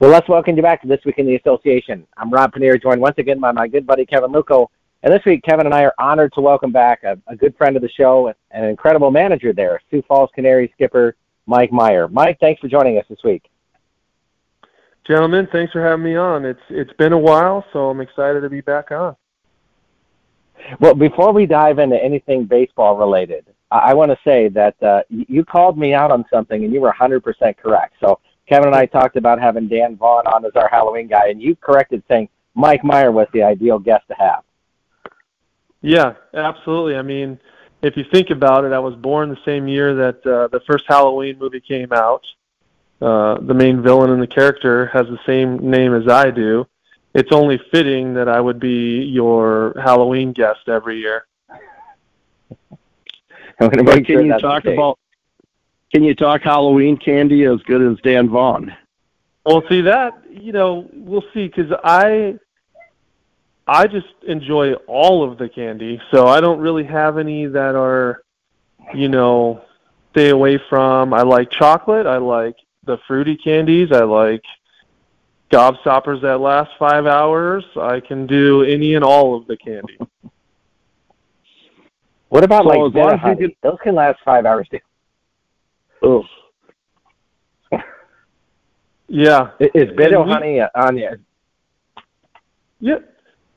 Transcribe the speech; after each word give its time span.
Well, 0.00 0.10
let's 0.10 0.28
welcome 0.28 0.56
you 0.56 0.62
back 0.62 0.82
to 0.82 0.88
This 0.88 1.04
Week 1.04 1.18
in 1.18 1.26
the 1.26 1.36
Association. 1.36 2.04
I'm 2.16 2.28
Rob 2.28 2.52
Pannier, 2.52 2.76
joined 2.78 3.00
once 3.00 3.14
again 3.18 3.38
by 3.38 3.52
my 3.52 3.68
good 3.68 3.86
buddy 3.86 4.04
Kevin 4.04 4.32
Luckow. 4.32 4.66
And 5.04 5.14
this 5.14 5.24
week, 5.24 5.44
Kevin 5.44 5.66
and 5.66 5.74
I 5.74 5.84
are 5.84 5.94
honored 6.00 6.32
to 6.32 6.40
welcome 6.40 6.72
back 6.72 7.04
a, 7.04 7.16
a 7.28 7.36
good 7.36 7.56
friend 7.56 7.76
of 7.76 7.82
the 7.82 7.88
show 7.88 8.26
and 8.26 8.64
an 8.64 8.70
incredible 8.70 9.12
manager 9.12 9.52
there, 9.52 9.80
Sioux 9.92 10.02
Falls 10.08 10.30
Canary 10.34 10.68
skipper 10.74 11.14
Mike 11.46 11.70
Meyer. 11.70 12.08
Mike, 12.08 12.38
thanks 12.40 12.60
for 12.60 12.66
joining 12.66 12.98
us 12.98 13.04
this 13.08 13.20
week. 13.22 13.48
Gentlemen, 15.06 15.46
thanks 15.52 15.72
for 15.72 15.80
having 15.80 16.04
me 16.04 16.16
on. 16.16 16.44
It's 16.44 16.60
it's 16.70 16.92
been 16.94 17.12
a 17.12 17.18
while, 17.18 17.64
so 17.72 17.88
I'm 17.88 18.00
excited 18.00 18.40
to 18.40 18.50
be 18.50 18.62
back 18.62 18.90
on. 18.90 19.14
Well, 20.80 20.94
before 20.94 21.32
we 21.32 21.46
dive 21.46 21.78
into 21.78 22.02
anything 22.02 22.46
baseball 22.46 22.96
related, 22.96 23.46
I, 23.70 23.78
I 23.78 23.94
want 23.94 24.10
to 24.10 24.18
say 24.24 24.48
that 24.48 24.82
uh, 24.82 25.02
you 25.08 25.44
called 25.44 25.78
me 25.78 25.94
out 25.94 26.10
on 26.10 26.24
something, 26.32 26.64
and 26.64 26.72
you 26.72 26.80
were 26.80 26.92
100% 26.92 27.56
correct. 27.58 27.94
So 28.00 28.18
Kevin 28.46 28.68
and 28.68 28.76
I 28.76 28.86
talked 28.86 29.16
about 29.16 29.40
having 29.40 29.68
Dan 29.68 29.96
Vaughn 29.96 30.26
on 30.26 30.44
as 30.44 30.52
our 30.54 30.68
Halloween 30.68 31.08
guy, 31.08 31.28
and 31.28 31.40
you 31.40 31.56
corrected 31.56 32.02
saying 32.08 32.28
Mike 32.54 32.84
Meyer 32.84 33.10
was 33.10 33.26
the 33.32 33.42
ideal 33.42 33.78
guest 33.78 34.04
to 34.08 34.14
have. 34.14 34.42
Yeah, 35.80 36.14
absolutely. 36.32 36.96
I 36.96 37.02
mean, 37.02 37.38
if 37.82 37.96
you 37.96 38.04
think 38.10 38.30
about 38.30 38.64
it, 38.64 38.72
I 38.72 38.78
was 38.78 38.94
born 38.94 39.28
the 39.28 39.38
same 39.44 39.68
year 39.68 39.94
that 39.94 40.26
uh, 40.26 40.48
the 40.48 40.60
first 40.66 40.84
Halloween 40.88 41.38
movie 41.38 41.60
came 41.60 41.92
out. 41.92 42.24
Uh, 43.02 43.38
the 43.40 43.54
main 43.54 43.82
villain 43.82 44.10
and 44.10 44.22
the 44.22 44.26
character 44.26 44.86
has 44.86 45.06
the 45.06 45.18
same 45.26 45.58
name 45.70 45.94
as 45.94 46.08
I 46.08 46.30
do. 46.30 46.66
It's 47.14 47.32
only 47.32 47.60
fitting 47.70 48.14
that 48.14 48.28
I 48.28 48.40
would 48.40 48.58
be 48.58 49.02
your 49.02 49.74
Halloween 49.82 50.32
guest 50.32 50.68
every 50.68 50.98
year. 50.98 51.26
I'm 53.60 53.68
going 53.68 53.78
to 53.78 53.84
make 53.84 54.06
sure 54.06 54.18
can 54.18 54.26
you 54.26 54.38
talk 54.38 54.64
about 54.64 54.98
can 55.94 56.02
you 56.02 56.12
talk 56.12 56.42
Halloween 56.42 56.96
candy 56.96 57.44
as 57.44 57.60
good 57.66 57.80
as 57.80 57.96
Dan 58.02 58.28
Vaughn? 58.28 58.74
Well, 59.46 59.62
see 59.68 59.80
that 59.82 60.24
you 60.28 60.50
know 60.50 60.88
we'll 60.92 61.22
see 61.32 61.46
because 61.46 61.72
I 61.84 62.36
I 63.68 63.86
just 63.86 64.08
enjoy 64.26 64.72
all 64.88 65.22
of 65.22 65.38
the 65.38 65.48
candy, 65.48 66.00
so 66.10 66.26
I 66.26 66.40
don't 66.40 66.58
really 66.58 66.82
have 66.82 67.16
any 67.16 67.46
that 67.46 67.76
are 67.76 68.22
you 68.92 69.08
know 69.08 69.62
stay 70.10 70.30
away 70.30 70.58
from. 70.68 71.14
I 71.14 71.22
like 71.22 71.50
chocolate. 71.52 72.08
I 72.08 72.16
like 72.16 72.56
the 72.84 72.98
fruity 73.06 73.36
candies. 73.36 73.92
I 73.92 74.02
like 74.02 74.42
gobstoppers 75.52 76.22
that 76.22 76.38
last 76.38 76.72
five 76.76 77.06
hours. 77.06 77.64
I 77.80 78.00
can 78.00 78.26
do 78.26 78.64
any 78.64 78.96
and 78.96 79.04
all 79.04 79.36
of 79.36 79.46
the 79.46 79.56
candy. 79.58 79.98
What 82.30 82.42
about 82.42 82.64
so 82.64 82.70
like 82.70 83.20
honey? 83.20 83.56
Those 83.62 83.78
can 83.80 83.94
last 83.94 84.18
five 84.24 84.44
hours 84.44 84.66
too. 84.68 84.80
Ugh. 86.04 86.24
Yeah. 89.08 89.50
Is 89.60 89.94
Bit-O 89.96 90.24
Honey 90.24 90.60
uh, 90.60 90.68
on 90.74 90.96
you? 90.96 91.10
Yeah. 92.80 92.98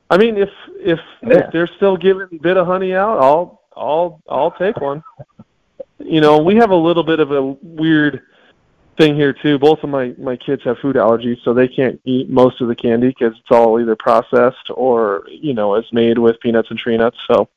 I 0.09 0.17
mean, 0.17 0.37
if 0.37 0.49
if 0.75 0.99
yeah. 1.23 1.39
if 1.39 1.51
they're 1.51 1.69
still 1.77 1.97
giving 1.97 2.39
Bit-O 2.41 2.63
Honey 2.63 2.93
out, 2.93 3.17
I'll 3.19 3.61
I'll 3.75 4.21
I'll 4.29 4.51
take 4.51 4.79
one. 4.79 5.03
you 5.99 6.21
know, 6.21 6.41
we 6.41 6.55
have 6.55 6.71
a 6.71 6.75
little 6.75 7.03
bit 7.03 7.19
of 7.19 7.31
a 7.31 7.41
weird 7.61 8.21
thing 8.97 9.15
here 9.15 9.33
too. 9.33 9.59
Both 9.59 9.83
of 9.83 9.89
my 9.89 10.13
my 10.17 10.35
kids 10.35 10.63
have 10.63 10.77
food 10.79 10.95
allergies, 10.95 11.43
so 11.43 11.53
they 11.53 11.67
can't 11.67 11.99
eat 12.05 12.29
most 12.29 12.61
of 12.61 12.67
the 12.67 12.75
candy 12.75 13.07
because 13.07 13.33
it's 13.37 13.51
all 13.51 13.79
either 13.79 13.95
processed 13.95 14.69
or 14.69 15.23
you 15.29 15.53
know 15.53 15.75
it's 15.75 15.91
made 15.91 16.17
with 16.17 16.39
peanuts 16.39 16.69
and 16.69 16.79
tree 16.79 16.97
nuts. 16.97 17.17
So 17.29 17.49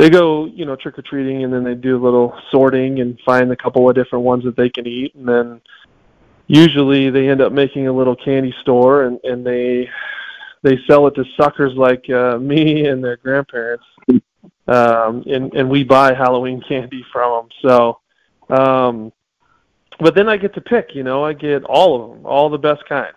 they 0.00 0.08
go, 0.08 0.46
you 0.46 0.64
know, 0.64 0.76
trick 0.76 0.98
or 0.98 1.02
treating, 1.02 1.44
and 1.44 1.52
then 1.52 1.62
they 1.62 1.74
do 1.74 1.94
a 1.94 2.02
little 2.02 2.34
sorting 2.50 3.00
and 3.00 3.20
find 3.20 3.52
a 3.52 3.56
couple 3.56 3.86
of 3.86 3.94
different 3.94 4.24
ones 4.24 4.42
that 4.44 4.56
they 4.56 4.70
can 4.70 4.86
eat, 4.86 5.14
and 5.14 5.28
then 5.28 5.60
usually 6.46 7.10
they 7.10 7.28
end 7.28 7.42
up 7.42 7.52
making 7.52 7.86
a 7.86 7.92
little 7.92 8.16
candy 8.16 8.54
store, 8.62 9.02
and 9.02 9.20
and 9.24 9.44
they 9.44 9.90
they 10.62 10.78
sell 10.86 11.06
it 11.06 11.14
to 11.16 11.24
suckers 11.36 11.74
like 11.74 12.08
uh, 12.08 12.38
me 12.40 12.86
and 12.86 13.04
their 13.04 13.18
grandparents, 13.18 13.84
um, 14.68 15.22
and 15.26 15.52
and 15.52 15.68
we 15.68 15.84
buy 15.84 16.14
Halloween 16.14 16.62
candy 16.66 17.04
from 17.12 17.44
them. 17.44 17.48
So, 17.60 18.00
um, 18.48 19.12
but 19.98 20.14
then 20.14 20.30
I 20.30 20.38
get 20.38 20.54
to 20.54 20.62
pick. 20.62 20.94
You 20.94 21.02
know, 21.02 21.22
I 21.22 21.34
get 21.34 21.62
all 21.64 22.02
of 22.02 22.16
them, 22.16 22.24
all 22.24 22.48
the 22.48 22.56
best 22.56 22.82
kind. 22.88 23.12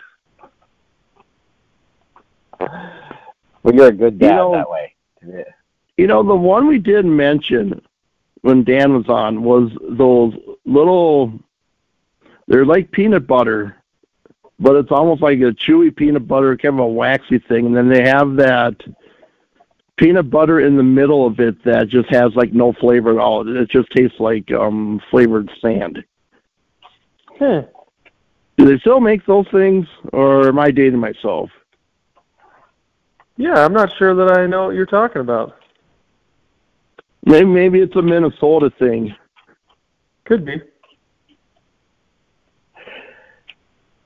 Well, 2.60 3.74
you're 3.74 3.88
a 3.88 3.94
good 3.94 4.20
dad 4.20 4.32
you 4.32 4.36
know, 4.36 4.52
that 4.52 4.70
way. 4.70 4.96
Yeah. 5.26 5.44
You 5.98 6.08
know, 6.08 6.24
the 6.24 6.36
one 6.36 6.68
we 6.68 6.80
did 6.80 7.06
mention 7.06 7.82
when 8.42 8.64
Dan 8.64 8.94
was 8.94 9.08
on 9.08 9.44
was 9.44 9.72
those 9.82 10.34
little. 10.66 11.34
They're 12.48 12.66
like 12.66 12.92
peanut 12.92 13.26
butter, 13.26 13.78
but 14.60 14.76
it's 14.76 14.92
almost 14.92 15.22
like 15.22 15.38
a 15.40 15.52
chewy 15.52 15.96
peanut 15.96 16.28
butter, 16.28 16.58
kind 16.58 16.76
of 16.76 16.86
a 16.86 16.88
waxy 16.88 17.40
thing, 17.40 17.68
and 17.68 17.76
then 17.76 17.90
they 17.90 18.04
have 18.04 18.36
that 18.36 18.76
peanut 19.98 20.30
butter 20.30 20.60
in 20.60 20.76
the 20.76 20.84
middle 20.84 21.26
of 21.26 21.40
it 21.40 21.64
that 21.64 21.88
just 21.88 22.10
has 22.10 22.36
like 22.36 22.52
no 22.52 22.74
flavor 22.74 23.12
at 23.12 23.18
all. 23.18 23.48
It 23.48 23.70
just 23.70 23.90
tastes 23.92 24.20
like 24.20 24.52
um 24.52 25.02
flavored 25.10 25.50
sand. 25.62 26.04
Hmm. 27.40 27.60
Do 28.58 28.66
they 28.66 28.78
still 28.80 29.00
make 29.00 29.26
those 29.26 29.48
things, 29.50 29.88
or 30.12 30.48
am 30.48 30.60
I 30.60 30.72
dating 30.72 31.00
myself? 31.00 31.50
Yeah, 33.38 33.66
I'm 33.66 33.74
not 33.74 33.96
sure 33.98 34.14
that 34.14 34.38
I 34.38 34.46
know 34.46 34.68
what 34.68 34.76
you're 34.76 34.86
talking 34.86 35.22
about. 35.22 35.56
Maybe 37.26 37.46
maybe 37.46 37.80
it's 37.80 37.96
a 37.96 38.02
Minnesota 38.02 38.72
thing. 38.80 39.16
Could 40.26 40.46
be. 40.46 40.62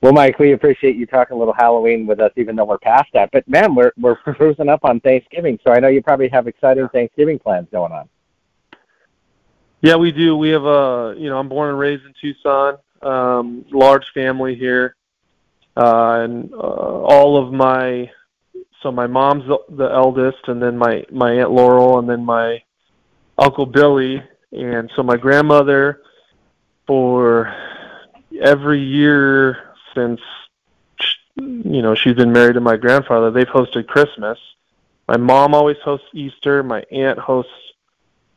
Well, 0.02 0.14
Mike, 0.14 0.38
we 0.38 0.52
appreciate 0.54 0.96
you 0.96 1.08
talking 1.08 1.36
a 1.36 1.40
little 1.40 1.54
Halloween 1.54 2.06
with 2.06 2.20
us, 2.20 2.32
even 2.38 2.56
though 2.56 2.66
we're 2.66 2.78
past 2.78 3.10
that. 3.14 3.30
But 3.32 3.48
man, 3.48 3.74
we're 3.74 3.92
we're 3.98 4.16
cruising 4.16 4.70
up 4.70 4.84
on 4.84 5.00
Thanksgiving, 5.00 5.60
so 5.64 5.72
I 5.72 5.80
know 5.80 5.88
you 5.88 6.04
probably 6.04 6.30
have 6.30 6.48
exciting 6.48 6.88
Thanksgiving 6.90 7.40
plans 7.40 7.68
going 7.72 7.92
on. 7.92 8.08
Yeah, 9.82 9.96
we 9.96 10.12
do. 10.12 10.38
We 10.38 10.50
have 10.50 10.66
a 10.66 11.16
you 11.18 11.30
know 11.30 11.40
I'm 11.40 11.50
born 11.50 11.70
and 11.70 11.80
raised 11.80 12.06
in 12.06 12.14
Tucson, 12.22 12.78
um, 13.02 13.66
large 13.72 14.06
family 14.14 14.56
here, 14.56 14.96
uh, 15.76 16.20
and 16.22 16.54
uh, 16.54 16.58
all 16.58 17.38
of 17.38 17.52
my 17.52 18.10
so 18.84 18.92
my 18.92 19.08
mom's 19.08 19.48
the, 19.48 19.58
the 19.76 19.90
eldest, 19.92 20.48
and 20.48 20.62
then 20.62 20.78
my 20.78 21.04
my 21.12 21.32
aunt 21.34 21.52
Laurel, 21.52 21.98
and 21.98 22.08
then 22.08 22.24
my 22.24 22.62
Uncle 23.38 23.66
Billy, 23.66 24.22
and 24.52 24.92
so 24.96 25.04
my 25.04 25.18
grandmother, 25.18 26.02
for 26.86 27.54
every 28.42 28.82
year 28.82 29.74
since 29.94 30.20
you 31.36 31.82
know 31.82 31.94
she's 31.94 32.16
been 32.16 32.32
married 32.32 32.54
to 32.54 32.62
my 32.62 32.78
grandfather, 32.78 33.32
they've 33.32 33.48
hosted 33.48 33.88
Christmas. 33.88 34.40
My 35.08 35.18
mom 35.18 35.54
always 35.54 35.78
hosts 35.84 36.08
Easter. 36.14 36.64
My 36.64 36.84
aunt 36.92 37.20
hosts 37.20 37.52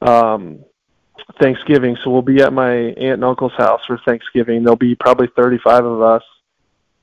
um, 0.02 0.64
Thanksgiving, 1.40 1.96
so 2.02 2.10
we'll 2.10 2.22
be 2.22 2.42
at 2.42 2.52
my 2.52 2.72
aunt 2.72 2.98
and 2.98 3.24
uncle's 3.24 3.52
house 3.52 3.80
for 3.86 3.98
Thanksgiving. 3.98 4.62
There'll 4.62 4.76
be 4.76 4.94
probably 4.94 5.28
35 5.36 5.84
of 5.84 6.02
us. 6.02 6.22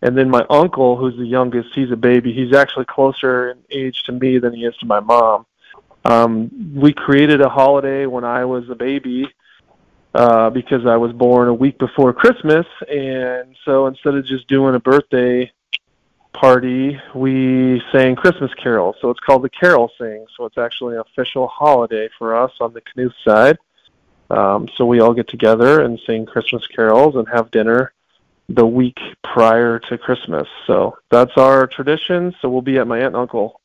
And 0.02 0.16
then 0.16 0.30
my 0.30 0.46
uncle, 0.50 0.96
who's 0.96 1.18
the 1.18 1.26
youngest, 1.26 1.70
he's 1.74 1.92
a 1.92 1.96
baby. 1.96 2.32
He's 2.32 2.54
actually 2.54 2.86
closer 2.86 3.50
in 3.50 3.58
age 3.72 4.04
to 4.04 4.12
me 4.12 4.38
than 4.38 4.54
he 4.54 4.66
is 4.66 4.78
to 4.78 4.86
my 4.86 5.00
mom. 5.00 5.46
Um, 6.06 6.74
we 6.76 6.94
created 6.94 7.42
a 7.42 7.50
holiday 7.50 8.06
when 8.06 8.24
I 8.24 8.46
was 8.46 8.70
a 8.70 8.76
baby 8.76 9.28
uh, 10.14 10.50
because 10.50 10.86
I 10.86 10.98
was 10.98 11.12
born 11.12 11.48
a 11.48 11.54
week 11.54 11.78
before 11.78 12.14
Christmas, 12.14 12.66
and 12.90 13.56
so 13.66 13.88
instead 13.88 14.16
of 14.16 14.26
just 14.26 14.48
doing 14.48 14.76
a 14.76 14.80
birthday 14.80 15.52
party, 16.34 17.00
we 17.16 17.82
sang 17.92 18.16
Christmas 18.16 18.54
carols. 18.54 18.96
So 19.02 19.10
it's 19.10 19.20
called 19.20 19.44
the 19.44 19.50
Carol 19.50 19.92
Sing. 19.98 20.26
So 20.36 20.46
it's 20.46 20.58
actually 20.58 20.96
an 20.96 21.02
official 21.02 21.48
holiday 21.48 22.10
for 22.18 22.36
us 22.36 22.52
on 22.62 22.74
the 22.74 22.82
Knuth 22.82 23.14
side. 23.26 23.58
Um, 24.30 24.68
so 24.76 24.86
we 24.86 25.00
all 25.00 25.14
get 25.14 25.28
together 25.28 25.82
and 25.82 26.00
sing 26.06 26.26
Christmas 26.26 26.66
carols 26.68 27.16
and 27.16 27.28
have 27.30 27.50
dinner 27.52 27.94
the 28.50 28.66
week 28.66 29.00
prior 29.24 29.80
to 29.80 29.98
Christmas. 29.98 30.48
So 30.68 30.98
that's 31.10 31.36
our 31.38 31.68
tradition. 31.68 32.36
So 32.42 32.50
we'll 32.50 32.62
be 32.62 32.78
at 32.78 32.88
my 32.88 32.98
aunt 32.98 33.08
and 33.08 33.16
uncle 33.16 33.62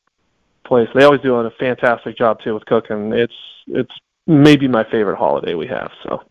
place. 0.64 0.88
They 0.94 1.04
always 1.04 1.20
do 1.20 1.34
a 1.34 1.50
fantastic 1.52 2.16
job 2.16 2.40
too 2.42 2.54
with 2.54 2.64
cooking. 2.66 3.12
It's 3.12 3.32
it's 3.66 3.92
maybe 4.26 4.68
my 4.68 4.84
favorite 4.84 5.16
holiday 5.16 5.54
we 5.54 5.66
have. 5.66 5.90
So. 6.04 6.22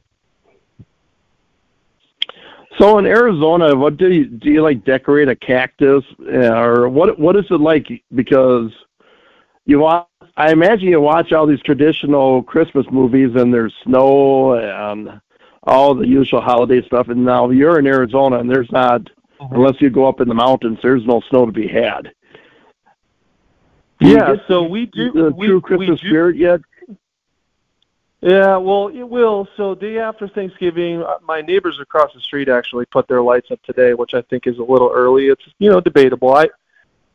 So 2.80 2.98
in 2.98 3.06
Arizona, 3.06 3.76
what 3.76 3.98
do 3.98 4.10
you 4.10 4.26
do? 4.26 4.50
You 4.50 4.62
like 4.64 4.86
decorate 4.86 5.28
a 5.28 5.36
cactus, 5.36 6.04
or 6.20 6.88
what? 6.88 7.20
What 7.20 7.36
is 7.36 7.46
it 7.50 7.60
like? 7.60 7.88
Because 8.16 8.72
you 9.66 9.80
watch, 9.80 10.08
I 10.38 10.52
imagine 10.52 10.88
you 10.88 11.02
watch 11.02 11.34
all 11.34 11.46
these 11.46 11.62
traditional 11.62 12.42
Christmas 12.44 12.86
movies, 12.90 13.32
and 13.36 13.54
there's 13.54 13.74
snow 13.84 14.54
and 14.54 15.22
all 15.64 15.94
the 15.94 16.08
usual 16.08 16.42
holiday 16.42 16.82
stuff. 16.86 17.10
And 17.10 17.26
now 17.26 17.50
you're 17.50 17.78
in 17.78 17.86
Arizona, 17.86 18.40
and 18.40 18.50
there's 18.50 18.72
not, 18.72 19.02
mm-hmm. 19.02 19.54
unless 19.54 19.80
you 19.82 19.90
go 19.90 20.08
up 20.08 20.22
in 20.22 20.30
the 20.30 20.34
mountains, 20.34 20.80
there's 20.82 21.06
no 21.06 21.22
snow 21.30 21.46
to 21.46 21.52
be 21.52 21.68
had. 21.68 22.12
Yeah, 24.02 24.36
so 24.48 24.64
we 24.64 24.88
do 24.88 25.12
the 25.12 25.32
we, 25.32 25.48
true 25.48 25.62
Christmas 25.62 26.02
do, 26.02 26.08
spirit 26.08 26.36
yet. 26.36 26.62
Yeah, 28.22 28.58
well, 28.58 28.88
it 28.88 29.04
will. 29.04 29.48
So 29.58 29.76
day 29.76 30.00
after 30.00 30.28
Thanksgiving, 30.28 31.02
uh, 31.02 31.18
my 31.24 31.42
neighbors 31.42 31.80
across 31.80 32.14
the 32.14 32.20
street 32.20 32.50
actually 32.50 32.86
put 32.86 33.08
their 33.08 33.22
lights 33.22 33.52
up 33.52 33.62
today, 33.64 33.94
which 33.94 34.14
I 34.14 34.22
think 34.24 34.48
is 34.48 34.58
a 34.58 34.64
little 34.64 34.92
early. 34.94 35.28
It's 35.28 35.44
you 35.60 35.70
know 35.70 35.82
debatable. 35.82 36.34
I 36.34 36.50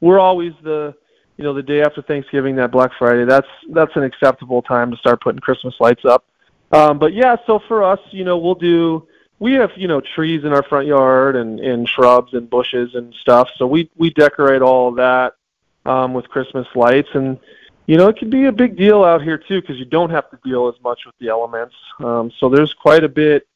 we're 0.00 0.18
always 0.18 0.52
the 0.62 0.94
you 1.36 1.44
know 1.44 1.54
the 1.54 1.62
day 1.62 1.82
after 1.82 2.02
Thanksgiving, 2.02 2.56
that 2.56 2.70
Black 2.70 2.92
Friday. 2.98 3.24
That's 3.24 3.48
that's 3.70 3.94
an 3.96 4.04
acceptable 4.04 4.62
time 4.62 4.90
to 4.90 4.96
start 4.96 5.20
putting 5.20 5.40
Christmas 5.40 5.74
lights 5.80 6.04
up. 6.04 6.24
Um, 6.72 6.98
but 6.98 7.14
yeah, 7.14 7.36
so 7.46 7.60
for 7.68 7.84
us, 7.84 8.00
you 8.10 8.24
know, 8.24 8.38
we'll 8.38 8.54
do. 8.54 9.06
We 9.38 9.52
have 9.54 9.70
you 9.76 9.86
know 9.86 10.00
trees 10.00 10.44
in 10.44 10.52
our 10.52 10.62
front 10.64 10.86
yard 10.86 11.36
and 11.36 11.60
and 11.60 11.88
shrubs 11.88 12.34
and 12.34 12.50
bushes 12.50 12.94
and 12.94 13.14
stuff. 13.14 13.48
So 13.56 13.66
we 13.66 13.90
we 13.96 14.10
decorate 14.10 14.62
all 14.62 14.88
of 14.88 14.96
that 14.96 15.34
um, 15.86 16.14
with 16.14 16.28
Christmas 16.28 16.66
lights 16.74 17.08
and 17.14 17.38
you 17.86 17.96
know, 17.96 18.08
it 18.08 18.16
can 18.16 18.30
be 18.30 18.46
a 18.46 18.52
big 18.52 18.76
deal 18.76 19.04
out 19.04 19.22
here 19.22 19.38
too 19.38 19.60
because 19.60 19.78
you 19.78 19.84
don't 19.84 20.10
have 20.10 20.28
to 20.30 20.38
deal 20.44 20.68
as 20.68 20.74
much 20.82 21.06
with 21.06 21.14
the 21.20 21.28
elements. 21.28 21.74
Um, 22.00 22.32
so 22.38 22.48
there's 22.48 22.74
quite 22.74 23.04
a 23.04 23.08
bit, 23.08 23.46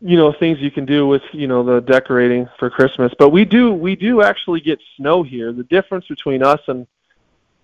you 0.00 0.16
know, 0.16 0.32
things 0.32 0.58
you 0.58 0.70
can 0.70 0.86
do 0.86 1.06
with 1.06 1.22
you 1.32 1.46
know 1.46 1.62
the 1.62 1.80
decorating 1.80 2.48
for 2.58 2.70
Christmas. 2.70 3.12
But 3.18 3.28
we 3.28 3.44
do 3.44 3.72
we 3.72 3.94
do 3.94 4.22
actually 4.22 4.60
get 4.60 4.80
snow 4.96 5.22
here. 5.22 5.52
The 5.52 5.64
difference 5.64 6.06
between 6.06 6.42
us 6.42 6.60
and 6.66 6.86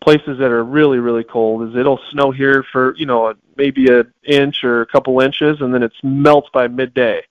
places 0.01 0.39
that 0.39 0.51
are 0.51 0.63
really 0.63 0.99
really 0.99 1.25
cold 1.25 1.69
is 1.69 1.75
it'll 1.75 2.01
snow 2.11 2.31
here 2.31 2.65
for 2.71 2.95
you 2.97 3.07
know 3.07 3.35
maybe 3.57 3.91
an 3.91 4.13
inch 4.25 4.63
or 4.63 4.83
a 4.83 4.87
couple 4.87 5.21
inches 5.21 5.61
and 5.61 5.75
then 5.75 5.83
it 5.83 5.93
melts 6.03 6.51
by 6.53 6.69
midday, 6.69 7.23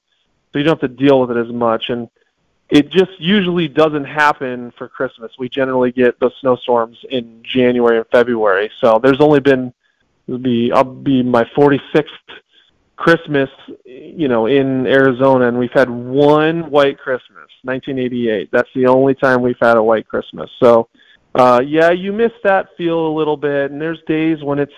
so 0.51 0.59
you 0.59 0.65
don't 0.65 0.81
have 0.81 0.89
to 0.89 0.95
deal 0.95 1.21
with 1.21 1.31
it 1.31 1.37
as 1.37 1.53
much 1.53 1.89
and 1.89 2.09
it 2.69 2.89
just 2.89 3.11
usually 3.19 3.67
doesn't 3.67 4.03
happen 4.05 4.71
for 4.77 4.89
Christmas. 4.89 5.31
We 5.39 5.49
generally 5.49 5.91
get 5.91 6.19
the 6.19 6.31
snowstorms 6.41 6.97
in 7.09 7.41
January 7.43 7.97
and 7.97 8.07
February. 8.11 8.69
So 8.81 8.99
there's 9.01 9.21
only 9.21 9.39
been 9.39 9.73
it'll 10.27 10.39
be 10.39 10.71
I'll 10.71 10.83
be 10.83 11.23
my 11.23 11.45
46th 11.45 12.07
Christmas, 12.97 13.49
you 13.85 14.27
know, 14.27 14.47
in 14.47 14.87
Arizona, 14.87 15.47
and 15.47 15.57
we've 15.57 15.71
had 15.71 15.89
one 15.89 16.69
white 16.71 16.97
Christmas, 16.97 17.47
1988. 17.61 18.49
That's 18.51 18.69
the 18.73 18.87
only 18.87 19.13
time 19.13 19.41
we've 19.41 19.59
had 19.61 19.77
a 19.77 19.83
white 19.83 20.07
Christmas. 20.07 20.49
So, 20.59 20.89
uh, 21.35 21.61
yeah, 21.65 21.91
you 21.91 22.11
miss 22.11 22.31
that 22.43 22.75
feel 22.75 23.07
a 23.07 23.13
little 23.13 23.37
bit, 23.37 23.69
and 23.71 23.79
there's 23.79 24.01
days 24.07 24.43
when 24.43 24.57
it's 24.57 24.73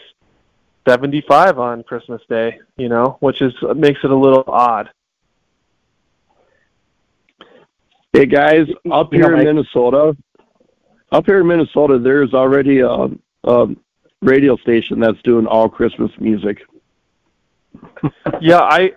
75 0.85 1.59
on 1.59 1.83
Christmas 1.83 2.21
Day, 2.29 2.59
you 2.75 2.89
know, 2.89 3.17
which 3.21 3.41
is 3.41 3.53
makes 3.75 4.03
it 4.03 4.11
a 4.11 4.15
little 4.15 4.43
odd. 4.47 4.89
Hey 8.11 8.25
guys, 8.25 8.65
up 8.91 9.13
here 9.13 9.35
in 9.35 9.45
Minnesota, 9.45 10.17
up 11.11 11.25
here 11.27 11.41
in 11.41 11.47
Minnesota, 11.47 11.99
there's 11.99 12.33
already 12.33 12.79
a, 12.79 13.07
a 13.43 13.67
radio 14.23 14.57
station 14.57 14.99
that's 14.99 15.21
doing 15.23 15.45
all 15.45 15.69
Christmas 15.69 16.11
music. 16.19 16.57
yeah, 18.41 18.61
I, 18.61 18.93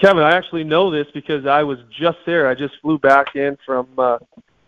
Kevin, 0.00 0.22
I 0.22 0.36
actually 0.36 0.62
know 0.62 0.88
this 0.92 1.08
because 1.12 1.46
I 1.46 1.64
was 1.64 1.78
just 1.90 2.18
there. 2.26 2.46
I 2.46 2.54
just 2.54 2.74
flew 2.80 2.96
back 2.96 3.34
in 3.34 3.58
from 3.66 3.88
uh, 3.98 4.18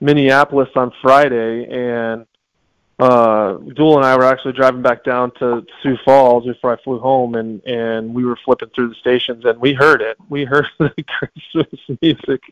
Minneapolis 0.00 0.68
on 0.74 0.90
Friday, 1.00 1.66
and 1.66 2.26
uh, 2.98 3.52
Duel 3.52 3.98
and 3.98 4.04
I 4.04 4.16
were 4.16 4.24
actually 4.24 4.54
driving 4.54 4.82
back 4.82 5.04
down 5.04 5.30
to 5.38 5.64
Sioux 5.84 5.96
Falls 6.04 6.44
before 6.44 6.72
I 6.76 6.82
flew 6.82 6.98
home, 6.98 7.36
and 7.36 7.64
and 7.64 8.12
we 8.12 8.24
were 8.24 8.38
flipping 8.44 8.70
through 8.74 8.88
the 8.88 8.96
stations, 8.96 9.44
and 9.44 9.60
we 9.60 9.74
heard 9.74 10.02
it. 10.02 10.16
We 10.28 10.44
heard 10.44 10.66
the 10.80 10.92
Christmas 11.06 11.98
music. 12.02 12.42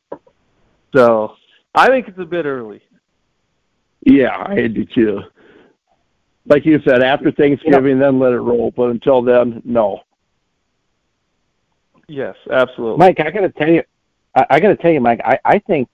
So 0.94 1.34
I 1.74 1.88
think 1.88 2.08
it's 2.08 2.18
a 2.18 2.24
bit 2.24 2.46
early. 2.46 2.80
Yeah, 4.02 4.36
I 4.36 4.66
do 4.68 4.84
too. 4.84 5.22
Like 6.46 6.66
you 6.66 6.80
said, 6.86 7.02
after 7.02 7.32
Thanksgiving, 7.32 7.98
yeah. 7.98 8.04
then 8.04 8.18
let 8.18 8.32
it 8.32 8.38
roll. 8.38 8.70
But 8.70 8.90
until 8.90 9.22
then, 9.22 9.62
no. 9.64 10.02
Yes, 12.06 12.36
absolutely. 12.50 12.98
Mike, 12.98 13.18
I 13.20 13.30
got 13.30 13.40
to 13.40 13.48
tell 13.48 13.70
you, 13.70 13.82
I, 14.34 14.46
I 14.50 14.60
got 14.60 14.68
to 14.68 14.76
tell 14.76 14.90
you, 14.90 15.00
Mike. 15.00 15.20
I, 15.24 15.38
I 15.44 15.58
think 15.58 15.88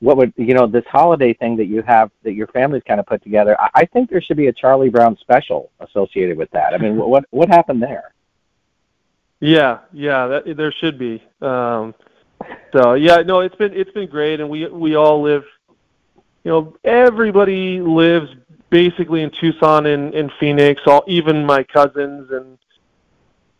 what 0.00 0.16
would 0.16 0.32
you 0.36 0.54
know 0.54 0.66
this 0.66 0.84
holiday 0.90 1.32
thing 1.32 1.56
that 1.56 1.66
you 1.66 1.82
have 1.82 2.10
that 2.24 2.32
your 2.32 2.48
family's 2.48 2.82
kind 2.86 2.98
of 2.98 3.06
put 3.06 3.22
together. 3.22 3.58
I, 3.60 3.70
I 3.74 3.84
think 3.86 4.10
there 4.10 4.20
should 4.20 4.36
be 4.36 4.48
a 4.48 4.52
Charlie 4.52 4.88
Brown 4.90 5.16
special 5.20 5.70
associated 5.78 6.36
with 6.36 6.50
that. 6.50 6.74
I 6.74 6.78
mean, 6.78 6.96
what 6.96 7.24
what 7.30 7.48
happened 7.48 7.80
there? 7.80 8.12
Yeah, 9.38 9.78
yeah, 9.92 10.26
that, 10.26 10.56
there 10.56 10.72
should 10.72 10.98
be. 10.98 11.22
Um, 11.40 11.94
so 12.72 12.94
yeah, 12.94 13.18
no, 13.18 13.40
it's 13.40 13.54
been 13.56 13.72
it's 13.74 13.90
been 13.92 14.08
great, 14.08 14.40
and 14.40 14.48
we 14.48 14.66
we 14.68 14.94
all 14.94 15.22
live. 15.22 15.44
You 16.44 16.50
know, 16.50 16.76
everybody 16.84 17.80
lives 17.80 18.28
basically 18.70 19.22
in 19.22 19.30
Tucson 19.30 19.86
and 19.86 20.12
in 20.14 20.30
Phoenix. 20.40 20.82
All 20.86 21.04
even 21.06 21.44
my 21.44 21.62
cousins 21.62 22.30
and 22.30 22.58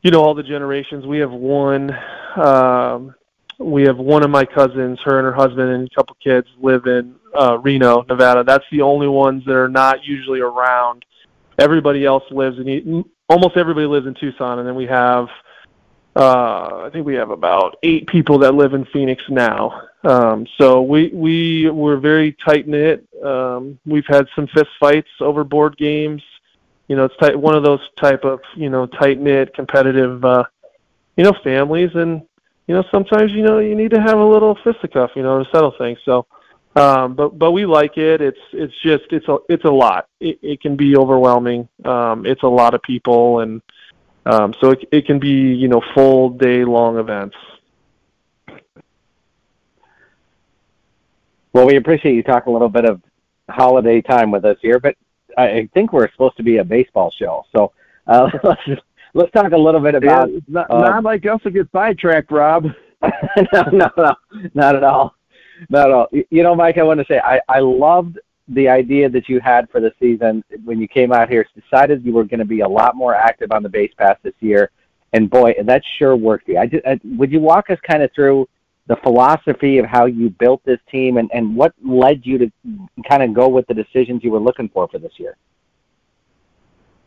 you 0.02 0.10
know 0.10 0.22
all 0.22 0.34
the 0.34 0.42
generations. 0.42 1.06
We 1.06 1.18
have 1.18 1.32
one. 1.32 1.96
Um, 2.36 3.14
we 3.58 3.84
have 3.84 3.98
one 3.98 4.24
of 4.24 4.30
my 4.30 4.44
cousins, 4.44 4.98
her 5.04 5.18
and 5.18 5.24
her 5.24 5.32
husband 5.32 5.70
and 5.70 5.86
a 5.86 5.94
couple 5.94 6.16
kids 6.22 6.48
live 6.60 6.86
in 6.86 7.14
uh, 7.38 7.58
Reno, 7.58 8.02
Nevada. 8.08 8.42
That's 8.42 8.64
the 8.72 8.82
only 8.82 9.06
ones 9.06 9.44
that 9.44 9.54
are 9.54 9.68
not 9.68 10.04
usually 10.04 10.40
around. 10.40 11.04
Everybody 11.58 12.04
else 12.04 12.24
lives 12.30 12.58
in 12.58 13.04
almost 13.28 13.56
everybody 13.56 13.86
lives 13.86 14.06
in 14.06 14.14
Tucson, 14.14 14.58
and 14.58 14.66
then 14.66 14.74
we 14.74 14.86
have 14.86 15.28
uh, 16.14 16.82
I 16.84 16.90
think 16.92 17.06
we 17.06 17.14
have 17.14 17.30
about 17.30 17.76
eight 17.82 18.06
people 18.06 18.38
that 18.38 18.54
live 18.54 18.74
in 18.74 18.84
Phoenix 18.86 19.22
now. 19.30 19.88
Um, 20.04 20.46
so 20.58 20.82
we 20.82 21.08
we 21.08 21.70
we're 21.70 21.96
very 21.96 22.32
tight 22.32 22.68
knit. 22.68 23.06
Um, 23.24 23.78
we've 23.86 24.06
had 24.06 24.26
some 24.34 24.46
fist 24.48 24.68
fights 24.78 25.08
over 25.20 25.42
board 25.42 25.76
games. 25.78 26.22
You 26.88 26.96
know, 26.96 27.04
it's 27.06 27.16
tight, 27.16 27.38
one 27.38 27.54
of 27.54 27.62
those 27.62 27.80
type 27.96 28.24
of 28.24 28.40
you 28.56 28.68
know 28.68 28.84
tight 28.86 29.20
knit 29.20 29.54
competitive 29.54 30.22
uh, 30.24 30.44
you 31.16 31.24
know 31.24 31.32
families, 31.42 31.90
and 31.94 32.22
you 32.66 32.74
know 32.74 32.84
sometimes 32.90 33.32
you 33.32 33.42
know 33.42 33.58
you 33.58 33.74
need 33.74 33.92
to 33.92 34.00
have 34.00 34.18
a 34.18 34.24
little 34.24 34.58
fisticuff 34.62 35.12
you 35.16 35.22
know 35.22 35.42
to 35.42 35.50
settle 35.50 35.74
things. 35.78 35.98
So. 36.04 36.26
Um, 36.74 37.12
but 37.12 37.38
but 37.38 37.52
we 37.52 37.66
like 37.66 37.98
it. 37.98 38.22
It's 38.22 38.40
it's 38.54 38.72
just 38.82 39.04
it's 39.10 39.28
a 39.28 39.36
it's 39.50 39.64
a 39.64 39.70
lot. 39.70 40.08
It, 40.20 40.38
it 40.40 40.62
can 40.62 40.74
be 40.74 40.96
overwhelming. 40.96 41.68
Um, 41.84 42.24
it's 42.24 42.44
a 42.44 42.48
lot 42.48 42.72
of 42.72 42.80
people, 42.80 43.40
and 43.40 43.60
um, 44.26 44.54
so 44.60 44.70
it, 44.70 44.88
it 44.92 45.06
can 45.06 45.18
be, 45.18 45.28
you 45.30 45.68
know, 45.68 45.82
full 45.94 46.30
day 46.30 46.64
long 46.64 46.98
events. 46.98 47.36
Well, 51.52 51.66
we 51.66 51.76
appreciate 51.76 52.14
you 52.14 52.22
talking 52.22 52.50
a 52.50 52.52
little 52.52 52.68
bit 52.68 52.84
of 52.84 53.02
holiday 53.48 54.00
time 54.00 54.30
with 54.30 54.44
us 54.44 54.56
here, 54.62 54.78
but 54.78 54.96
I 55.36 55.68
think 55.74 55.92
we're 55.92 56.10
supposed 56.10 56.36
to 56.36 56.42
be 56.42 56.58
a 56.58 56.64
baseball 56.64 57.10
show. 57.10 57.44
So 57.54 57.72
uh, 58.06 58.30
let's 58.42 58.80
let's 59.14 59.32
talk 59.32 59.52
a 59.52 59.56
little 59.56 59.80
bit 59.80 59.94
about 59.94 60.30
yeah, 60.30 60.38
not, 60.48 60.70
uh, 60.70 60.80
not 60.80 61.04
like 61.04 61.26
us 61.26 61.42
to 61.42 61.50
get 61.50 61.68
sidetracked, 61.72 62.30
Rob. 62.30 62.66
no, 63.02 63.62
no, 63.72 63.90
no, 63.96 64.14
not 64.54 64.76
at 64.76 64.84
all, 64.84 65.14
not 65.68 65.88
at 65.88 65.92
all. 65.92 66.08
You 66.12 66.42
know, 66.42 66.54
Mike, 66.54 66.78
I 66.78 66.82
want 66.82 67.00
to 67.00 67.06
say 67.06 67.18
I 67.18 67.40
I 67.48 67.60
loved 67.60 68.18
the 68.54 68.68
idea 68.68 69.08
that 69.08 69.28
you 69.28 69.40
had 69.40 69.68
for 69.70 69.80
the 69.80 69.92
season 69.98 70.44
when 70.64 70.80
you 70.80 70.88
came 70.88 71.12
out 71.12 71.28
here, 71.28 71.46
decided 71.54 72.04
you 72.04 72.12
were 72.12 72.24
going 72.24 72.40
to 72.40 72.44
be 72.46 72.60
a 72.60 72.68
lot 72.68 72.96
more 72.96 73.14
active 73.14 73.52
on 73.52 73.62
the 73.62 73.68
base 73.68 73.92
paths 73.96 74.20
this 74.22 74.34
year, 74.40 74.70
and 75.12 75.30
boy, 75.30 75.54
that 75.64 75.82
sure 75.98 76.16
worked 76.16 76.46
for 76.46 76.52
you. 76.52 76.58
I 76.58 76.70
I, 76.86 77.00
would 77.04 77.32
you 77.32 77.40
walk 77.40 77.70
us 77.70 77.78
kind 77.82 78.02
of 78.02 78.10
through 78.12 78.48
the 78.86 78.96
philosophy 78.96 79.78
of 79.78 79.86
how 79.86 80.06
you 80.06 80.28
built 80.30 80.62
this 80.64 80.80
team 80.90 81.16
and, 81.16 81.30
and 81.32 81.54
what 81.54 81.72
led 81.84 82.26
you 82.26 82.38
to 82.38 82.52
kind 83.08 83.22
of 83.22 83.32
go 83.32 83.48
with 83.48 83.66
the 83.68 83.74
decisions 83.74 84.24
you 84.24 84.30
were 84.30 84.40
looking 84.40 84.68
for 84.68 84.88
for 84.88 84.98
this 84.98 85.12
year? 85.18 85.36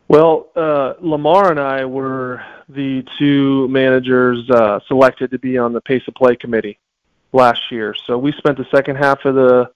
Well, 0.08 0.48
uh, 0.54 0.94
Lamar 1.00 1.50
and 1.50 1.60
I 1.60 1.84
were 1.84 2.42
the 2.68 3.04
two 3.18 3.68
managers 3.68 4.48
uh, 4.50 4.80
selected 4.86 5.32
to 5.32 5.38
be 5.38 5.58
on 5.58 5.72
the 5.72 5.80
pace 5.80 6.02
of 6.06 6.14
play 6.14 6.36
committee 6.36 6.78
last 7.32 7.60
year. 7.70 7.94
So 8.06 8.16
we 8.16 8.32
spent 8.32 8.56
the 8.56 8.66
second 8.72 8.96
half 8.96 9.24
of 9.24 9.34
the 9.34 9.70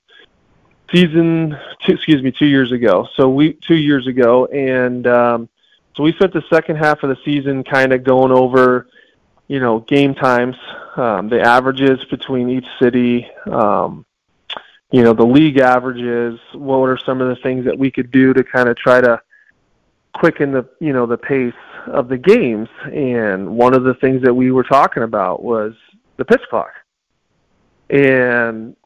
season, 0.92 1.56
two, 1.84 1.92
excuse 1.92 2.22
me, 2.22 2.32
two 2.32 2.46
years 2.46 2.72
ago. 2.72 3.08
So 3.16 3.28
we 3.28 3.54
two 3.54 3.76
years 3.76 4.06
ago, 4.06 4.46
and 4.46 5.06
um, 5.06 5.48
so 5.96 6.02
we 6.02 6.12
spent 6.12 6.32
the 6.32 6.44
second 6.50 6.76
half 6.76 7.02
of 7.02 7.10
the 7.10 7.16
season 7.24 7.64
kind 7.64 7.92
of 7.92 8.04
going 8.04 8.32
over, 8.32 8.88
you 9.48 9.60
know, 9.60 9.80
game 9.80 10.14
times, 10.14 10.56
um, 10.96 11.28
the 11.28 11.40
averages 11.40 12.04
between 12.10 12.48
each 12.50 12.66
city, 12.80 13.28
um, 13.50 14.04
you 14.90 15.02
know, 15.02 15.12
the 15.12 15.26
league 15.26 15.58
averages. 15.58 16.38
What 16.52 16.88
are 16.88 16.98
some 16.98 17.20
of 17.20 17.28
the 17.28 17.36
things 17.42 17.64
that 17.64 17.78
we 17.78 17.90
could 17.90 18.10
do 18.10 18.32
to 18.32 18.44
kind 18.44 18.68
of 18.68 18.76
try 18.76 19.00
to 19.00 19.20
quicken 20.12 20.50
the 20.52 20.68
you 20.80 20.92
know 20.92 21.06
the 21.06 21.18
pace 21.18 21.52
of 21.86 22.08
the 22.08 22.18
games? 22.18 22.68
And 22.92 23.56
one 23.56 23.74
of 23.74 23.84
the 23.84 23.94
things 23.94 24.22
that 24.22 24.34
we 24.34 24.50
were 24.50 24.64
talking 24.64 25.02
about 25.02 25.42
was 25.42 25.74
the 26.16 26.24
pitch 26.24 26.42
clock. 26.48 26.72
And 27.88 28.76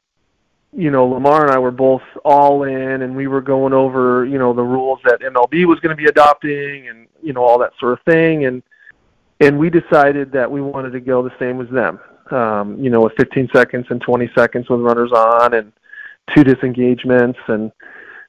you 0.77 0.91
know, 0.91 1.07
Lamar 1.07 1.43
and 1.43 1.51
I 1.51 1.59
were 1.59 1.71
both 1.71 2.03
all 2.25 2.65
in, 2.65 3.03
and 3.03 3.15
we 3.15 3.27
were 3.27 3.41
going 3.41 3.73
over, 3.73 4.25
you 4.27 4.39
know, 4.39 4.53
the 4.53 4.63
rules 4.63 4.99
that 5.05 5.21
MLB 5.21 5.67
was 5.67 5.81
going 5.81 5.97
to 5.97 6.01
be 6.01 6.09
adopting, 6.09 6.89
and 6.89 7.07
you 7.23 7.33
know, 7.33 7.43
all 7.43 7.59
that 7.59 7.73
sort 7.79 7.93
of 7.93 8.05
thing, 8.05 8.47
and 8.47 8.63
and 9.41 9.59
we 9.59 9.71
decided 9.71 10.33
that 10.33 10.51
we 10.51 10.61
wanted 10.61 10.91
to 10.91 11.01
go 11.01 11.23
the 11.23 11.37
same 11.39 11.61
as 11.61 11.69
them, 11.71 12.01
um, 12.31 12.79
you 12.79 12.91
know, 12.91 13.01
with 13.01 13.13
15 13.17 13.49
seconds 13.53 13.87
and 13.91 14.01
20 14.01 14.31
seconds 14.35 14.69
with 14.69 14.81
runners 14.81 15.13
on, 15.13 15.55
and 15.55 15.73
two 16.35 16.45
disengagements, 16.45 17.39
and 17.49 17.73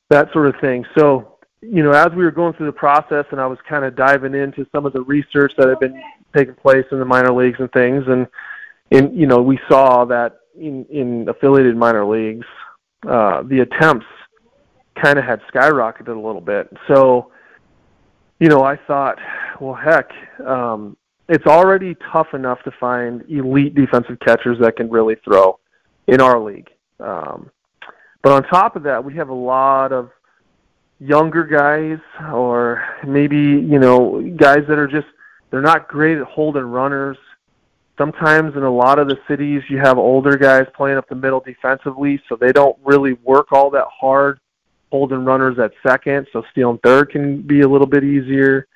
that 0.09 0.31
sort 0.31 0.47
of 0.47 0.59
thing. 0.61 0.85
So 0.97 1.35
you 1.71 1.83
know, 1.83 1.91
as 1.91 2.11
we 2.11 2.23
were 2.23 2.31
going 2.31 2.53
through 2.53 2.67
the 2.67 2.71
process 2.71 3.25
and 3.31 3.39
I 3.39 3.47
was 3.47 3.59
kind 3.67 3.85
of 3.85 3.95
diving 3.95 4.35
into 4.35 4.67
some 4.71 4.85
of 4.85 4.93
the 4.93 5.01
research 5.01 5.53
that 5.57 5.67
had 5.67 5.79
been 5.79 6.01
taking 6.35 6.55
place 6.55 6.85
in 6.91 6.99
the 6.99 7.05
minor 7.05 7.33
leagues 7.33 7.59
and 7.59 7.71
things, 7.71 8.03
and, 8.07 8.27
and 8.91 9.17
you 9.17 9.25
know, 9.25 9.41
we 9.41 9.59
saw 9.67 10.05
that 10.05 10.41
in, 10.59 10.85
in 10.85 11.27
affiliated 11.29 11.75
minor 11.75 12.05
leagues, 12.05 12.45
uh, 13.07 13.43
the 13.43 13.59
attempts 13.59 14.05
kind 15.01 15.19
of 15.19 15.25
had 15.25 15.41
skyrocketed 15.53 16.07
a 16.07 16.19
little 16.19 16.41
bit. 16.41 16.71
So, 16.87 17.31
you 18.39 18.47
know, 18.47 18.63
I 18.63 18.77
thought, 18.87 19.17
well, 19.59 19.75
heck, 19.75 20.09
um, 20.45 20.97
it's 21.27 21.45
already 21.45 21.95
tough 22.11 22.33
enough 22.33 22.61
to 22.63 22.71
find 22.79 23.23
elite 23.29 23.75
defensive 23.75 24.19
catchers 24.19 24.57
that 24.61 24.77
can 24.77 24.89
really 24.89 25.15
throw 25.23 25.59
in 26.07 26.21
our 26.21 26.39
league. 26.39 26.69
Um, 26.99 27.49
but 28.21 28.31
on 28.31 28.43
top 28.43 28.75
of 28.75 28.83
that, 28.83 29.03
we 29.03 29.15
have 29.15 29.29
a 29.29 29.33
lot 29.33 29.91
of 29.91 30.09
younger 30.99 31.43
guys, 31.43 31.99
or 32.33 32.83
maybe 33.05 33.37
you 33.37 33.79
know 33.79 34.21
guys 34.37 34.59
that 34.67 34.79
are 34.79 34.87
just 34.87 35.07
they're 35.51 35.61
not 35.61 35.87
great 35.87 36.17
at 36.17 36.25
holding 36.25 36.63
runners. 36.63 37.17
Sometimes 37.97 38.55
in 38.55 38.63
a 38.63 38.71
lot 38.71 38.99
of 38.99 39.07
the 39.07 39.17
cities, 39.27 39.61
you 39.69 39.77
have 39.77 39.97
older 39.97 40.35
guys 40.37 40.65
playing 40.75 40.97
up 40.97 41.07
the 41.07 41.15
middle 41.15 41.39
defensively, 41.39 42.21
so 42.27 42.35
they 42.35 42.51
don't 42.51 42.77
really 42.83 43.13
work 43.23 43.51
all 43.51 43.69
that 43.69 43.85
hard 43.89 44.39
holding 44.91 45.23
runners 45.23 45.57
at 45.59 45.71
second. 45.85 46.27
So 46.33 46.43
stealing 46.51 46.79
third 46.83 47.11
can 47.11 47.41
be 47.41 47.61
a 47.61 47.67
little 47.67 47.87
bit 47.87 48.03
easier. 48.03 48.67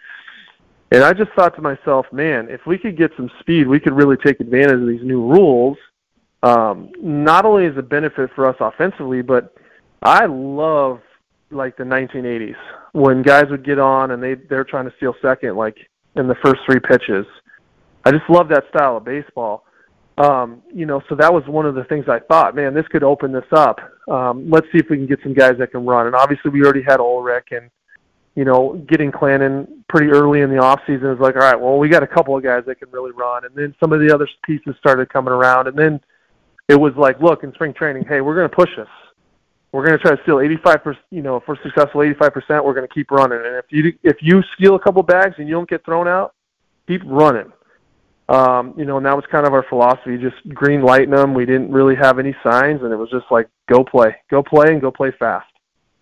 And 0.91 1.03
I 1.03 1.13
just 1.13 1.31
thought 1.31 1.55
to 1.55 1.61
myself, 1.61 2.05
man, 2.11 2.47
if 2.49 2.65
we 2.65 2.77
could 2.77 2.97
get 2.97 3.11
some 3.15 3.29
speed, 3.39 3.67
we 3.67 3.79
could 3.79 3.93
really 3.93 4.17
take 4.17 4.39
advantage 4.39 4.81
of 4.81 4.87
these 4.87 5.03
new 5.03 5.21
rules. 5.21 5.77
Um, 6.41 6.91
not 7.01 7.45
only 7.45 7.65
is 7.65 7.77
a 7.77 7.83
benefit 7.83 8.31
for 8.33 8.47
us 8.47 8.55
offensively, 8.59 9.21
but 9.21 9.53
I 10.01 10.25
love 10.25 11.01
like 11.51 11.75
the 11.77 11.83
1980s 11.83 12.55
when 12.93 13.21
guys 13.21 13.45
would 13.49 13.65
get 13.65 13.79
on 13.79 14.11
and 14.11 14.21
they 14.21 14.35
they're 14.35 14.63
trying 14.63 14.85
to 14.85 14.93
steal 14.97 15.15
second 15.21 15.55
like 15.55 15.77
in 16.15 16.27
the 16.27 16.35
first 16.35 16.61
three 16.65 16.79
pitches. 16.79 17.25
I 18.05 18.11
just 18.11 18.29
love 18.29 18.49
that 18.49 18.63
style 18.69 18.97
of 18.97 19.05
baseball. 19.05 19.65
Um, 20.17 20.61
you 20.73 20.85
know, 20.85 21.01
so 21.07 21.15
that 21.15 21.33
was 21.33 21.43
one 21.47 21.65
of 21.65 21.75
the 21.75 21.85
things 21.85 22.05
I 22.09 22.19
thought, 22.19 22.53
man, 22.55 22.73
this 22.73 22.87
could 22.87 23.03
open 23.03 23.31
this 23.31 23.45
up. 23.51 23.79
Um, 24.09 24.49
let's 24.49 24.67
see 24.71 24.79
if 24.79 24.89
we 24.89 24.97
can 24.97 25.07
get 25.07 25.19
some 25.23 25.33
guys 25.33 25.53
that 25.59 25.71
can 25.71 25.85
run. 25.85 26.07
And 26.07 26.15
obviously, 26.15 26.51
we 26.51 26.61
already 26.61 26.83
had 26.83 26.99
Ulrich 26.99 27.47
and 27.51 27.69
you 28.39 28.45
know, 28.45 28.81
getting 28.87 29.11
Clannon 29.11 29.67
pretty 29.89 30.07
early 30.07 30.39
in 30.39 30.49
the 30.49 30.59
off 30.59 30.79
season 30.87 31.09
is 31.09 31.19
like, 31.19 31.35
all 31.35 31.41
right, 31.41 31.59
well, 31.59 31.77
we 31.77 31.89
got 31.89 32.03
a 32.03 32.07
couple 32.07 32.37
of 32.37 32.41
guys 32.41 32.63
that 32.67 32.79
can 32.79 32.89
really 32.89 33.11
run, 33.11 33.43
and 33.43 33.53
then 33.53 33.75
some 33.81 33.91
of 33.91 33.99
the 33.99 34.13
other 34.13 34.29
pieces 34.45 34.75
started 34.79 35.09
coming 35.09 35.33
around, 35.33 35.67
and 35.67 35.77
then 35.77 35.99
it 36.69 36.79
was 36.79 36.93
like, 36.95 37.19
look, 37.19 37.43
in 37.43 37.51
spring 37.53 37.73
training, 37.73 38.05
hey, 38.07 38.21
we're 38.21 38.35
going 38.35 38.49
to 38.49 38.55
push 38.55 38.69
this. 38.77 38.87
We're 39.73 39.85
going 39.85 39.97
to 39.97 40.01
try 40.01 40.15
to 40.15 40.21
steal 40.23 40.39
85 40.39 40.83
percent. 40.83 41.05
You 41.11 41.21
know, 41.21 41.35
if 41.35 41.43
we're 41.49 41.61
successful 41.61 42.01
85 42.01 42.33
percent, 42.33 42.65
we're 42.65 42.73
going 42.73 42.87
to 42.87 42.93
keep 42.93 43.11
running. 43.11 43.39
And 43.45 43.55
if 43.57 43.65
you 43.71 43.93
if 44.03 44.17
you 44.21 44.41
steal 44.55 44.75
a 44.75 44.79
couple 44.79 45.03
bags 45.03 45.35
and 45.37 45.47
you 45.47 45.53
don't 45.53 45.69
get 45.69 45.83
thrown 45.83 46.07
out, 46.07 46.33
keep 46.87 47.01
running. 47.05 47.51
Um, 48.29 48.75
you 48.77 48.85
know, 48.85 48.97
and 48.97 49.05
that 49.07 49.15
was 49.15 49.25
kind 49.31 49.47
of 49.47 49.53
our 49.53 49.65
philosophy, 49.67 50.17
just 50.17 50.37
green 50.53 50.83
lighting 50.83 51.09
them. 51.09 51.33
We 51.33 51.45
didn't 51.45 51.71
really 51.71 51.95
have 51.95 52.19
any 52.19 52.35
signs, 52.43 52.83
and 52.83 52.93
it 52.93 52.95
was 52.95 53.09
just 53.09 53.25
like, 53.31 53.49
go 53.67 53.83
play, 53.83 54.15
go 54.29 54.43
play, 54.43 54.67
and 54.67 54.79
go 54.79 54.91
play 54.91 55.11
fast 55.17 55.49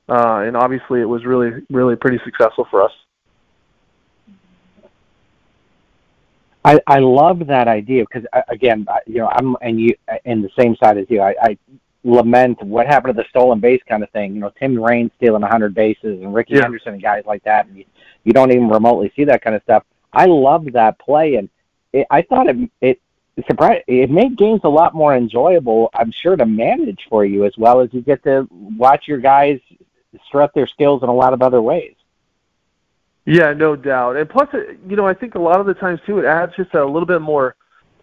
uh, 0.09 0.43
and 0.45 0.55
obviously 0.55 1.01
it 1.01 1.05
was 1.05 1.25
really 1.25 1.63
really 1.69 1.95
pretty 1.95 2.19
successful 2.23 2.65
for 2.69 2.83
us. 2.83 2.91
I, 6.63 6.79
I 6.85 6.99
love 6.99 7.47
that 7.47 7.67
idea 7.67 8.03
because 8.03 8.27
uh, 8.33 8.41
again, 8.49 8.85
you 9.05 9.19
know, 9.19 9.29
I'm 9.31 9.55
and 9.61 9.79
you 9.79 9.95
in 10.25 10.41
the 10.41 10.49
same 10.57 10.75
side 10.81 10.97
as 10.97 11.05
you. 11.09 11.21
I, 11.21 11.35
I 11.41 11.57
lament 12.03 12.61
what 12.63 12.87
happened 12.87 13.15
to 13.15 13.21
the 13.21 13.27
stolen 13.29 13.59
base 13.59 13.81
kind 13.87 14.03
of 14.03 14.09
thing. 14.11 14.33
You 14.33 14.41
know, 14.41 14.51
Tim 14.59 14.81
Raines 14.81 15.11
stealing 15.17 15.41
100 15.41 15.73
bases 15.73 16.21
and 16.21 16.33
Rickey 16.33 16.55
yeah. 16.55 16.63
Henderson 16.63 16.93
and 16.93 17.01
guys 17.01 17.23
like 17.25 17.43
that, 17.43 17.67
and 17.67 17.77
you, 17.77 17.85
you 18.23 18.33
don't 18.33 18.51
even 18.51 18.69
remotely 18.69 19.11
see 19.15 19.25
that 19.25 19.41
kind 19.41 19.55
of 19.55 19.63
stuff. 19.63 19.83
I 20.13 20.25
love 20.25 20.65
that 20.73 20.99
play, 20.99 21.35
and 21.35 21.49
it, 21.93 22.07
I 22.09 22.21
thought 22.21 22.47
it 22.47 22.71
it 22.81 23.01
surprised 23.47 23.83
it 23.87 24.09
made 24.09 24.37
games 24.37 24.61
a 24.63 24.69
lot 24.69 24.95
more 24.95 25.15
enjoyable. 25.15 25.89
I'm 25.93 26.11
sure 26.11 26.35
to 26.35 26.45
manage 26.45 27.05
for 27.09 27.25
you 27.25 27.45
as 27.45 27.57
well 27.57 27.81
as 27.81 27.93
you 27.93 28.01
get 28.01 28.23
to 28.23 28.47
watch 28.51 29.07
your 29.07 29.19
guys 29.19 29.59
strut 30.25 30.53
their 30.53 30.67
skills 30.67 31.03
in 31.03 31.09
a 31.09 31.13
lot 31.13 31.33
of 31.33 31.41
other 31.41 31.61
ways. 31.61 31.93
Yeah, 33.25 33.53
no 33.53 33.75
doubt. 33.75 34.15
And 34.15 34.29
plus, 34.29 34.47
uh, 34.53 34.73
you 34.87 34.95
know, 34.95 35.05
I 35.05 35.13
think 35.13 35.35
a 35.35 35.39
lot 35.39 35.59
of 35.59 35.65
the 35.65 35.73
times 35.73 35.99
too, 36.05 36.19
it 36.19 36.25
adds 36.25 36.55
just 36.55 36.73
a 36.73 36.85
little 36.85 37.05
bit 37.05 37.21
more 37.21 37.55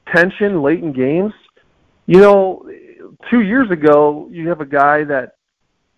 tension 0.07 0.63
late 0.63 0.83
in 0.83 0.93
games. 0.93 1.33
You 2.07 2.21
know, 2.21 2.71
two 3.31 3.41
years 3.41 3.71
ago, 3.71 4.29
you 4.31 4.49
have 4.51 4.61
a 4.61 4.67
guy 4.67 5.05
that, 5.05 5.37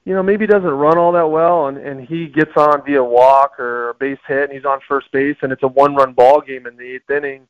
you 0.04 0.14
know, 0.14 0.22
maybe 0.22 0.46
doesn't 0.46 0.70
run 0.70 0.96
all 0.96 1.10
that 1.12 1.28
well, 1.28 1.66
and 1.66 1.76
and 1.76 2.00
he 2.06 2.28
gets 2.28 2.56
on 2.56 2.84
via 2.86 3.02
walk 3.02 3.58
or 3.58 3.90
a 3.90 3.94
base 3.94 4.18
hit, 4.28 4.44
and 4.44 4.52
he's 4.52 4.64
on 4.64 4.78
first 4.88 5.10
base, 5.10 5.36
and 5.42 5.50
it's 5.50 5.64
a 5.64 5.68
one-run 5.68 6.12
ball 6.12 6.40
game 6.40 6.66
in 6.66 6.76
the 6.76 6.94
eighth 6.94 7.10
inning 7.10 7.48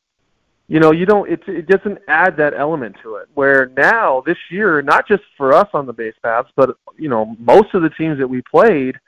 you 0.69 0.81
know, 0.81 0.91
you 0.91 1.07
don't. 1.07 1.31
It 1.31 1.43
it 1.47 1.67
doesn't 1.67 1.99
add 2.09 2.37
that 2.39 2.53
element 2.55 2.97
to 3.03 3.17
it. 3.17 3.29
Where 3.35 3.71
now 3.77 4.23
this 4.27 4.39
year, 4.51 4.83
not 4.83 5.07
just 5.07 5.23
for 5.37 5.53
us 5.53 5.69
on 5.73 5.87
the 5.87 5.93
base 5.93 6.15
paths, 6.23 6.51
but 6.57 6.77
you 6.99 7.09
know, 7.09 7.37
most 7.39 7.75
of 7.75 7.83
the 7.83 7.91
teams 7.91 8.19
that 8.19 8.27
we 8.27 8.43
played, 8.43 8.99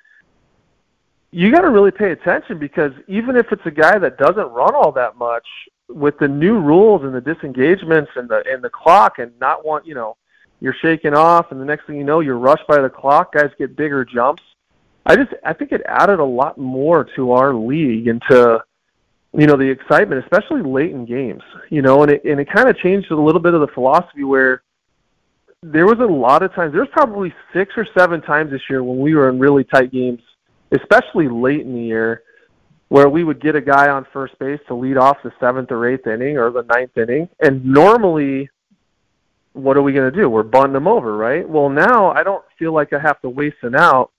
you 1.33 1.51
got 1.51 1.63
to 1.63 1.71
really 1.71 1.91
pay 1.91 2.13
attention 2.13 2.59
because 2.59 2.93
even 3.09 3.37
if 3.37 3.51
it's 3.51 3.67
a 3.67 3.73
guy 3.73 3.99
that 3.99 4.19
doesn't 4.19 4.49
run 4.51 4.75
all 4.75 4.93
that 4.93 5.17
much, 5.17 5.47
with 5.89 6.19
the 6.19 6.29
new 6.29 6.61
rules 6.61 7.03
and 7.03 7.15
the 7.15 7.21
disengagements 7.21 8.11
and 8.15 8.29
the 8.29 8.45
and 8.49 8.63
the 8.63 8.71
clock 8.71 9.19
and 9.19 9.33
not 9.41 9.65
want 9.65 9.87
you 9.87 9.95
know, 9.95 10.17
you're 10.61 10.77
shaking 10.81 11.15
off, 11.15 11.51
and 11.51 11.61
the 11.61 11.65
next 11.65 11.87
thing 11.87 11.97
you 11.97 12.05
know, 12.05 12.21
you're 12.21 12.39
rushed 12.39 12.67
by 12.69 12.81
the 12.81 12.91
clock. 12.91 13.33
Guys 13.33 13.51
get 13.59 13.77
bigger 13.77 14.05
jumps. 14.05 14.43
I 15.07 15.17
just 15.17 15.33
I 15.45 15.55
think 15.55 15.73
it 15.73 15.83
added 15.87 16.21
a 16.21 16.25
lot 16.25 16.57
more 16.57 17.05
to 17.17 17.33
our 17.33 17.53
league 17.55 18.07
and 18.07 18.23
to 18.31 18.63
you 19.39 19.47
know 19.47 19.57
the 19.57 19.71
excitement, 19.71 20.23
especially 20.25 20.63
late 20.63 20.91
in 20.91 21.07
games. 21.07 21.43
You 21.71 21.81
know, 21.81 22.03
and 22.03 22.11
it 22.11 22.25
and 22.25 22.41
it 22.41 22.51
kind 22.53 22.69
of 22.69 22.77
changed 22.79 23.13
a 23.13 23.17
little 23.17 23.41
bit 23.41 23.55
of 23.55 23.61
the 23.61 23.69
philosophy 23.69 24.25
where 24.25 24.63
there 25.63 25.87
was 25.87 26.01
a 26.01 26.13
lot 26.13 26.43
of 26.43 26.53
times. 26.55 26.73
There's 26.73 26.89
probably 26.91 27.33
six 27.53 27.73
or 27.77 27.87
seven 27.97 28.21
times 28.21 28.51
this 28.51 28.63
year 28.69 28.83
when 28.83 28.99
we 28.99 29.15
were 29.15 29.29
in 29.29 29.39
really 29.39 29.63
tight 29.63 29.93
games, 29.93 30.21
especially 30.73 31.29
late 31.29 31.61
in 31.61 31.73
the 31.73 31.81
year, 31.81 32.23
where 32.89 33.09
we 33.09 33.23
would 33.23 33.41
get 33.41 33.55
a 33.55 33.61
guy 33.61 33.89
on 33.89 34.05
first 34.13 34.37
base 34.41 34.61
to 34.67 34.75
lead 34.75 34.97
off 34.97 35.19
the 35.23 35.33
seventh 35.39 35.71
or 35.71 35.89
eighth 35.89 36.09
inning 36.09 36.37
or 36.37 36.51
the 36.51 36.63
ninth 36.63 36.99
inning, 36.99 37.29
and 37.41 37.65
normally. 37.65 38.51
What 39.55 39.77
are 39.77 39.83
we 39.83 39.93
going 39.93 40.13
to 40.13 40.17
do? 40.17 40.31
We're 40.31 40.45
bunting 40.45 40.75
them 40.75 40.87
over, 40.87 41.17
right? 41.17 41.49
Well, 41.49 41.69
now 41.69 42.13
I 42.13 42.23
don't 42.23 42.45
feel 42.61 42.73
like 42.73 42.93
I 42.93 43.01
have 43.01 43.21
to 43.23 43.29
waste 43.29 43.57
an 43.63 43.75
out 43.75 44.13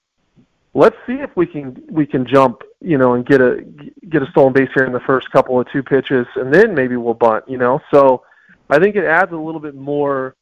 let's 0.74 0.96
see 1.08 1.14
if 1.14 1.30
we 1.36 1.46
can 1.46 1.82
we 1.90 2.06
can 2.06 2.26
jump, 2.26 2.62
you 2.82 2.98
know, 2.98 3.14
and 3.14 3.26
get 3.26 3.42
a 3.42 3.62
get 4.10 4.22
a 4.22 4.30
stolen 4.32 4.54
base 4.54 4.70
here 4.74 4.86
in 4.86 4.94
the 4.94 5.00
first 5.02 5.32
couple 5.32 5.60
of 5.60 5.70
two 5.72 5.84
pitches, 5.84 6.28
and 6.36 6.54
then 6.54 6.74
maybe 6.74 6.96
we'll 6.96 7.14
bunt, 7.14 7.46
you 7.48 7.58
know. 7.58 7.82
So 7.92 8.24
I 8.70 8.80
think 8.80 8.96
it 8.96 9.06
adds 9.06 9.32
a 9.32 9.38
little 9.38 9.62
bit 9.62 9.76
more, 9.76 10.36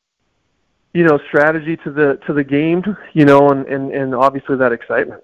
you 0.94 1.04
know, 1.04 1.20
strategy 1.28 1.78
to 1.78 1.92
the 1.92 2.20
to 2.26 2.34
the 2.34 2.44
game, 2.44 2.84
you 3.14 3.26
know, 3.26 3.50
and 3.50 3.66
and, 3.68 3.92
and 3.92 4.16
obviously 4.16 4.58
that 4.58 4.72
excitement. 4.72 5.24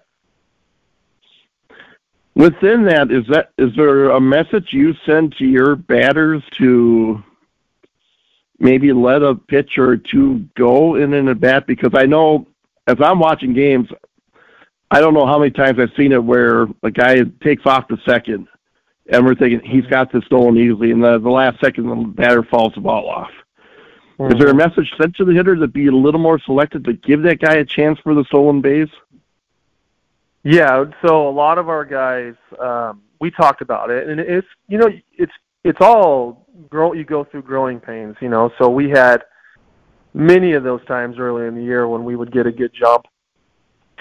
Within 2.36 2.84
that, 2.86 3.12
is 3.12 3.26
that 3.28 3.52
is 3.58 3.76
there 3.76 4.10
a 4.10 4.20
message 4.20 4.74
you 4.74 4.96
send 5.06 5.36
to 5.38 5.46
your 5.46 5.76
batters 5.76 6.44
to 6.54 7.24
maybe 8.60 8.92
let 8.92 9.22
a 9.22 9.36
pitch 9.36 9.78
or 9.78 9.98
two 9.98 10.40
go 10.56 10.96
in 10.96 11.14
an 11.14 11.28
at 11.28 11.40
bat? 11.40 11.68
Because 11.68 11.92
I 11.94 12.06
know 12.06 12.48
as 12.88 12.98
I'm 13.00 13.20
watching 13.20 13.54
games, 13.54 13.90
I 14.94 15.02
don't 15.02 15.16
know 15.16 15.26
how 15.26 15.40
many 15.40 15.50
times 15.50 15.80
I've 15.80 15.92
seen 15.98 16.12
it 16.12 16.24
where 16.24 16.68
a 16.84 16.92
guy 16.92 17.24
takes 17.42 17.66
off 17.66 17.88
the 17.88 17.98
second, 18.06 18.48
and 19.12 19.26
we're 19.26 19.34
thinking 19.34 19.60
he's 19.68 19.88
got 19.88 20.12
this 20.12 20.24
stolen 20.26 20.56
easily, 20.56 20.92
and 20.92 21.04
the, 21.04 21.18
the 21.18 21.32
last 21.32 21.60
second 21.60 21.90
the 21.90 21.96
batter 21.96 22.44
falls 22.44 22.76
the 22.76 22.82
ball 22.82 23.10
off. 23.10 23.32
Mm-hmm. 24.20 24.34
Is 24.34 24.40
there 24.40 24.50
a 24.50 24.54
message 24.54 24.94
sent 25.02 25.16
to 25.16 25.26
the 25.26 25.34
hitter 25.34 25.56
to 25.56 25.68
be 25.68 25.88
a 25.88 25.92
little 25.92 26.20
more 26.20 26.38
selective 26.38 26.84
to 26.84 26.94
give 26.94 27.24
that 27.24 27.40
guy 27.40 27.56
a 27.56 27.66
chance 27.66 27.98
for 28.04 28.14
the 28.14 28.24
stolen 28.26 28.62
base? 28.62 28.92
Yeah, 30.44 30.86
so 31.04 31.28
a 31.28 31.32
lot 31.32 31.58
of 31.58 31.70
our 31.70 31.86
guys, 31.86 32.36
um, 32.60 33.02
we 33.20 33.32
talked 33.32 33.64
about 33.64 33.90
it, 33.90 34.08
and 34.08 34.20
it's 34.20 34.48
you 34.68 34.78
know 34.78 34.90
it's 35.18 35.34
it's 35.64 35.82
all 35.82 36.46
grow. 36.70 36.94
You 36.94 37.04
go 37.04 37.24
through 37.24 37.42
growing 37.44 37.80
pains, 37.80 38.16
you 38.22 38.30
know. 38.30 38.52
So 38.60 38.70
we 38.70 38.92
had 38.92 39.24
many 40.14 40.54
of 40.54 40.64
those 40.64 40.86
times 40.86 41.18
early 41.18 41.48
in 41.48 41.56
the 41.56 41.64
year 41.64 41.88
when 41.88 42.04
we 42.04 42.16
would 42.16 42.32
get 42.32 42.46
a 42.46 42.52
good 42.52 42.72
jump 42.80 43.08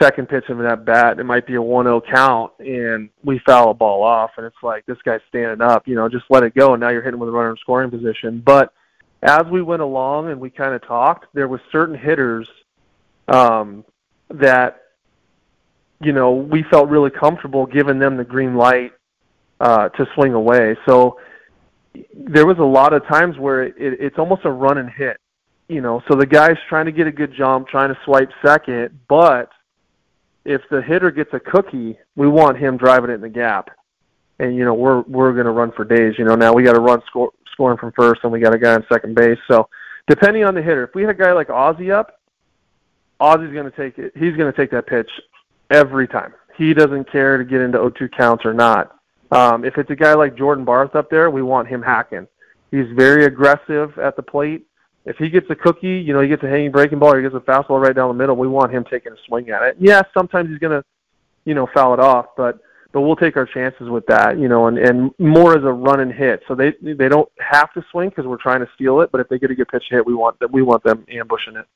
second 0.01 0.29
pitch 0.29 0.45
of 0.49 0.61
an 0.61 0.67
at 0.67 0.85
bat, 0.85 1.19
it 1.19 1.25
might 1.25 1.47
be 1.47 1.55
a 1.55 1.59
1-0 1.59 2.03
count, 2.13 2.53
and 2.59 3.11
we 3.25 3.41
foul 3.47 3.71
a 3.71 3.75
ball 3.75 4.03
off, 4.03 4.31
and 4.37 4.47
it's 4.47 4.57
like 4.63 4.85
this 4.87 4.99
guy's 5.05 5.21
standing 5.29 5.61
up, 5.61 5.87
you 5.87 5.95
know, 5.95 6.09
just 6.09 6.25
let 6.31 6.43
it 6.43 6.55
go, 6.55 6.75
and 6.75 6.81
now 6.81 6.89
you're 6.89 7.03
hitting 7.03 7.21
with 7.21 7.29
a 7.29 7.33
runner 7.33 7.51
in 7.51 7.57
scoring 7.59 7.91
position. 7.91 8.43
But 8.45 8.73
as 9.23 9.45
we 9.51 9.63
went 9.63 9.83
along 9.83 10.31
and 10.31 10.41
we 10.41 10.51
kind 10.51 10.75
of 10.75 10.87
talked, 10.87 11.27
there 11.35 11.49
was 11.49 11.61
certain 11.71 11.97
hitters 11.97 12.49
um, 13.29 13.85
that 14.31 14.79
you 16.01 16.13
know 16.13 16.33
we 16.33 16.65
felt 16.71 16.89
really 16.89 17.11
comfortable 17.11 17.67
giving 17.67 17.99
them 17.99 18.17
the 18.17 18.25
green 18.25 18.57
light 18.57 18.93
uh, 19.61 19.89
to 19.91 20.07
swing 20.15 20.35
away. 20.35 20.77
So 20.87 21.21
there 22.15 22.47
was 22.47 22.59
a 22.59 22.65
lot 22.65 22.93
of 22.93 23.07
times 23.07 23.39
where 23.39 23.63
it, 23.63 23.75
it, 23.79 24.01
it's 24.01 24.19
almost 24.19 24.45
a 24.45 24.51
run 24.51 24.79
and 24.79 24.91
hit. 24.91 25.19
You 25.69 25.81
know, 25.81 26.03
so 26.09 26.17
the 26.17 26.27
guy's 26.27 26.59
trying 26.69 26.87
to 26.87 26.93
get 26.93 27.07
a 27.07 27.13
good 27.13 27.33
jump, 27.37 27.69
trying 27.69 27.89
to 27.89 27.99
swipe 28.05 28.31
second, 28.45 28.99
but 29.09 29.51
if 30.45 30.63
the 30.71 30.83
hitter 30.83 31.11
gets 31.11 31.33
a 31.33 31.41
cookie, 31.41 31.99
we 32.17 32.29
want 32.29 32.59
him 32.59 32.77
driving 32.77 33.11
it 33.11 33.15
in 33.15 33.21
the 33.21 33.29
gap. 33.29 33.71
And 34.39 34.57
you 34.57 34.65
know, 34.65 34.75
we're 34.75 35.03
we're 35.03 35.33
going 35.33 35.47
to 35.47 35.53
run 35.53 35.73
for 35.73 35.85
days. 35.85 36.15
You 36.19 36.25
know, 36.25 36.35
now 36.35 36.53
we 36.53 36.63
got 36.63 36.73
to 36.73 36.81
run 36.81 37.01
score, 37.07 37.31
scoring 37.53 37.79
from 37.79 37.93
first, 37.93 38.21
and 38.25 38.33
we 38.33 38.41
got 38.41 38.55
a 38.55 38.59
guy 38.59 38.75
on 38.75 38.85
second 38.91 39.15
base. 39.15 39.39
So, 39.49 39.69
depending 40.09 40.45
on 40.45 40.55
the 40.55 40.63
hitter, 40.63 40.85
if 40.85 40.95
we 40.95 41.03
had 41.03 41.11
a 41.11 41.15
guy 41.15 41.33
like 41.33 41.51
Ozzie 41.51 41.93
up, 41.93 42.19
Ozzie's 43.21 43.53
going 43.53 43.71
to 43.71 43.77
take 43.77 43.99
it. 43.99 44.13
He's 44.17 44.37
going 44.37 44.53
to 44.53 44.57
take 44.57 44.71
that 44.73 44.87
pitch 44.87 45.11
every 45.71 46.09
time. 46.09 46.35
He 46.57 46.75
doesn't 46.75 47.11
care 47.11 47.39
to 47.39 47.45
get 47.45 47.61
into 47.61 47.79
0-2 47.79 48.13
counts 48.13 48.45
or 48.45 48.53
not. 48.53 48.97
Um, 49.31 49.65
if 49.65 49.79
it's 49.79 49.91
a 49.91 49.97
guy 49.97 50.13
like 50.13 50.37
Jordan 50.37 50.65
Barth 50.65 50.95
up 50.95 51.09
there, 51.09 51.31
we 51.31 51.43
want 51.43 51.69
him 51.69 51.81
hacking. 51.81 52.27
He's 52.71 52.91
very 52.95 53.25
aggressive 53.25 53.99
at 53.99 54.17
the 54.17 54.23
plate. 54.23 54.67
If 55.05 55.17
he 55.17 55.29
gets 55.29 55.47
a 55.51 55.55
cookie, 55.55 55.99
you 55.99 56.13
know, 56.13 56.21
he 56.21 56.29
gets 56.29 56.43
a 56.45 56.49
hanging 56.49 56.71
breaking 56.71 57.01
ball 57.01 57.15
or 57.15 57.21
he 57.21 57.29
gets 57.29 57.35
a 57.35 57.41
fastball 57.41 57.81
right 57.81 57.95
down 57.95 58.09
the 58.09 58.15
middle, 58.15 58.37
we 58.37 58.47
want 58.47 58.73
him 58.73 58.85
taking 58.89 59.13
a 59.13 59.17
swing 59.27 59.51
at 59.51 59.63
it. 59.63 59.77
Yes, 59.81 60.05
sometimes 60.15 60.49
he's 60.49 60.59
going 60.59 60.81
to, 60.81 60.85
you 61.45 61.55
know, 61.55 61.67
foul 61.75 61.95
it 61.95 62.01
off, 62.01 62.27
but 62.37 62.61
but 62.93 63.01
we'll 63.01 63.17
take 63.17 63.39
our 63.39 63.47
chances 63.47 63.89
with 63.89 64.07
that, 64.07 64.39
you 64.39 64.49
know, 64.49 64.67
and 64.67 64.79
and 64.79 65.11
more 65.19 65.57
as 65.57 65.65
a 65.65 65.73
run 65.73 66.01
and 66.01 66.13
hit. 66.13 66.43
So 66.47 66.55
they 66.55 66.75
they 66.83 67.09
don't 67.09 67.29
have 67.41 67.73
to 67.73 67.85
swing 67.91 68.11
because 68.11 68.27
we're 68.27 68.37
trying 68.37 68.61
to 68.61 68.69
steal 68.75 69.01
it, 69.01 69.11
but 69.11 69.21
if 69.21 69.29
they 69.29 69.39
get 69.39 69.51
a 69.51 69.55
good 69.55 69.69
pitch 69.69 69.85
hit, 69.91 70.07
we 70.07 70.15
want 70.15 70.39
that 70.41 70.53
we 70.53 70.63
want 70.63 70.85
them 70.85 71.05
ambushing 71.11 71.57
it. 71.57 71.67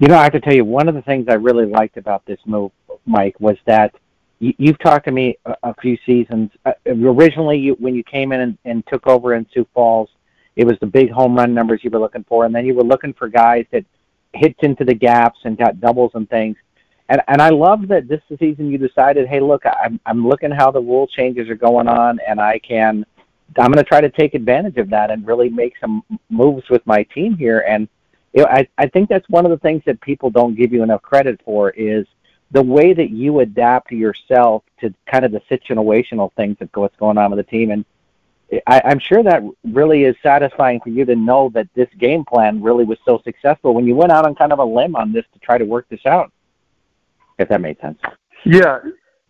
You 0.00 0.06
know, 0.06 0.16
I 0.16 0.24
have 0.24 0.32
to 0.32 0.40
tell 0.40 0.54
you, 0.54 0.64
one 0.64 0.88
of 0.88 0.94
the 0.94 1.02
things 1.02 1.26
I 1.28 1.34
really 1.34 1.66
liked 1.66 1.96
about 1.96 2.24
this 2.24 2.38
move, 2.46 2.70
Mike, 3.04 3.38
was 3.40 3.56
that 3.66 3.94
you've 4.40 4.78
talked 4.78 5.06
to 5.06 5.12
me 5.12 5.36
a, 5.44 5.54
a 5.64 5.74
few 5.80 5.98
seasons. 6.06 6.50
Uh, 6.64 6.72
originally, 6.86 7.58
you, 7.58 7.74
when 7.74 7.94
you 7.94 8.04
came 8.04 8.32
in 8.32 8.40
and, 8.40 8.58
and 8.64 8.86
took 8.86 9.06
over 9.06 9.34
in 9.34 9.46
Sioux 9.52 9.66
Falls, 9.74 10.08
it 10.56 10.66
was 10.66 10.76
the 10.80 10.86
big 10.86 11.10
home 11.10 11.36
run 11.36 11.54
numbers 11.54 11.80
you 11.82 11.90
were 11.90 12.00
looking 12.00 12.24
for, 12.24 12.44
and 12.44 12.54
then 12.54 12.66
you 12.66 12.74
were 12.74 12.84
looking 12.84 13.12
for 13.12 13.28
guys 13.28 13.64
that 13.70 13.84
hits 14.32 14.58
into 14.62 14.84
the 14.84 14.94
gaps 14.94 15.38
and 15.44 15.56
got 15.56 15.80
doubles 15.80 16.12
and 16.14 16.28
things. 16.28 16.56
And 17.08 17.22
and 17.28 17.40
I 17.40 17.48
love 17.48 17.88
that 17.88 18.08
this 18.08 18.20
season 18.38 18.70
you 18.70 18.78
decided, 18.78 19.28
hey, 19.28 19.40
look, 19.40 19.62
I'm 19.64 20.00
I'm 20.04 20.26
looking 20.26 20.50
how 20.50 20.70
the 20.70 20.80
rule 20.80 21.06
changes 21.06 21.48
are 21.48 21.54
going 21.54 21.88
on, 21.88 22.18
and 22.28 22.40
I 22.40 22.58
can, 22.58 23.06
I'm 23.56 23.72
going 23.72 23.82
to 23.82 23.88
try 23.88 24.00
to 24.00 24.10
take 24.10 24.34
advantage 24.34 24.76
of 24.76 24.90
that 24.90 25.10
and 25.10 25.26
really 25.26 25.48
make 25.48 25.74
some 25.80 26.02
moves 26.28 26.68
with 26.68 26.86
my 26.86 27.04
team 27.04 27.36
here. 27.36 27.60
And 27.60 27.88
you 28.34 28.42
know, 28.42 28.48
I 28.50 28.68
I 28.76 28.88
think 28.88 29.08
that's 29.08 29.28
one 29.28 29.46
of 29.46 29.50
the 29.50 29.58
things 29.58 29.82
that 29.86 30.00
people 30.00 30.28
don't 30.28 30.54
give 30.54 30.72
you 30.72 30.82
enough 30.82 31.02
credit 31.02 31.40
for 31.44 31.70
is 31.70 32.06
the 32.50 32.62
way 32.62 32.94
that 32.94 33.10
you 33.10 33.40
adapt 33.40 33.92
yourself 33.92 34.62
to 34.80 34.94
kind 35.06 35.24
of 35.24 35.32
the 35.32 35.40
situational 35.50 36.32
things 36.34 36.56
that 36.58 36.74
what's 36.76 36.96
going 36.96 37.18
on 37.18 37.30
with 37.30 37.44
the 37.44 37.50
team. 37.50 37.70
And 37.70 37.84
I, 38.66 38.80
I'm 38.84 38.98
sure 38.98 39.22
that 39.22 39.42
really 39.64 40.04
is 40.04 40.16
satisfying 40.22 40.80
for 40.80 40.88
you 40.88 41.04
to 41.04 41.14
know 41.14 41.50
that 41.50 41.68
this 41.74 41.88
game 41.98 42.24
plan 42.24 42.62
really 42.62 42.84
was 42.84 42.98
so 43.04 43.20
successful 43.24 43.74
when 43.74 43.86
you 43.86 43.94
went 43.94 44.12
out 44.12 44.24
on 44.24 44.34
kind 44.34 44.52
of 44.52 44.58
a 44.58 44.64
limb 44.64 44.96
on 44.96 45.12
this 45.12 45.24
to 45.34 45.38
try 45.40 45.58
to 45.58 45.64
work 45.64 45.86
this 45.90 46.06
out. 46.06 46.32
If 47.38 47.48
that 47.50 47.60
made 47.60 47.78
sense. 47.80 47.98
Yeah, 48.44 48.80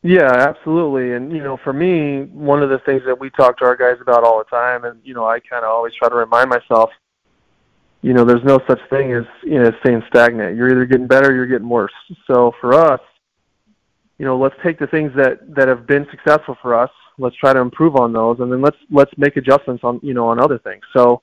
yeah, 0.02 0.32
absolutely. 0.32 1.14
And 1.14 1.32
you 1.32 1.42
know, 1.42 1.58
for 1.62 1.72
me, 1.72 2.22
one 2.22 2.62
of 2.62 2.70
the 2.70 2.78
things 2.78 3.02
that 3.06 3.18
we 3.18 3.30
talk 3.30 3.58
to 3.58 3.64
our 3.64 3.76
guys 3.76 4.00
about 4.00 4.24
all 4.24 4.38
the 4.38 4.44
time, 4.44 4.84
and 4.84 5.00
you 5.04 5.12
know, 5.12 5.26
I 5.26 5.40
kind 5.40 5.64
of 5.64 5.70
always 5.70 5.92
try 5.94 6.08
to 6.08 6.14
remind 6.14 6.48
myself, 6.48 6.90
you 8.00 8.14
know, 8.14 8.24
there's 8.24 8.44
no 8.44 8.60
such 8.68 8.80
thing 8.90 9.12
as 9.12 9.24
you 9.42 9.60
know 9.60 9.72
staying 9.80 10.02
stagnant. 10.08 10.56
You're 10.56 10.70
either 10.70 10.84
getting 10.86 11.08
better, 11.08 11.30
or 11.30 11.34
you're 11.34 11.46
getting 11.46 11.68
worse. 11.68 11.92
So 12.26 12.54
for 12.60 12.74
us, 12.74 13.00
you 14.18 14.24
know, 14.24 14.36
let's 14.36 14.54
take 14.62 14.78
the 14.78 14.86
things 14.86 15.12
that 15.16 15.54
that 15.54 15.68
have 15.68 15.86
been 15.86 16.06
successful 16.10 16.56
for 16.60 16.74
us. 16.74 16.90
Let's 17.18 17.36
try 17.36 17.52
to 17.52 17.60
improve 17.60 17.96
on 17.96 18.12
those, 18.12 18.40
and 18.40 18.50
then 18.50 18.60
let's 18.60 18.76
let's 18.90 19.12
make 19.16 19.36
adjustments 19.36 19.84
on 19.84 20.00
you 20.02 20.14
know 20.14 20.28
on 20.28 20.40
other 20.40 20.58
things. 20.58 20.82
So 20.92 21.22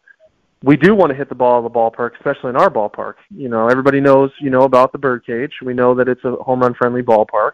we 0.64 0.78
do 0.78 0.96
want 0.96 1.12
to 1.12 1.16
hit 1.16 1.30
the 1.30 1.36
ball 1.36 1.58
in 1.60 1.64
the 1.64 1.70
ballpark, 1.70 2.16
especially 2.16 2.50
in 2.50 2.56
our 2.56 2.70
ballpark. 2.70 3.16
You 3.30 3.50
know, 3.50 3.68
everybody 3.68 4.00
knows 4.00 4.32
you 4.40 4.50
know 4.50 4.62
about 4.62 4.92
the 4.92 4.98
birdcage. 4.98 5.54
We 5.62 5.74
know 5.74 5.94
that 5.96 6.08
it's 6.08 6.24
a 6.24 6.36
home 6.38 6.62
run 6.62 6.74
friendly 6.74 7.02
ballpark. 7.02 7.52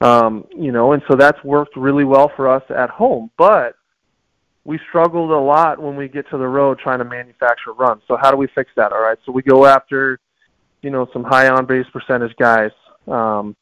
Um, 0.00 0.46
you 0.50 0.72
know, 0.72 0.92
and 0.92 1.02
so 1.08 1.16
that's 1.16 1.42
worked 1.44 1.76
really 1.76 2.04
well 2.04 2.32
for 2.34 2.48
us 2.48 2.62
at 2.70 2.90
home. 2.90 3.30
But 3.36 3.76
we 4.64 4.78
struggled 4.88 5.30
a 5.30 5.38
lot 5.38 5.80
when 5.80 5.96
we 5.96 6.08
get 6.08 6.28
to 6.30 6.38
the 6.38 6.46
road 6.46 6.78
trying 6.78 6.98
to 6.98 7.04
manufacture 7.04 7.72
runs. 7.72 8.02
So 8.08 8.16
how 8.20 8.30
do 8.30 8.36
we 8.36 8.48
fix 8.54 8.70
that? 8.76 8.92
All 8.92 9.02
right, 9.02 9.18
so 9.26 9.32
we 9.32 9.42
go 9.42 9.66
after, 9.66 10.18
you 10.82 10.90
know, 10.90 11.08
some 11.12 11.24
high 11.24 11.48
on 11.48 11.66
base 11.66 11.86
percentage 11.92 12.34
guys. 12.36 12.70
Um, 13.06 13.56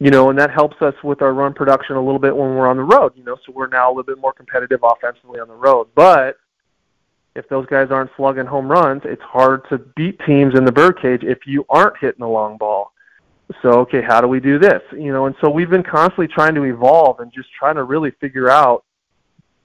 you 0.00 0.10
know, 0.10 0.30
and 0.30 0.38
that 0.38 0.50
helps 0.50 0.80
us 0.80 0.94
with 1.04 1.20
our 1.20 1.34
run 1.34 1.52
production 1.52 1.94
a 1.94 2.02
little 2.02 2.18
bit 2.18 2.34
when 2.34 2.54
we're 2.54 2.66
on 2.66 2.78
the 2.78 2.82
road, 2.82 3.12
you 3.14 3.22
know, 3.22 3.36
so 3.44 3.52
we're 3.52 3.68
now 3.68 3.88
a 3.88 3.92
little 3.92 4.02
bit 4.02 4.18
more 4.18 4.32
competitive 4.32 4.80
offensively 4.82 5.38
on 5.38 5.46
the 5.46 5.54
road. 5.54 5.88
But 5.94 6.38
if 7.36 7.46
those 7.50 7.66
guys 7.66 7.88
aren't 7.90 8.10
slugging 8.16 8.46
home 8.46 8.68
runs, 8.68 9.02
it's 9.04 9.22
hard 9.22 9.68
to 9.68 9.78
beat 9.78 10.18
teams 10.26 10.56
in 10.56 10.64
the 10.64 10.72
birdcage 10.72 11.22
if 11.22 11.46
you 11.46 11.66
aren't 11.68 11.98
hitting 11.98 12.20
the 12.20 12.26
long 12.26 12.56
ball. 12.56 12.92
So, 13.60 13.80
okay, 13.80 14.00
how 14.00 14.22
do 14.22 14.26
we 14.26 14.40
do 14.40 14.58
this? 14.58 14.80
You 14.92 15.12
know, 15.12 15.26
and 15.26 15.34
so 15.40 15.50
we've 15.50 15.70
been 15.70 15.82
constantly 15.82 16.28
trying 16.28 16.54
to 16.54 16.64
evolve 16.64 17.20
and 17.20 17.30
just 17.30 17.48
trying 17.52 17.74
to 17.74 17.84
really 17.84 18.12
figure 18.22 18.48
out, 18.48 18.84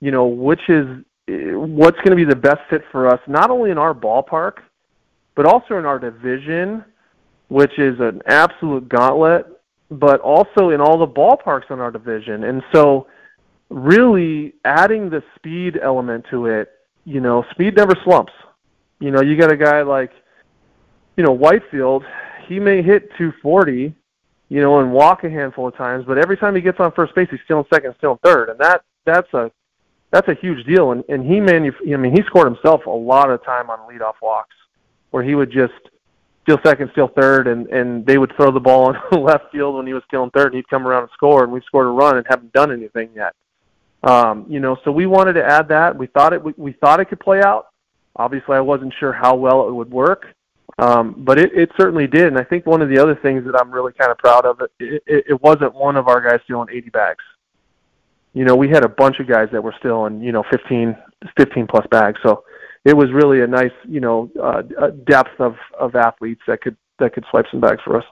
you 0.02 0.12
know, 0.12 0.26
which 0.26 0.68
is 0.68 0.86
what's 1.28 1.98
going 1.98 2.10
to 2.10 2.16
be 2.16 2.26
the 2.26 2.36
best 2.36 2.60
fit 2.70 2.84
for 2.92 3.08
us, 3.08 3.22
not 3.28 3.50
only 3.50 3.72
in 3.72 3.78
our 3.78 3.94
ballpark, 3.94 4.58
but 5.34 5.46
also 5.46 5.78
in 5.78 5.86
our 5.86 5.98
division, 5.98 6.84
which 7.48 7.80
is 7.80 8.00
an 8.02 8.22
absolute 8.26 8.90
gauntlet 8.90 9.55
but 9.90 10.20
also 10.22 10.70
in 10.70 10.82
all 10.82 10.98
the 10.98 11.08
ballparks 11.08 11.72
in 11.72 11.80
our 11.80 11.92
division. 11.92 12.44
And 12.44 12.64
so, 12.74 13.08
really 13.70 14.54
adding 14.64 15.10
the 15.10 15.24
speed 15.36 15.80
element 15.82 16.26
to 16.30 16.46
it, 16.48 16.70
you 17.06 17.20
know, 17.20 17.44
speed 17.52 17.76
never 17.76 17.94
slumps. 18.04 18.34
You 19.00 19.12
know, 19.12 19.22
you 19.22 19.38
got 19.38 19.52
a 19.52 19.58
guy 19.58 19.82
like, 19.82 20.12
you 21.18 21.24
know, 21.24 21.32
Whitefield, 21.32 22.04
he 22.48 22.60
may 22.60 22.82
hit 22.82 23.10
240, 23.18 23.94
you 24.50 24.62
know, 24.62 24.80
and 24.80 24.92
walk 24.92 25.24
a 25.24 25.30
handful 25.30 25.68
of 25.68 25.76
times, 25.76 26.06
but 26.08 26.18
every 26.18 26.38
time 26.38 26.56
he 26.56 26.62
gets 26.62 26.80
on 26.80 26.92
first 26.92 27.16
base, 27.16 27.28
he's 27.32 27.40
still 27.46 27.60
in 27.60 27.66
second, 27.74 27.94
still 27.98 28.14
in 28.14 28.18
third, 28.20 28.50
and 28.50 28.60
that 28.60 28.84
that's 29.06 29.32
a 29.34 29.52
that's 30.12 30.28
a 30.28 30.36
huge 30.36 30.66
deal. 30.66 30.92
And 30.92 31.04
and 31.10 31.26
he 31.26 31.40
manuf- 31.40 31.94
I 31.94 31.98
mean, 31.98 32.16
he 32.16 32.24
scored 32.24 32.48
himself 32.48 32.86
a 32.86 32.90
lot 32.90 33.30
of 33.30 33.44
time 33.44 33.70
on 33.70 33.80
leadoff 33.90 34.16
walks, 34.22 34.56
where 35.12 35.24
he 35.24 35.36
would 35.36 35.52
just 35.52 35.74
steal 36.46 36.60
second, 36.64 36.90
steal 36.92 37.08
third, 37.08 37.48
and 37.48 37.68
and 37.68 38.06
they 38.06 38.18
would 38.18 38.32
throw 38.38 38.52
the 38.52 38.60
ball 38.60 38.92
in 38.92 39.24
left 39.24 39.52
field 39.52 39.76
when 39.76 39.88
he 39.88 39.94
was 39.94 40.04
stealing 40.08 40.30
third, 40.32 40.48
and 40.48 40.56
he'd 40.56 40.70
come 40.70 40.88
around 40.88 41.04
and 41.04 41.12
score, 41.14 41.44
and 41.44 41.52
we 41.52 41.60
scored 41.62 41.88
a 41.88 41.90
run 41.90 42.18
and 42.18 42.26
haven't 42.30 42.54
done 42.54 42.72
anything 42.72 43.10
yet. 43.16 43.34
Um, 44.04 44.46
you 44.48 44.60
know, 44.60 44.78
so 44.86 44.92
we 44.92 45.08
wanted 45.08 45.34
to 45.34 45.44
add 45.44 45.68
that. 45.70 45.98
We 45.98 46.08
thought 46.08 46.34
it 46.34 46.44
we, 46.44 46.54
we 46.58 46.74
thought 46.74 47.00
it 47.00 47.06
could 47.06 47.20
play 47.20 47.42
out. 47.42 47.68
Obviously, 48.16 48.56
I 48.56 48.62
wasn't 48.62 48.94
sure 49.00 49.12
how 49.12 49.36
well 49.36 49.68
it 49.68 49.74
would 49.74 49.92
work, 49.92 50.28
um, 50.78 51.16
but 51.18 51.40
it, 51.40 51.52
it 51.54 51.72
certainly 51.78 52.08
did. 52.08 52.28
And 52.28 52.38
I 52.38 52.44
think 52.44 52.66
one 52.66 52.82
of 52.82 52.90
the 52.90 53.00
other 53.00 53.16
things 53.16 53.44
that 53.46 53.60
I'm 53.60 53.72
really 53.72 53.92
kind 53.94 54.12
of 54.12 54.18
proud 54.20 54.46
of 54.46 54.62
it, 54.62 54.72
it, 54.80 55.26
it 55.30 55.42
wasn't 55.42 55.74
one 55.74 55.98
of 55.98 56.08
our 56.08 56.22
guys 56.22 56.40
stealing 56.46 56.70
80 56.72 56.90
bags. 56.92 57.24
You 58.34 58.46
know, 58.46 58.56
we 58.56 58.70
had 58.70 58.86
a 58.86 58.90
bunch 58.90 59.20
of 59.20 59.28
guys 59.28 59.50
that 59.52 59.64
were 59.64 59.74
stealing, 59.80 60.22
you 60.22 60.32
know, 60.32 60.44
15, 60.52 60.96
15 61.38 61.68
plus 61.68 61.86
bags. 61.90 62.20
So 62.24 62.44
it 62.86 62.96
was 62.96 63.12
really 63.12 63.42
a 63.42 63.48
nice, 63.48 63.74
you 63.84 64.00
know, 64.00 64.30
uh, 64.42 64.62
depth 65.06 65.40
of 65.40 65.56
of 65.78 65.96
athletes 65.96 66.42
that 66.48 66.62
could 66.62 66.78
that 67.00 67.14
could 67.14 67.26
swipe 67.30 67.46
some 67.52 67.60
bags 67.60 67.82
for 67.84 67.98
us. 67.98 68.06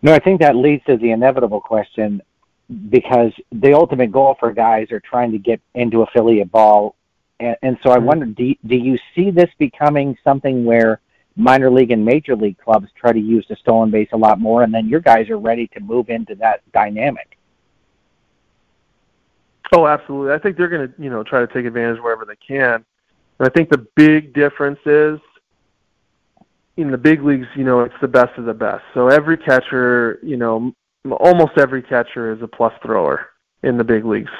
No, 0.00 0.14
I 0.14 0.20
think 0.20 0.40
that 0.40 0.54
leads 0.54 0.84
to 0.84 0.96
the 0.96 1.10
inevitable 1.10 1.60
question 1.60 2.22
because 2.88 3.32
the 3.50 3.72
ultimate 3.74 4.12
goal 4.12 4.36
for 4.38 4.52
guys 4.52 4.92
are 4.92 5.00
trying 5.00 5.32
to 5.32 5.38
get 5.38 5.60
into 5.74 6.02
affiliate 6.02 6.52
ball. 6.52 6.94
And, 7.40 7.56
and 7.62 7.78
so 7.82 7.90
I 7.90 7.96
mm-hmm. 7.96 8.06
wonder, 8.06 8.26
do, 8.26 8.54
do 8.66 8.76
you 8.76 8.96
see 9.14 9.30
this 9.30 9.50
becoming 9.58 10.16
something 10.22 10.64
where 10.64 11.00
minor 11.34 11.70
league 11.70 11.90
and 11.90 12.04
major 12.04 12.36
league 12.36 12.58
clubs 12.58 12.88
try 12.94 13.12
to 13.12 13.18
use 13.18 13.44
the 13.48 13.56
stolen 13.56 13.90
base 13.90 14.08
a 14.12 14.16
lot 14.16 14.38
more, 14.38 14.62
and 14.62 14.72
then 14.72 14.88
your 14.88 15.00
guys 15.00 15.30
are 15.30 15.38
ready 15.38 15.66
to 15.68 15.80
move 15.80 16.10
into 16.10 16.34
that 16.36 16.60
dynamic? 16.72 17.37
Oh, 19.72 19.86
absolutely. 19.86 20.32
I 20.32 20.38
think 20.38 20.56
they're 20.56 20.68
going 20.68 20.88
to, 20.88 20.94
you 21.02 21.10
know, 21.10 21.22
try 21.22 21.40
to 21.40 21.46
take 21.46 21.66
advantage 21.66 22.00
wherever 22.00 22.24
they 22.24 22.36
can. 22.36 22.84
And 23.38 23.46
I 23.46 23.50
think 23.50 23.70
the 23.70 23.86
big 23.96 24.32
difference 24.32 24.80
is 24.86 25.20
in 26.76 26.90
the 26.90 26.98
big 26.98 27.22
leagues, 27.22 27.46
you 27.56 27.64
know, 27.64 27.80
it's 27.80 27.94
the 28.00 28.08
best 28.08 28.38
of 28.38 28.44
the 28.44 28.54
best. 28.54 28.82
So 28.94 29.08
every 29.08 29.36
catcher, 29.36 30.20
you 30.22 30.36
know, 30.36 30.72
almost 31.10 31.52
every 31.58 31.82
catcher 31.82 32.32
is 32.32 32.40
a 32.42 32.48
plus 32.48 32.72
thrower 32.82 33.26
in 33.62 33.76
the 33.76 33.84
big 33.84 34.04
leagues. 34.04 34.30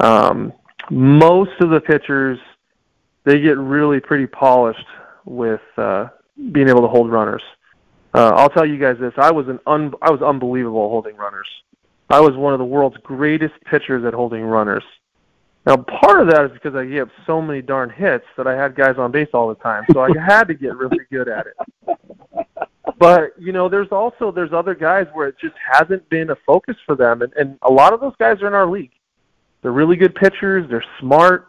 Um, 0.00 0.52
most 0.90 1.52
of 1.60 1.70
the 1.70 1.80
pitchers, 1.80 2.38
they 3.24 3.40
get 3.40 3.58
really 3.58 4.00
pretty 4.00 4.26
polished 4.26 4.86
with 5.24 5.60
uh, 5.76 6.08
being 6.52 6.68
able 6.68 6.82
to 6.82 6.88
hold 6.88 7.10
runners. 7.10 7.42
Uh, 8.14 8.32
I'll 8.34 8.48
tell 8.48 8.64
you 8.64 8.78
guys 8.78 8.96
this: 8.98 9.12
I 9.18 9.30
was 9.30 9.48
an 9.48 9.60
un- 9.66 9.92
I 10.00 10.10
was 10.10 10.22
unbelievable 10.22 10.88
holding 10.88 11.16
runners. 11.16 11.46
I 12.10 12.20
was 12.20 12.36
one 12.36 12.52
of 12.52 12.58
the 12.58 12.64
world's 12.64 12.96
greatest 12.98 13.54
pitchers 13.64 14.04
at 14.04 14.14
holding 14.14 14.42
runners. 14.42 14.84
Now, 15.66 15.76
part 15.76 16.22
of 16.22 16.30
that 16.30 16.46
is 16.46 16.52
because 16.52 16.74
I 16.74 16.86
gave 16.86 17.10
so 17.26 17.42
many 17.42 17.60
darn 17.60 17.90
hits 17.90 18.24
that 18.38 18.46
I 18.46 18.56
had 18.56 18.74
guys 18.74 18.96
on 18.96 19.12
base 19.12 19.28
all 19.34 19.48
the 19.48 19.56
time, 19.56 19.84
so 19.92 20.00
I 20.00 20.08
had 20.18 20.48
to 20.48 20.54
get 20.54 20.74
really 20.76 21.00
good 21.10 21.28
at 21.28 21.46
it. 21.46 21.98
But 22.98 23.34
you 23.38 23.52
know, 23.52 23.68
there's 23.68 23.92
also 23.92 24.32
there's 24.32 24.52
other 24.52 24.74
guys 24.74 25.06
where 25.12 25.28
it 25.28 25.36
just 25.38 25.54
hasn't 25.70 26.08
been 26.08 26.30
a 26.30 26.36
focus 26.46 26.76
for 26.86 26.96
them, 26.96 27.22
and, 27.22 27.32
and 27.34 27.58
a 27.62 27.70
lot 27.70 27.92
of 27.92 28.00
those 28.00 28.14
guys 28.18 28.40
are 28.42 28.46
in 28.46 28.54
our 28.54 28.66
league. 28.66 28.92
They're 29.62 29.72
really 29.72 29.96
good 29.96 30.14
pitchers. 30.14 30.68
They're 30.70 30.84
smart. 31.00 31.48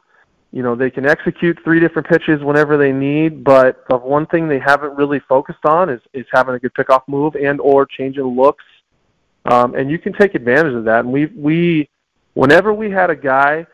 you 0.52 0.64
know, 0.64 0.76
they 0.76 0.90
can 0.90 1.06
execute 1.06 1.60
three 1.64 1.80
different 1.80 2.08
pitches 2.08 2.44
whenever 2.44 2.78
they 2.78 2.92
need, 2.92 3.44
but 3.44 3.84
the 3.90 3.98
one 3.98 4.26
thing 4.26 4.48
they 4.48 4.60
haven't 4.60 4.96
really 4.96 5.20
focused 5.30 5.66
on 5.66 5.90
is 5.90 6.02
is 6.14 6.26
having 6.32 6.56
a 6.56 6.60
good 6.60 6.74
pickoff 6.74 7.04
move 7.08 7.36
and 7.36 7.60
or 7.62 7.86
changing 7.86 8.24
looks. 8.24 8.66
Um, 9.50 9.74
and 9.74 9.90
you 9.90 9.98
can 9.98 10.14
take 10.14 10.36
advantage 10.36 10.74
of 10.74 10.86
that. 10.86 11.00
And 11.02 11.12
we 11.12 11.26
we 11.36 11.90
whenever 12.36 12.74
we 12.74 12.90
had 12.92 13.10
a 13.10 13.16
guy 13.16 13.66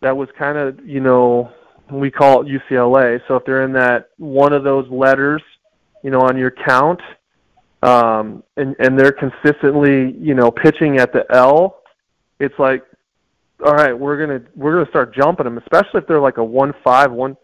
that 0.00 0.16
was 0.16 0.28
kind 0.38 0.56
of 0.56 0.78
you 0.86 1.00
know 1.00 1.52
we 1.90 2.10
call 2.10 2.42
it 2.42 2.48
UCLA. 2.48 3.20
So 3.28 3.36
if 3.36 3.44
they're 3.44 3.64
in 3.64 3.72
that 3.72 4.10
one 4.16 4.52
of 4.52 4.64
those 4.64 4.88
letters, 4.88 5.42
you 6.02 6.10
know, 6.10 6.20
on 6.20 6.38
your 6.38 6.52
count, 6.52 7.00
um, 7.82 8.44
and 8.56 8.76
and 8.78 8.98
they're 8.98 9.12
consistently 9.12 10.12
you 10.18 10.34
know 10.34 10.50
pitching 10.50 10.98
at 10.98 11.12
the 11.12 11.26
L, 11.30 11.82
it's 12.38 12.58
like 12.58 12.84
all 13.64 13.74
right, 13.74 13.98
we're 13.98 14.18
gonna 14.18 14.40
we're 14.54 14.74
gonna 14.74 14.90
start 14.90 15.14
jumping 15.14 15.44
them, 15.44 15.58
especially 15.58 16.00
if 16.00 16.06
they're 16.06 16.20
like 16.20 16.38
a 16.38 16.44
one 16.44 16.72
five 16.84 17.10
one, 17.10 17.36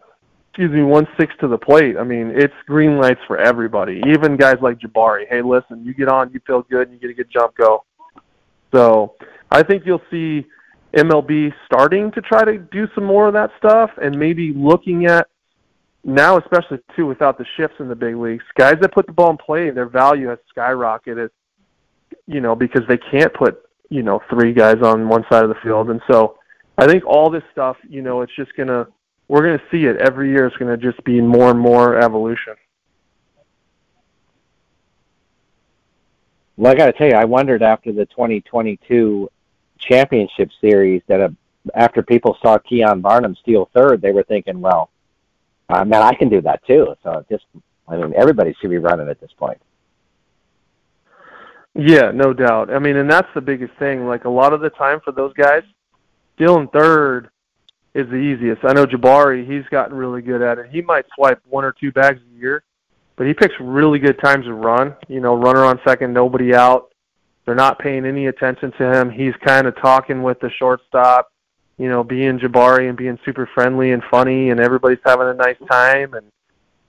excuse 0.51 0.71
me, 0.71 0.83
one 0.83 1.07
six 1.17 1.33
to 1.39 1.47
the 1.47 1.57
plate. 1.57 1.95
I 1.97 2.03
mean, 2.03 2.33
it's 2.35 2.53
green 2.67 2.97
lights 2.97 3.21
for 3.25 3.37
everybody, 3.37 4.01
even 4.05 4.35
guys 4.35 4.57
like 4.61 4.79
Jabari. 4.79 5.23
Hey, 5.29 5.41
listen, 5.41 5.85
you 5.85 5.93
get 5.93 6.09
on, 6.09 6.29
you 6.33 6.41
feel 6.45 6.63
good, 6.63 6.89
and 6.89 6.93
you 6.93 6.99
get 6.99 7.09
a 7.09 7.13
good 7.13 7.31
jump, 7.31 7.55
go. 7.55 7.85
So 8.73 9.15
I 9.49 9.63
think 9.63 9.83
you'll 9.85 10.01
see 10.11 10.45
MLB 10.93 11.53
starting 11.65 12.11
to 12.11 12.21
try 12.21 12.43
to 12.43 12.57
do 12.57 12.85
some 12.93 13.05
more 13.05 13.27
of 13.27 13.33
that 13.33 13.51
stuff, 13.59 13.91
and 14.01 14.17
maybe 14.19 14.51
looking 14.53 15.05
at 15.05 15.29
now, 16.03 16.37
especially 16.37 16.79
too, 16.97 17.05
without 17.05 17.37
the 17.37 17.45
shifts 17.55 17.77
in 17.79 17.87
the 17.87 17.95
big 17.95 18.17
leagues, 18.17 18.43
guys 18.57 18.75
that 18.81 18.93
put 18.93 19.05
the 19.05 19.13
ball 19.13 19.29
in 19.29 19.37
play, 19.37 19.69
their 19.69 19.87
value 19.87 20.27
has 20.27 20.39
skyrocketed. 20.53 21.29
You 22.27 22.41
know, 22.41 22.55
because 22.55 22.81
they 22.89 22.97
can't 22.97 23.33
put 23.33 23.63
you 23.89 24.03
know 24.03 24.19
three 24.29 24.51
guys 24.51 24.81
on 24.83 25.07
one 25.07 25.23
side 25.31 25.43
of 25.43 25.49
the 25.49 25.55
field, 25.63 25.89
and 25.89 26.01
so 26.11 26.37
I 26.77 26.87
think 26.87 27.05
all 27.05 27.29
this 27.29 27.43
stuff, 27.53 27.77
you 27.87 28.01
know, 28.01 28.21
it's 28.21 28.35
just 28.35 28.53
gonna 28.57 28.87
we're 29.31 29.43
gonna 29.43 29.63
see 29.71 29.85
it 29.85 29.95
every 29.95 30.29
year. 30.29 30.45
It's 30.45 30.57
gonna 30.57 30.75
just 30.75 31.01
be 31.05 31.21
more 31.21 31.51
and 31.51 31.59
more 31.59 31.97
evolution. 31.97 32.55
Well, 36.57 36.73
I 36.73 36.75
got 36.75 36.87
to 36.87 36.91
tell 36.91 37.07
you, 37.07 37.15
I 37.15 37.23
wondered 37.23 37.63
after 37.63 37.93
the 37.93 38.05
2022 38.07 39.31
championship 39.77 40.51
series 40.59 41.01
that 41.07 41.21
uh, 41.21 41.29
after 41.73 42.03
people 42.03 42.37
saw 42.41 42.57
Keon 42.57 42.99
Barnum 42.99 43.37
steal 43.37 43.69
third, 43.73 44.01
they 44.01 44.11
were 44.11 44.23
thinking, 44.23 44.59
well, 44.59 44.89
uh, 45.69 45.85
man, 45.85 46.01
I 46.01 46.13
can 46.13 46.27
do 46.27 46.41
that 46.41 46.63
too. 46.67 46.93
So 47.01 47.25
just, 47.29 47.45
I 47.87 47.95
mean, 47.95 48.13
everybody 48.15 48.53
should 48.59 48.69
be 48.69 48.79
running 48.79 49.07
at 49.07 49.21
this 49.21 49.31
point. 49.31 49.61
Yeah, 51.73 52.11
no 52.11 52.33
doubt. 52.33 52.69
I 52.69 52.79
mean, 52.79 52.97
and 52.97 53.09
that's 53.09 53.33
the 53.33 53.41
biggest 53.41 53.73
thing. 53.79 54.07
Like 54.07 54.25
a 54.25 54.29
lot 54.29 54.51
of 54.51 54.59
the 54.59 54.71
time 54.71 54.99
for 54.99 55.13
those 55.13 55.33
guys, 55.33 55.63
stealing 56.35 56.67
third 56.67 57.30
is 57.93 58.07
the 58.09 58.15
easiest. 58.15 58.63
I 58.63 58.73
know 58.73 58.85
Jabari, 58.85 59.45
he's 59.45 59.67
gotten 59.69 59.95
really 59.95 60.21
good 60.21 60.41
at 60.41 60.57
it. 60.57 60.67
He 60.71 60.81
might 60.81 61.05
swipe 61.15 61.41
one 61.49 61.65
or 61.65 61.73
two 61.73 61.91
bags 61.91 62.21
a 62.21 62.39
year, 62.39 62.63
but 63.17 63.27
he 63.27 63.33
picks 63.33 63.53
really 63.59 63.99
good 63.99 64.19
times 64.19 64.45
to 64.45 64.53
run. 64.53 64.95
You 65.07 65.19
know, 65.19 65.35
runner 65.35 65.63
on 65.63 65.79
second, 65.85 66.13
nobody 66.13 66.53
out. 66.53 66.93
They're 67.45 67.55
not 67.55 67.79
paying 67.79 68.05
any 68.05 68.27
attention 68.27 68.71
to 68.77 68.93
him. 68.93 69.09
He's 69.09 69.33
kind 69.45 69.67
of 69.67 69.75
talking 69.81 70.23
with 70.23 70.39
the 70.39 70.49
shortstop, 70.51 71.31
you 71.77 71.89
know, 71.89 72.03
being 72.03 72.39
Jabari 72.39 72.87
and 72.87 72.97
being 72.97 73.19
super 73.25 73.49
friendly 73.53 73.91
and 73.91 74.03
funny, 74.09 74.51
and 74.51 74.59
everybody's 74.59 74.99
having 75.03 75.27
a 75.27 75.33
nice 75.33 75.57
time. 75.69 76.13
And 76.13 76.27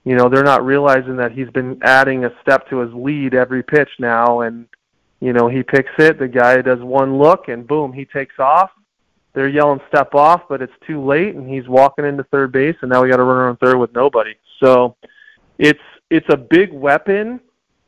you 0.04 0.16
know, 0.16 0.28
they're 0.28 0.44
not 0.44 0.64
realizing 0.64 1.16
that 1.16 1.32
he's 1.32 1.50
been 1.50 1.80
adding 1.82 2.24
a 2.24 2.30
step 2.42 2.68
to 2.68 2.78
his 2.78 2.92
lead 2.92 3.34
every 3.34 3.62
pitch 3.62 3.90
now, 3.98 4.42
and 4.42 4.66
you 5.20 5.32
know, 5.32 5.48
he 5.48 5.62
picks 5.62 5.92
it. 5.98 6.18
The 6.18 6.28
guy 6.28 6.60
does 6.62 6.80
one 6.80 7.18
look, 7.18 7.48
and 7.48 7.66
boom, 7.66 7.92
he 7.92 8.04
takes 8.04 8.38
off. 8.38 8.70
They're 9.34 9.48
yelling 9.48 9.80
step 9.88 10.14
off, 10.14 10.42
but 10.48 10.60
it's 10.60 10.72
too 10.86 11.02
late, 11.04 11.34
and 11.34 11.48
he's 11.48 11.66
walking 11.68 12.04
into 12.04 12.24
third 12.24 12.52
base, 12.52 12.76
and 12.82 12.90
now 12.90 13.02
we 13.02 13.08
got 13.08 13.16
to 13.16 13.22
run 13.22 13.48
on 13.48 13.56
third 13.56 13.78
with 13.78 13.94
nobody. 13.94 14.34
So, 14.62 14.96
it's 15.58 15.80
it's 16.10 16.26
a 16.28 16.36
big 16.36 16.72
weapon 16.72 17.40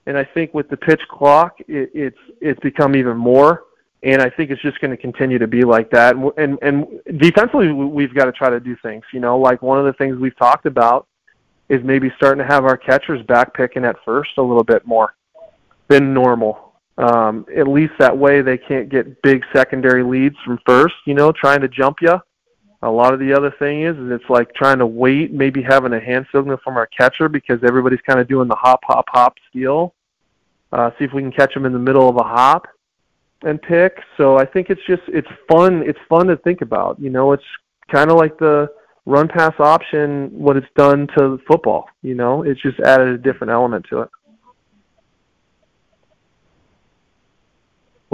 and 0.07 0.19
I 0.19 0.25
think 0.25 0.53
with 0.53 0.69
the 0.69 0.77
pitch 0.77 1.01
clock, 1.11 1.57
it, 1.61 1.91
it's 1.95 2.19
it's 2.41 2.61
become 2.61 2.95
even 2.97 3.17
more. 3.17 3.65
And 4.03 4.21
I 4.21 4.29
think 4.29 4.51
it's 4.51 4.61
just 4.61 4.79
going 4.81 4.91
to 4.91 4.99
continue 4.99 5.39
to 5.39 5.47
be 5.47 5.63
like 5.63 5.91
that. 5.91 6.15
And 6.15 6.33
and, 6.37 6.59
and 6.61 7.21
defensively, 7.21 7.73
we've 7.73 8.15
got 8.15 8.27
to 8.27 8.33
try 8.33 8.51
to 8.51 8.61
do 8.61 8.77
things. 8.83 9.05
You 9.13 9.21
know, 9.21 9.39
like 9.39 9.63
one 9.63 9.79
of 9.79 9.87
the 9.87 9.95
things 9.95 10.19
we've 10.19 10.37
talked 10.37 10.67
about 10.67 11.07
is 11.71 11.83
maybe 11.83 12.13
starting 12.17 12.47
to 12.47 12.53
have 12.53 12.65
our 12.65 12.77
catchers 12.77 13.25
back 13.27 13.55
picking 13.55 13.85
at 13.85 13.97
first 14.05 14.33
a 14.37 14.43
little 14.43 14.65
bit 14.65 14.87
more 14.87 15.15
than 15.89 16.13
normal. 16.13 16.74
Um, 16.97 17.45
at 17.57 17.67
least 17.67 17.93
that 17.99 18.17
way 18.17 18.41
they 18.41 18.57
can't 18.57 18.89
get 18.89 19.21
big 19.23 19.45
secondary 19.53 20.05
leads 20.05 20.37
from 20.45 20.61
first. 20.67 20.95
You 21.07 21.15
know, 21.15 21.33
trying 21.33 21.61
to 21.61 21.69
jump 21.69 21.99
you 22.01 22.21
a 22.85 22.91
lot 22.91 23.15
of 23.15 23.21
the 23.21 23.33
other 23.33 23.51
thing 23.51 23.83
is, 23.83 23.97
is 23.97 24.11
it's 24.11 24.29
like 24.29 24.55
trying 24.55 24.79
to 24.79 24.87
wait, 24.87 25.33
maybe 25.33 25.63
having 25.63 25.95
a 25.95 26.01
hand 26.01 26.27
signal 26.35 26.59
from 26.63 26.77
our 26.77 26.87
catcher 26.87 27.31
because 27.31 27.59
everybody's 27.65 28.01
kind 28.07 28.21
of 28.21 28.29
doing 28.29 28.47
the 28.47 28.55
hop, 28.55 28.81
hop, 28.85 29.07
hop 29.09 29.35
steal. 29.49 29.95
Uh, 30.71 30.91
see 30.99 31.05
if 31.05 31.13
we 31.15 31.23
can 31.23 31.33
catch 31.33 31.55
them 31.55 31.65
in 31.65 31.73
the 31.73 31.79
middle 31.79 32.09
of 32.09 32.17
a 32.17 32.23
hop 32.23 32.67
and 33.43 33.61
pick. 33.63 33.97
So 34.19 34.37
I 34.37 34.45
think 34.45 34.69
it's 34.69 34.83
just 34.87 35.03
it's 35.09 35.29
fun. 35.49 35.83
It's 35.87 35.99
fun 36.11 36.27
to 36.27 36.37
think 36.37 36.61
about. 36.61 37.01
You 37.01 37.09
know, 37.09 37.33
it's 37.33 37.45
kind 37.91 38.11
of 38.11 38.19
like 38.19 38.39
the 38.39 38.69
run 39.07 39.29
pass 39.29 39.55
option. 39.59 40.29
What 40.33 40.57
it's 40.59 40.67
done 40.77 41.07
to 41.17 41.39
football. 41.49 41.89
You 42.03 42.15
know, 42.15 42.43
it's 42.43 42.61
just 42.61 42.79
added 42.81 43.09
a 43.09 43.19
different 43.19 43.51
element 43.51 43.87
to 43.91 44.03
it. 44.03 44.11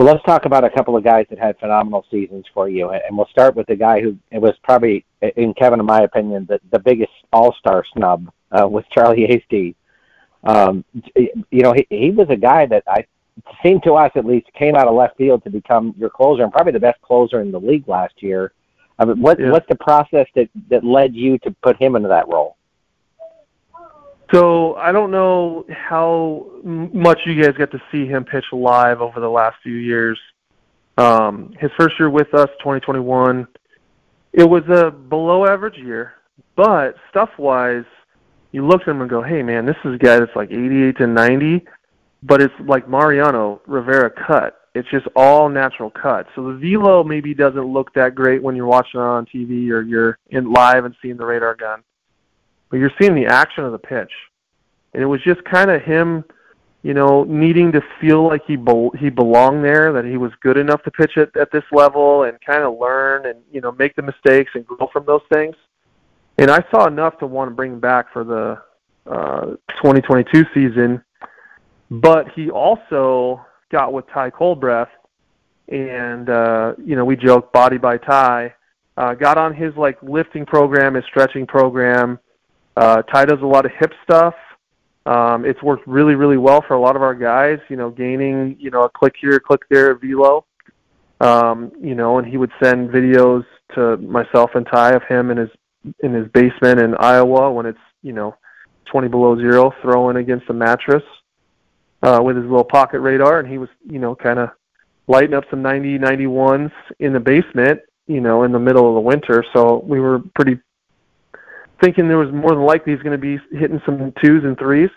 Well, 0.01 0.09
let's 0.09 0.25
talk 0.25 0.47
about 0.47 0.65
a 0.65 0.71
couple 0.71 0.97
of 0.97 1.05
guys 1.05 1.27
that 1.29 1.39
had 1.39 1.59
phenomenal 1.59 2.07
seasons 2.11 2.47
for 2.55 2.71
you, 2.71 2.89
and 2.89 3.19
we'll 3.19 3.29
start 3.29 3.55
with 3.55 3.67
the 3.67 3.77
guy 3.77 4.01
who 4.01 4.17
it 4.31 4.39
was 4.39 4.55
probably, 4.63 5.05
in 5.37 5.53
Kevin, 5.53 5.79
in 5.79 5.85
my 5.85 6.05
opinion, 6.05 6.47
the 6.49 6.59
the 6.71 6.79
biggest 6.79 7.13
All 7.35 7.55
Star 7.59 7.85
snub 7.93 8.33
uh, 8.51 8.67
with 8.67 8.87
Charlie 8.89 9.27
Hasty. 9.27 9.77
Um, 10.43 10.87
you 11.15 11.61
know, 11.61 11.75
he 11.75 11.87
he 11.91 12.11
was 12.13 12.29
a 12.31 12.37
guy 12.37 12.65
that 12.65 12.83
I 12.89 13.05
seemed 13.63 13.83
to 13.83 13.93
us 13.93 14.11
at 14.15 14.25
least 14.25 14.47
came 14.55 14.75
out 14.75 14.89
of 14.89 14.95
left 14.95 15.19
field 15.19 15.45
to 15.45 15.51
become 15.51 15.95
your 15.99 16.09
closer 16.09 16.45
and 16.45 16.51
probably 16.51 16.73
the 16.73 16.81
best 16.81 17.03
closer 17.03 17.43
in 17.43 17.53
the 17.53 17.61
league 17.61 17.87
last 17.87 18.23
year. 18.23 18.53
I 18.99 19.05
mean, 19.05 19.21
what 19.21 19.39
yeah. 19.39 19.51
what's 19.51 19.69
the 19.69 19.77
process 19.77 20.27
that 20.35 20.49
that 20.71 20.83
led 20.83 21.15
you 21.15 21.37
to 21.41 21.51
put 21.63 21.77
him 21.77 21.95
into 21.95 22.09
that 22.09 22.27
role? 22.27 22.57
So 24.33 24.77
I 24.77 24.93
don't 24.93 25.11
know 25.11 25.65
how 25.71 26.47
much 26.63 27.21
you 27.27 27.43
guys 27.43 27.57
got 27.57 27.73
to 27.73 27.83
see 27.91 28.07
him 28.07 28.25
pitch 28.25 28.45
live 28.53 29.01
over 29.01 29.19
the 29.19 29.29
last 29.29 29.57
few 29.63 29.75
years. 29.75 30.19
Um, 30.99 31.53
his 31.59 31.71
first 31.77 31.99
year 31.99 32.11
with 32.11 32.33
us, 32.35 32.49
2021, 32.61 33.49
it 34.33 34.45
was 34.45 34.63
a 34.69 34.91
below 34.91 35.47
average 35.47 35.77
year, 35.79 36.15
but 36.55 36.95
stuff 37.09 37.31
wise, 37.39 37.85
you 38.53 38.65
look 38.67 38.83
at 38.83 38.89
him 38.89 39.01
and 39.01 39.11
go, 39.11 39.23
"Hey, 39.23 39.43
man, 39.43 39.67
this 39.67 39.77
is 39.85 39.95
a 39.95 39.99
guy 39.99 40.21
that's 40.21 40.35
like 40.37 40.53
88 40.53 40.99
to 40.99 41.07
90," 41.07 41.67
but 42.23 42.41
it's 42.41 42.55
like 42.61 42.89
Mariano 42.89 43.61
Rivera 43.67 44.11
cut. 44.11 44.61
It's 44.75 44.89
just 44.91 45.09
all 45.17 45.49
natural 45.49 45.91
cut. 45.91 46.29
So 46.37 46.53
the 46.53 46.59
velo 46.59 47.03
maybe 47.03 47.35
doesn't 47.35 47.65
look 47.65 47.93
that 47.95 48.15
great 48.15 48.41
when 48.41 48.55
you're 48.55 48.67
watching 48.67 49.01
it 49.01 49.05
on 49.05 49.27
TV 49.27 49.71
or 49.71 49.81
you're 49.81 50.19
in 50.29 50.53
live 50.53 50.85
and 50.85 50.95
seeing 51.03 51.17
the 51.17 51.27
radar 51.27 51.57
gun 51.57 51.83
but 52.71 52.79
you're 52.79 52.93
seeing 53.01 53.15
the 53.15 53.27
action 53.27 53.65
of 53.65 53.73
the 53.73 53.79
pitch. 53.79 54.13
And 54.95 55.03
it 55.03 55.07
was 55.07 55.21
just 55.23 55.45
kind 55.45 55.71
of 55.71 55.83
him, 55.83 56.25
you 56.83 56.95
know, 56.95 57.25
needing 57.25 57.73
to 57.73 57.83
feel 58.01 58.27
like 58.27 58.43
he 58.47 58.57
be- 58.57 58.91
he 58.99 59.11
belonged 59.11 59.65
there, 59.65 59.93
that 59.93 60.05
he 60.05 60.17
was 60.17 60.33
good 60.41 60.57
enough 60.57 60.83
to 60.85 60.91
pitch 60.91 61.17
at 61.17 61.37
at 61.37 61.53
this 61.53 61.65
level 61.73 62.25
and 62.25 62.41
kind 62.41 62.63
of 62.63 62.79
learn 62.79 63.27
and 63.27 63.41
you 63.53 63.61
know 63.61 63.73
make 63.73 63.95
the 63.97 64.03
mistakes 64.03 64.53
and 64.55 64.67
grow 64.67 64.89
from 64.93 65.05
those 65.05 65.23
things. 65.33 65.55
And 66.39 66.51
I 66.51 66.65
saw 66.71 66.87
enough 66.87 67.19
to 67.19 67.27
want 67.27 67.51
to 67.51 67.55
bring 67.55 67.75
him 67.75 67.81
back 67.81 68.13
for 68.13 68.25
the 68.25 68.63
uh, 69.07 69.57
2022 69.83 70.47
season. 70.55 71.03
But 71.91 72.31
he 72.31 72.51
also 72.51 73.45
got 73.71 73.93
with 73.93 74.07
Ty 74.09 74.31
Culbreth, 74.31 74.89
and 75.69 76.31
uh, 76.31 76.75
you 76.83 76.97
know 76.97 77.05
we 77.05 77.17
joke 77.17 77.53
body 77.53 77.79
by 77.79 77.99
Ty. 77.99 78.55
Uh, 78.97 79.15
got 79.15 79.39
on 79.39 79.55
his 79.55 79.75
like 79.77 79.99
lifting 80.03 80.47
program, 80.47 80.95
his 80.95 81.05
stretching 81.05 81.47
program, 81.47 82.19
uh, 82.77 83.03
Ty 83.03 83.27
does 83.27 83.41
a 83.43 83.47
lot 83.47 83.67
of 83.67 83.73
hip 83.79 83.93
stuff. 84.05 84.35
Um, 85.07 85.45
it's 85.45 85.63
worked 85.63 85.87
really, 85.87 86.15
really 86.15 86.37
well 86.37 86.63
for 86.67 86.75
a 86.75 86.81
lot 86.81 86.97
of 86.97 87.03
our 87.03 87.15
guys. 87.15 87.59
You 87.69 87.77
know, 87.77 87.91
gaining 87.91 88.57
you 88.59 88.71
know 88.71 88.85
a 88.85 88.89
click 88.89 89.15
here, 89.21 89.37
a 89.37 89.41
click 89.41 89.63
there, 89.71 89.93
a 89.93 89.99
velo. 89.99 90.45
Um, 91.21 91.73
you 91.81 91.95
know, 91.95 92.19
and 92.19 92.27
he 92.27 92.37
would 92.37 92.53
send 92.63 92.91
videos 92.91 93.45
to 93.75 93.97
myself 93.99 94.51
and 94.55 94.67
Ty 94.67 94.93
of 94.93 95.03
him 95.05 95.31
in 95.31 95.37
his 95.37 95.51
in 96.01 96.13
his 96.13 96.29
basement 96.29 96.81
in 96.81 96.95
Iowa 96.97 97.53
when 97.53 97.67
it's 97.67 97.79
you 98.03 98.13
know 98.13 98.37
20 98.87 99.09
below 99.09 99.37
zero, 99.37 99.73
throwing 99.83 100.17
against 100.17 100.49
a 100.51 100.53
mattress 100.53 101.03
uh, 102.03 102.21
with 102.23 102.37
his 102.37 102.45
little 102.45 102.65
pocket 102.65 103.01
radar, 103.01 103.41
and 103.41 103.49
he 103.49 103.59
was 103.59 103.69
you 103.89 103.99
know 103.99 104.15
kind 104.15 104.39
of 104.39 104.51
lighting 105.07 105.35
up 105.35 105.45
some 105.51 105.61
90 105.61 105.99
91s 105.99 106.71
in 107.01 107.13
the 107.13 107.21
basement, 107.21 107.81
you 108.07 108.21
know, 108.21 108.45
in 108.45 108.53
the 108.53 108.59
middle 108.59 108.89
of 108.89 108.95
the 108.95 109.01
winter. 109.01 109.45
So 109.53 109.83
we 109.85 109.99
were 109.99 110.21
pretty 110.35 110.61
thinking 111.81 112.09
there 112.09 112.19
was 112.19 112.33
more 112.33 112.51
than 112.51 112.65
likely 112.65 112.93
he's 112.93 113.03
going 113.03 113.19
to 113.19 113.39
be 113.39 113.39
hitting 113.57 113.81
some 113.85 114.13
twos 114.23 114.45
and 114.45 114.59
threes. 114.59 114.91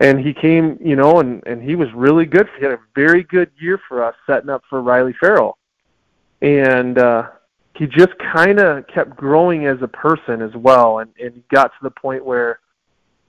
And 0.00 0.18
he 0.18 0.34
came, 0.34 0.78
you 0.80 0.96
know, 0.96 1.20
and 1.20 1.42
and 1.46 1.62
he 1.62 1.76
was 1.76 1.88
really 1.94 2.26
good. 2.26 2.48
He 2.58 2.64
had 2.64 2.74
a 2.74 2.80
very 2.94 3.22
good 3.22 3.50
year 3.58 3.80
for 3.88 4.04
us, 4.04 4.14
setting 4.26 4.50
up 4.50 4.62
for 4.68 4.82
Riley 4.82 5.14
Farrell. 5.20 5.56
And 6.42 6.98
uh, 6.98 7.28
he 7.76 7.86
just 7.86 8.12
kind 8.18 8.58
of 8.58 8.86
kept 8.88 9.16
growing 9.16 9.66
as 9.66 9.78
a 9.82 9.88
person 9.88 10.42
as 10.42 10.54
well, 10.56 10.98
and 10.98 11.10
and 11.20 11.42
got 11.48 11.68
to 11.68 11.78
the 11.82 11.90
point 11.90 12.24
where 12.24 12.58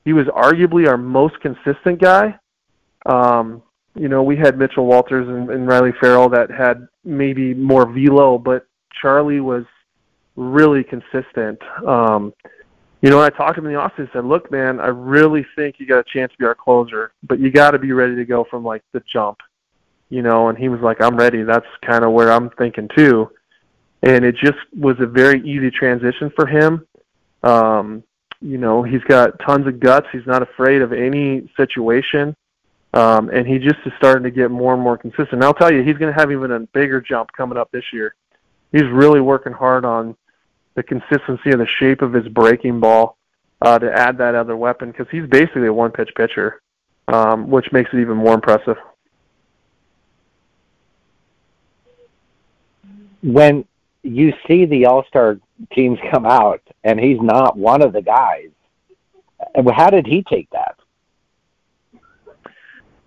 he 0.05 0.13
was 0.13 0.25
arguably 0.27 0.87
our 0.87 0.97
most 0.97 1.39
consistent 1.39 2.01
guy. 2.01 2.37
Um, 3.05 3.61
you 3.95 4.09
know, 4.09 4.23
we 4.23 4.35
had 4.35 4.57
Mitchell 4.57 4.85
Walters 4.85 5.27
and, 5.27 5.49
and 5.49 5.67
Riley 5.67 5.93
Farrell 5.99 6.29
that 6.29 6.51
had 6.51 6.87
maybe 7.03 7.53
more 7.53 7.85
velo, 7.87 8.37
but 8.37 8.67
Charlie 9.01 9.39
was 9.39 9.65
really 10.35 10.83
consistent. 10.83 11.61
Um, 11.85 12.33
you 13.01 13.09
know, 13.09 13.21
I 13.21 13.29
talked 13.29 13.55
to 13.55 13.61
him 13.61 13.67
in 13.67 13.73
the 13.73 13.79
office 13.79 13.99
and 13.99 14.09
said, 14.13 14.25
"Look, 14.25 14.51
man, 14.51 14.79
I 14.79 14.87
really 14.87 15.45
think 15.55 15.75
you 15.79 15.85
got 15.85 15.99
a 15.99 16.03
chance 16.03 16.31
to 16.31 16.37
be 16.37 16.45
our 16.45 16.55
closer, 16.55 17.11
but 17.23 17.39
you 17.39 17.51
got 17.51 17.71
to 17.71 17.79
be 17.79 17.91
ready 17.91 18.15
to 18.15 18.25
go 18.25 18.43
from 18.43 18.63
like 18.63 18.83
the 18.93 19.01
jump." 19.11 19.39
You 20.09 20.21
know, 20.21 20.49
and 20.49 20.57
he 20.57 20.69
was 20.69 20.81
like, 20.81 21.01
"I'm 21.01 21.15
ready." 21.15 21.43
That's 21.43 21.65
kind 21.81 22.03
of 22.03 22.11
where 22.11 22.31
I'm 22.31 22.49
thinking 22.51 22.89
too. 22.95 23.29
And 24.01 24.23
it 24.23 24.35
just 24.35 24.57
was 24.77 24.95
a 24.99 25.05
very 25.05 25.41
easy 25.41 25.71
transition 25.71 26.31
for 26.35 26.45
him. 26.45 26.85
Um, 27.43 28.03
you 28.41 28.57
know, 28.57 28.83
he's 28.83 29.03
got 29.03 29.39
tons 29.39 29.67
of 29.67 29.79
guts. 29.79 30.07
He's 30.11 30.25
not 30.27 30.41
afraid 30.41 30.81
of 30.81 30.93
any 30.93 31.49
situation. 31.57 32.35
Um, 32.93 33.29
and 33.29 33.45
he 33.45 33.59
just 33.59 33.77
is 33.85 33.91
starting 33.97 34.23
to 34.23 34.31
get 34.31 34.51
more 34.51 34.73
and 34.73 34.81
more 34.81 34.97
consistent. 34.97 35.33
And 35.33 35.43
I'll 35.43 35.53
tell 35.53 35.71
you, 35.71 35.83
he's 35.83 35.97
going 35.97 36.13
to 36.13 36.19
have 36.19 36.31
even 36.31 36.51
a 36.51 36.59
bigger 36.59 37.01
jump 37.01 37.31
coming 37.33 37.57
up 37.57 37.69
this 37.71 37.83
year. 37.91 38.15
He's 38.71 38.85
really 38.85 39.19
working 39.19 39.53
hard 39.53 39.83
on 39.83 40.15
the 40.75 40.83
consistency 40.83 41.51
of 41.51 41.59
the 41.59 41.67
shape 41.79 42.01
of 42.01 42.13
his 42.13 42.27
breaking 42.27 42.79
ball 42.79 43.17
uh, 43.61 43.79
to 43.79 43.91
add 43.91 44.17
that 44.17 44.35
other 44.35 44.55
weapon 44.55 44.91
because 44.91 45.07
he's 45.09 45.27
basically 45.27 45.67
a 45.67 45.73
one-pitch 45.73 46.11
pitcher, 46.15 46.61
um, 47.07 47.49
which 47.49 47.71
makes 47.71 47.89
it 47.93 47.99
even 47.99 48.17
more 48.17 48.33
impressive. 48.33 48.77
When 53.23 53.65
you 54.03 54.33
see 54.47 54.65
the 54.65 54.85
All-Star 54.85 55.39
teams 55.73 55.97
come 56.11 56.25
out 56.25 56.61
and 56.83 56.99
he's 56.99 57.19
not 57.21 57.57
one 57.57 57.81
of 57.81 57.93
the 57.93 58.01
guys, 58.01 58.49
how 59.73 59.89
did 59.89 60.05
he 60.05 60.23
take 60.23 60.49
that? 60.51 60.77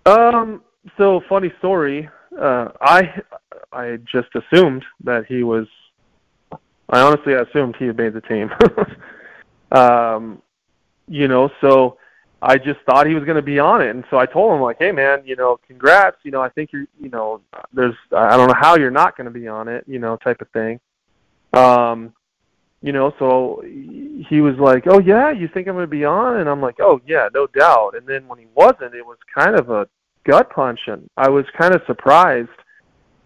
Um. 0.05 0.63
So 0.97 1.21
funny 1.29 1.51
story. 1.59 2.09
Uh, 2.37 2.69
I 2.81 3.21
I 3.71 3.97
just 4.11 4.29
assumed 4.35 4.83
that 5.03 5.25
he 5.25 5.43
was. 5.43 5.67
I 6.89 7.01
honestly 7.01 7.33
assumed 7.33 7.75
he 7.77 7.85
had 7.85 7.97
made 7.97 8.13
the 8.13 8.21
team. 8.21 8.49
um, 9.71 10.41
you 11.07 11.27
know, 11.27 11.49
so 11.61 11.97
I 12.41 12.57
just 12.57 12.79
thought 12.85 13.05
he 13.05 13.15
was 13.15 13.25
going 13.25 13.35
to 13.35 13.41
be 13.41 13.59
on 13.59 13.81
it, 13.81 13.89
and 13.89 14.03
so 14.09 14.17
I 14.17 14.25
told 14.25 14.55
him 14.55 14.61
like, 14.61 14.77
"Hey, 14.79 14.91
man, 14.91 15.21
you 15.25 15.35
know, 15.35 15.59
congrats. 15.67 16.17
You 16.23 16.31
know, 16.31 16.41
I 16.41 16.49
think 16.49 16.71
you're, 16.71 16.85
you 16.99 17.09
know, 17.09 17.41
there's, 17.73 17.95
I 18.15 18.37
don't 18.37 18.47
know 18.47 18.55
how 18.57 18.77
you're 18.77 18.91
not 18.91 19.17
going 19.17 19.25
to 19.25 19.31
be 19.31 19.47
on 19.47 19.67
it, 19.67 19.83
you 19.87 19.99
know, 19.99 20.15
type 20.17 20.41
of 20.41 20.49
thing." 20.49 20.79
Um, 21.53 22.13
you 22.81 22.93
know, 22.93 23.13
so 23.19 23.61
he 23.63 24.41
was 24.41 24.55
like, 24.57 24.85
"Oh 24.87 24.99
yeah, 24.99 25.31
you 25.31 25.49
think 25.49 25.67
I'm 25.67 25.75
going 25.75 25.83
to 25.83 25.87
be 25.87 26.05
on?" 26.05 26.37
And 26.37 26.49
I'm 26.49 26.61
like, 26.61 26.77
"Oh 26.79 27.01
yeah, 27.05 27.27
no 27.33 27.47
doubt." 27.47 27.95
And 27.95 28.07
then 28.07 28.27
when 28.27 28.39
he 28.39 28.47
wasn't, 28.55 28.95
it 28.95 29.05
was 29.05 29.17
kind 29.35 29.55
of 29.59 29.69
a 29.69 29.87
gut 30.23 30.49
punch, 30.49 30.79
and 30.87 31.09
I 31.17 31.29
was 31.29 31.45
kind 31.57 31.73
of 31.73 31.81
surprised. 31.87 32.49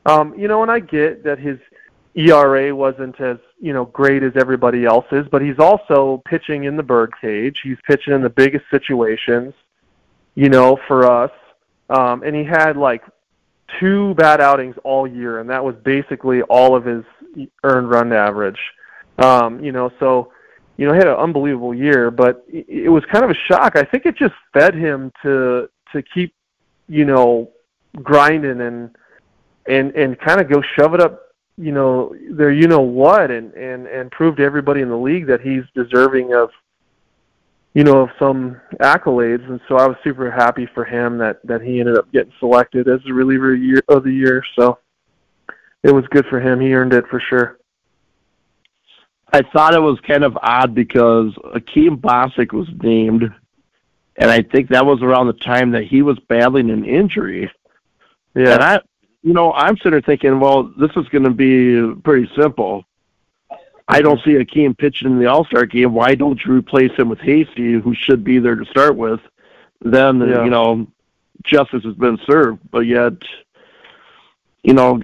Um, 0.05 0.37
you 0.37 0.47
know, 0.47 0.63
and 0.63 0.71
I 0.71 0.79
get 0.79 1.23
that 1.23 1.37
his 1.37 1.59
ERA 2.15 2.75
wasn't 2.75 3.19
as 3.21 3.37
you 3.63 3.71
know 3.71 3.85
great 3.85 4.23
as 4.23 4.33
everybody 4.35 4.83
else 4.83 5.05
is, 5.13 5.25
but 5.31 5.41
he's 5.41 5.57
also 5.57 6.21
pitching 6.27 6.65
in 6.65 6.75
the 6.75 6.83
bird 6.83 7.13
cage. 7.21 7.61
He's 7.63 7.77
pitching 7.87 8.13
in 8.13 8.21
the 8.21 8.29
biggest 8.29 8.65
situations, 8.69 9.53
you 10.35 10.49
know, 10.49 10.77
for 10.85 11.09
us. 11.09 11.31
Um, 11.89 12.23
and 12.23 12.35
he 12.35 12.43
had 12.43 12.75
like 12.75 13.03
two 13.79 14.15
bad 14.15 14.41
outings 14.41 14.75
all 14.83 15.07
year, 15.07 15.39
and 15.39 15.49
that 15.49 15.63
was 15.63 15.75
basically 15.77 16.41
all 16.43 16.75
of 16.75 16.83
his 16.83 17.05
earned 17.63 17.89
run 17.89 18.11
average. 18.11 18.59
Um, 19.17 19.63
you 19.63 19.71
know, 19.71 19.89
so 19.97 20.33
you 20.75 20.85
know, 20.85 20.91
he 20.91 20.97
had 20.97 21.07
an 21.07 21.15
unbelievable 21.15 21.73
year, 21.73 22.11
but 22.11 22.43
it 22.49 22.91
was 22.91 23.05
kind 23.05 23.23
of 23.23 23.31
a 23.31 23.35
shock. 23.47 23.77
I 23.77 23.83
think 23.83 24.05
it 24.05 24.17
just 24.17 24.35
fed 24.51 24.75
him 24.75 25.13
to 25.21 25.69
to 25.93 26.01
keep, 26.01 26.35
you 26.89 27.05
know, 27.05 27.49
grinding 28.01 28.59
and 28.59 28.89
and 29.69 29.95
and 29.95 30.19
kind 30.19 30.41
of 30.41 30.49
go 30.49 30.61
shove 30.75 30.93
it 30.95 30.99
up, 30.99 31.22
you 31.57 31.71
know, 31.71 32.15
there 32.31 32.51
you 32.51 32.67
know 32.67 32.81
what, 32.81 33.31
and 33.31 33.53
and 33.53 33.87
and 33.87 34.11
prove 34.11 34.37
to 34.37 34.43
everybody 34.43 34.81
in 34.81 34.89
the 34.89 34.97
league 34.97 35.27
that 35.27 35.41
he's 35.41 35.63
deserving 35.75 36.33
of, 36.33 36.49
you 37.73 37.83
know, 37.83 38.01
of 38.01 38.09
some 38.17 38.59
accolades. 38.79 39.47
And 39.47 39.59
so 39.67 39.77
I 39.77 39.87
was 39.87 39.97
super 40.03 40.31
happy 40.31 40.67
for 40.73 40.83
him 40.83 41.17
that 41.19 41.45
that 41.45 41.61
he 41.61 41.79
ended 41.79 41.97
up 41.97 42.11
getting 42.11 42.33
selected 42.39 42.87
as 42.87 43.01
the 43.05 43.13
reliever 43.13 43.53
year 43.53 43.83
of 43.87 44.03
the 44.03 44.11
year. 44.11 44.43
So 44.55 44.79
it 45.83 45.93
was 45.93 46.05
good 46.07 46.25
for 46.27 46.39
him. 46.39 46.59
He 46.59 46.73
earned 46.73 46.93
it 46.93 47.07
for 47.07 47.19
sure. 47.19 47.59
I 49.31 49.41
thought 49.41 49.73
it 49.73 49.79
was 49.79 49.99
kind 50.01 50.23
of 50.23 50.37
odd 50.41 50.75
because 50.75 51.33
Akeem 51.55 51.99
Bostick 51.99 52.53
was 52.53 52.67
named, 52.83 53.23
and 54.15 54.29
I 54.29 54.43
think 54.43 54.69
that 54.69 54.85
was 54.85 55.01
around 55.01 55.25
the 55.25 55.33
time 55.33 55.71
that 55.71 55.85
he 55.85 56.03
was 56.03 56.19
battling 56.27 56.69
an 56.69 56.85
injury. 56.85 57.51
Yeah. 58.35 58.53
And 58.53 58.63
I, 58.63 58.81
you 59.23 59.33
know, 59.33 59.53
I'm 59.53 59.77
sitting 59.77 59.91
there 59.91 60.01
thinking, 60.01 60.39
well, 60.39 60.63
this 60.77 60.91
is 60.97 61.07
going 61.09 61.23
to 61.23 61.29
be 61.29 61.93
pretty 62.01 62.29
simple. 62.35 62.85
I 63.87 64.01
don't 64.01 64.21
see 64.23 64.31
Akeem 64.31 64.77
pitching 64.77 65.11
in 65.11 65.19
the 65.19 65.27
All 65.27 65.45
Star 65.45 65.65
game. 65.65 65.93
Why 65.93 66.15
don't 66.15 66.39
you 66.45 66.53
replace 66.53 66.91
him 66.97 67.09
with 67.09 67.19
Hasty, 67.19 67.73
who 67.73 67.93
should 67.95 68.23
be 68.23 68.39
there 68.39 68.55
to 68.55 68.65
start 68.65 68.95
with? 68.95 69.19
Then 69.81 70.19
yeah. 70.21 70.43
you 70.43 70.49
know, 70.49 70.87
justice 71.43 71.83
has 71.83 71.95
been 71.95 72.17
served. 72.25 72.59
But 72.69 72.81
yet, 72.81 73.13
you 74.63 74.73
know, 74.73 75.01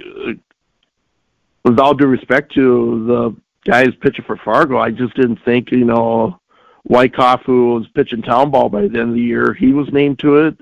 with 1.63 1.79
all 1.79 1.93
due 1.93 2.07
respect 2.07 2.53
to 2.53 3.05
the 3.05 3.35
guys 3.69 3.89
pitching 4.01 4.25
for 4.25 4.37
Fargo, 4.37 4.77
I 4.77 4.91
just 4.91 5.15
didn't 5.15 5.43
think, 5.43 5.71
you 5.71 5.85
know, 5.85 6.39
Wyckoff, 6.85 7.43
who 7.43 7.75
was 7.75 7.87
pitching 7.89 8.21
town 8.21 8.51
ball 8.51 8.69
by 8.69 8.81
the 8.81 8.99
end 8.99 9.09
of 9.09 9.13
the 9.13 9.21
year, 9.21 9.53
he 9.53 9.73
was 9.73 9.91
named 9.91 10.19
to 10.19 10.37
it. 10.37 10.57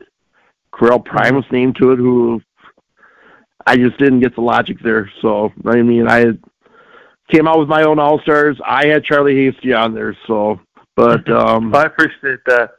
Correlle 0.73 1.03
Prime 1.03 1.27
mm-hmm. 1.27 1.35
was 1.37 1.51
named 1.51 1.75
to 1.77 1.91
it, 1.91 1.97
who 1.97 2.41
I 3.67 3.75
just 3.75 3.97
didn't 3.97 4.21
get 4.21 4.33
the 4.33 4.41
logic 4.41 4.79
there. 4.81 5.11
So, 5.21 5.51
I 5.65 5.81
mean, 5.81 6.07
I 6.07 6.27
came 7.29 7.47
out 7.47 7.59
with 7.59 7.67
my 7.67 7.83
own 7.83 7.99
All 7.99 8.19
Stars. 8.21 8.57
I 8.65 8.87
had 8.87 9.03
Charlie 9.03 9.35
Hasty 9.35 9.73
on 9.73 9.93
there, 9.93 10.17
so, 10.25 10.59
but. 10.95 11.29
um 11.31 11.75
I 11.75 11.83
appreciate 11.83 12.39
that. 12.45 12.71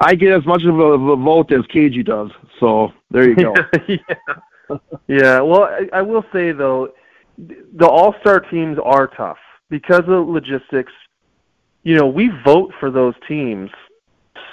I 0.00 0.16
get 0.16 0.32
as 0.32 0.44
much 0.44 0.64
of 0.64 0.76
a, 0.76 0.82
of 0.82 1.08
a 1.08 1.16
vote 1.16 1.52
as 1.52 1.60
KG 1.66 2.04
does, 2.04 2.30
so 2.58 2.92
there 3.12 3.28
you 3.28 3.36
go. 3.36 3.54
yeah. 3.88 4.76
yeah, 5.06 5.40
well, 5.40 5.62
I, 5.62 5.88
I 5.92 6.02
will 6.02 6.24
say, 6.32 6.50
though, 6.50 6.92
the 7.38 7.86
all 7.86 8.16
star 8.20 8.40
teams 8.40 8.78
are 8.82 9.06
tough 9.06 9.38
because 9.70 10.02
of 10.08 10.26
logistics. 10.26 10.92
You 11.84 11.96
know, 11.96 12.08
we 12.08 12.30
vote 12.44 12.72
for 12.80 12.90
those 12.90 13.14
teams 13.28 13.70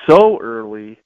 so 0.08 0.40
early, 0.40 1.00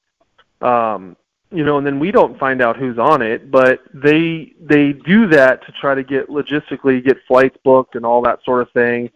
um, 0.62 1.16
you 1.54 1.64
know, 1.64 1.78
and 1.78 1.86
then 1.86 2.00
we 2.00 2.12
don't 2.12 2.38
find 2.40 2.62
out 2.62 2.78
who's 2.78 2.98
on 2.98 3.22
it. 3.22 3.52
But 3.52 3.82
they 3.94 4.54
they 4.60 4.94
do 4.94 5.28
that 5.28 5.66
to 5.66 5.72
try 5.80 5.96
to 5.96 6.04
get 6.04 6.30
logistically 6.30 7.04
get 7.04 7.18
flights 7.28 7.58
booked 7.64 7.96
and 7.96 8.06
all 8.06 8.22
that 8.24 8.40
sort 8.44 8.62
of 8.62 8.72
thing. 8.72 9.10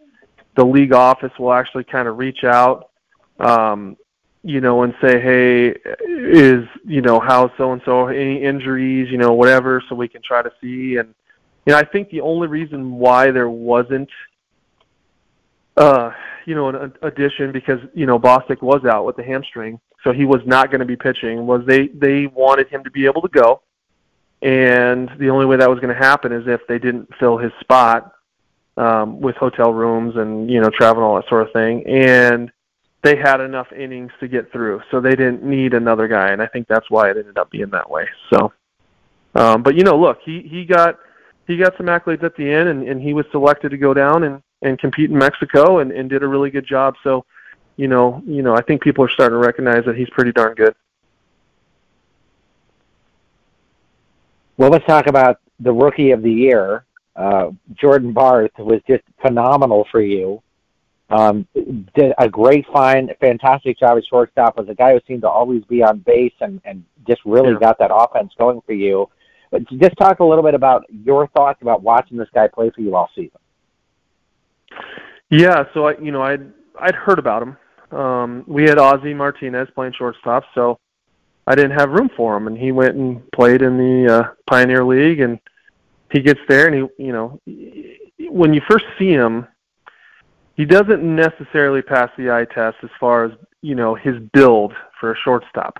The 0.56 0.64
league 0.64 0.92
office 0.92 1.32
will 1.38 1.52
actually 1.52 1.84
kind 1.84 2.08
of 2.08 2.18
reach 2.18 2.44
out, 2.44 2.90
um, 3.38 3.96
you 4.42 4.60
know, 4.60 4.82
and 4.82 4.94
say, 5.00 5.20
hey, 5.20 5.74
is 6.08 6.66
you 6.84 7.00
know 7.00 7.20
how 7.20 7.52
so 7.56 7.72
and 7.72 7.82
so 7.84 8.08
any 8.08 8.42
injuries, 8.42 9.10
you 9.10 9.18
know, 9.18 9.32
whatever, 9.32 9.82
so 9.88 9.94
we 9.94 10.08
can 10.08 10.22
try 10.22 10.42
to 10.42 10.52
see 10.60 10.96
and 10.96 11.14
you 11.68 11.74
know, 11.74 11.80
I 11.80 11.84
think 11.84 12.08
the 12.08 12.22
only 12.22 12.48
reason 12.48 12.92
why 12.92 13.30
there 13.30 13.50
wasn't, 13.50 14.08
uh, 15.78 16.12
you 16.44 16.54
know, 16.54 16.68
an 16.68 16.92
addition 17.02 17.52
because 17.52 17.78
you 17.94 18.04
know 18.04 18.18
Bostick 18.18 18.62
was 18.62 18.84
out 18.84 19.06
with 19.06 19.16
the 19.16 19.22
hamstring, 19.22 19.80
so 20.02 20.12
he 20.12 20.24
was 20.24 20.40
not 20.44 20.70
going 20.70 20.80
to 20.80 20.86
be 20.86 20.96
pitching. 20.96 21.46
Was 21.46 21.62
they 21.66 21.88
they 21.88 22.26
wanted 22.26 22.68
him 22.68 22.82
to 22.84 22.90
be 22.90 23.06
able 23.06 23.22
to 23.22 23.28
go, 23.28 23.62
and 24.42 25.08
the 25.18 25.30
only 25.30 25.46
way 25.46 25.56
that 25.56 25.70
was 25.70 25.78
going 25.78 25.94
to 25.94 26.00
happen 26.00 26.32
is 26.32 26.46
if 26.46 26.60
they 26.66 26.78
didn't 26.78 27.08
fill 27.20 27.38
his 27.38 27.52
spot 27.60 28.12
um, 28.76 29.20
with 29.20 29.36
hotel 29.36 29.72
rooms 29.72 30.16
and 30.16 30.50
you 30.50 30.60
know 30.60 30.70
travel 30.70 31.02
and 31.02 31.04
all 31.04 31.16
that 31.16 31.28
sort 31.28 31.46
of 31.46 31.52
thing, 31.52 31.86
and 31.86 32.50
they 33.02 33.14
had 33.14 33.40
enough 33.40 33.70
innings 33.72 34.10
to 34.18 34.26
get 34.26 34.50
through, 34.50 34.82
so 34.90 35.00
they 35.00 35.14
didn't 35.14 35.44
need 35.44 35.74
another 35.74 36.08
guy, 36.08 36.30
and 36.32 36.42
I 36.42 36.46
think 36.48 36.66
that's 36.66 36.90
why 36.90 37.10
it 37.10 37.16
ended 37.16 37.38
up 37.38 37.50
being 37.50 37.70
that 37.70 37.88
way. 37.88 38.08
So, 38.32 38.52
um, 39.36 39.62
but 39.62 39.76
you 39.76 39.84
know, 39.84 39.96
look, 39.96 40.18
he 40.24 40.40
he 40.50 40.64
got 40.64 40.98
he 41.46 41.56
got 41.56 41.76
some 41.76 41.86
accolades 41.86 42.24
at 42.24 42.36
the 42.36 42.50
end, 42.50 42.68
and, 42.68 42.88
and 42.88 43.00
he 43.00 43.14
was 43.14 43.26
selected 43.30 43.68
to 43.70 43.76
go 43.76 43.94
down 43.94 44.24
and, 44.24 44.42
and 44.62 44.78
compete 44.78 45.10
in 45.10 45.18
Mexico, 45.18 45.78
and, 45.78 45.92
and 45.92 46.10
did 46.10 46.22
a 46.22 46.26
really 46.26 46.50
good 46.50 46.66
job. 46.66 46.94
So, 47.04 47.24
you 47.76 47.88
know, 47.88 48.22
you 48.26 48.42
know, 48.42 48.54
I 48.54 48.62
think 48.62 48.82
people 48.82 49.04
are 49.04 49.10
starting 49.10 49.40
to 49.40 49.46
recognize 49.46 49.84
that 49.84 49.96
he's 49.96 50.10
pretty 50.10 50.32
darn 50.32 50.54
good. 50.54 50.74
Well, 54.56 54.70
let's 54.70 54.84
talk 54.86 55.06
about 55.06 55.40
the 55.60 55.72
rookie 55.72 56.10
of 56.10 56.22
the 56.22 56.32
year. 56.32 56.84
Uh, 57.14 57.50
Jordan 57.74 58.12
Barth 58.12 58.50
was 58.58 58.80
just 58.88 59.04
phenomenal 59.22 59.86
for 59.90 60.00
you. 60.00 60.42
Um, 61.10 61.46
did 61.94 62.12
a 62.18 62.28
great 62.28 62.66
find, 62.72 63.14
fantastic 63.20 63.78
job 63.78 63.96
at 63.96 64.04
shortstop. 64.06 64.58
Was 64.58 64.68
a 64.68 64.74
guy 64.74 64.92
who 64.92 65.00
seemed 65.06 65.22
to 65.22 65.28
always 65.28 65.64
be 65.64 65.82
on 65.82 66.00
base 66.00 66.34
and, 66.40 66.60
and 66.64 66.84
just 67.06 67.20
really 67.24 67.52
yeah. 67.52 67.58
got 67.60 67.78
that 67.78 67.90
offense 67.94 68.32
going 68.38 68.60
for 68.66 68.72
you. 68.72 69.08
But 69.50 69.66
just 69.70 69.96
talk 69.96 70.20
a 70.20 70.24
little 70.24 70.44
bit 70.44 70.54
about 70.54 70.84
your 70.90 71.28
thoughts 71.28 71.62
about 71.62 71.82
watching 71.82 72.18
this 72.18 72.28
guy 72.34 72.48
play 72.48 72.70
for 72.70 72.82
you 72.82 72.94
all 72.94 73.08
season. 73.14 73.38
Yeah, 75.30 75.64
so 75.74 75.88
I, 75.88 75.98
you 75.98 76.10
know, 76.10 76.22
I'd 76.22 76.52
I'd 76.80 76.94
heard 76.94 77.18
about 77.18 77.42
him. 77.42 77.56
Um, 77.98 78.44
we 78.46 78.64
had 78.64 78.78
Ozzie 78.78 79.14
Martinez 79.14 79.68
playing 79.74 79.94
shortstop, 79.96 80.44
so 80.54 80.78
I 81.46 81.54
didn't 81.54 81.78
have 81.78 81.90
room 81.90 82.10
for 82.16 82.36
him, 82.36 82.46
and 82.46 82.56
he 82.56 82.72
went 82.72 82.96
and 82.96 83.22
played 83.32 83.62
in 83.62 83.76
the 83.76 84.14
uh, 84.14 84.34
Pioneer 84.48 84.84
League, 84.84 85.20
and 85.20 85.38
he 86.12 86.20
gets 86.20 86.40
there, 86.48 86.66
and 86.66 86.74
he, 86.74 87.04
you 87.04 87.12
know, 87.12 87.40
when 88.30 88.52
you 88.52 88.60
first 88.68 88.84
see 88.98 89.10
him, 89.10 89.46
he 90.56 90.64
doesn't 90.64 91.02
necessarily 91.02 91.82
pass 91.82 92.10
the 92.18 92.30
eye 92.30 92.46
test 92.54 92.76
as 92.82 92.90
far 92.98 93.24
as 93.24 93.32
you 93.62 93.74
know 93.74 93.94
his 93.94 94.14
build 94.32 94.72
for 94.98 95.12
a 95.12 95.16
shortstop. 95.16 95.78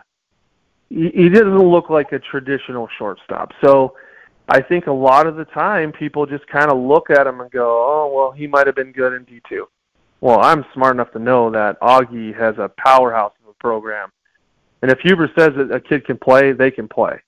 He, 0.89 1.11
he 1.15 1.29
doesn't 1.29 1.59
look 1.59 1.91
like 1.91 2.13
a 2.13 2.19
traditional 2.19 2.89
shortstop, 2.99 3.53
so 3.63 3.95
I 4.49 4.63
think 4.63 4.87
a 4.87 4.93
lot 4.93 5.27
of 5.27 5.37
the 5.37 5.45
time 5.45 5.93
people 5.93 6.25
just 6.25 6.47
kind 6.47 6.71
of 6.71 6.79
look 6.79 7.11
at 7.11 7.27
him 7.27 7.41
and 7.41 7.51
go, 7.51 7.69
"Oh, 7.69 8.13
well, 8.15 8.33
he 8.33 8.47
might 8.47 8.67
have 8.67 8.77
been 8.77 8.93
good 8.93 9.13
in 9.13 9.27
D2." 9.27 9.67
Well, 10.21 10.41
I'm 10.41 10.65
smart 10.73 10.97
enough 10.97 11.13
to 11.13 11.19
know 11.19 11.51
that 11.51 11.79
Augie 11.81 12.35
has 12.37 12.57
a 12.59 12.71
powerhouse 12.79 13.33
of 13.43 13.51
a 13.51 13.53
program, 13.55 14.11
and 14.81 14.91
if 14.91 14.99
Huber 15.01 15.31
says 15.39 15.51
that 15.57 15.71
a 15.71 15.81
kid 15.81 16.07
can 16.07 16.17
play, 16.17 16.53
they 16.53 16.71
can 16.71 16.89
play. 16.89 17.21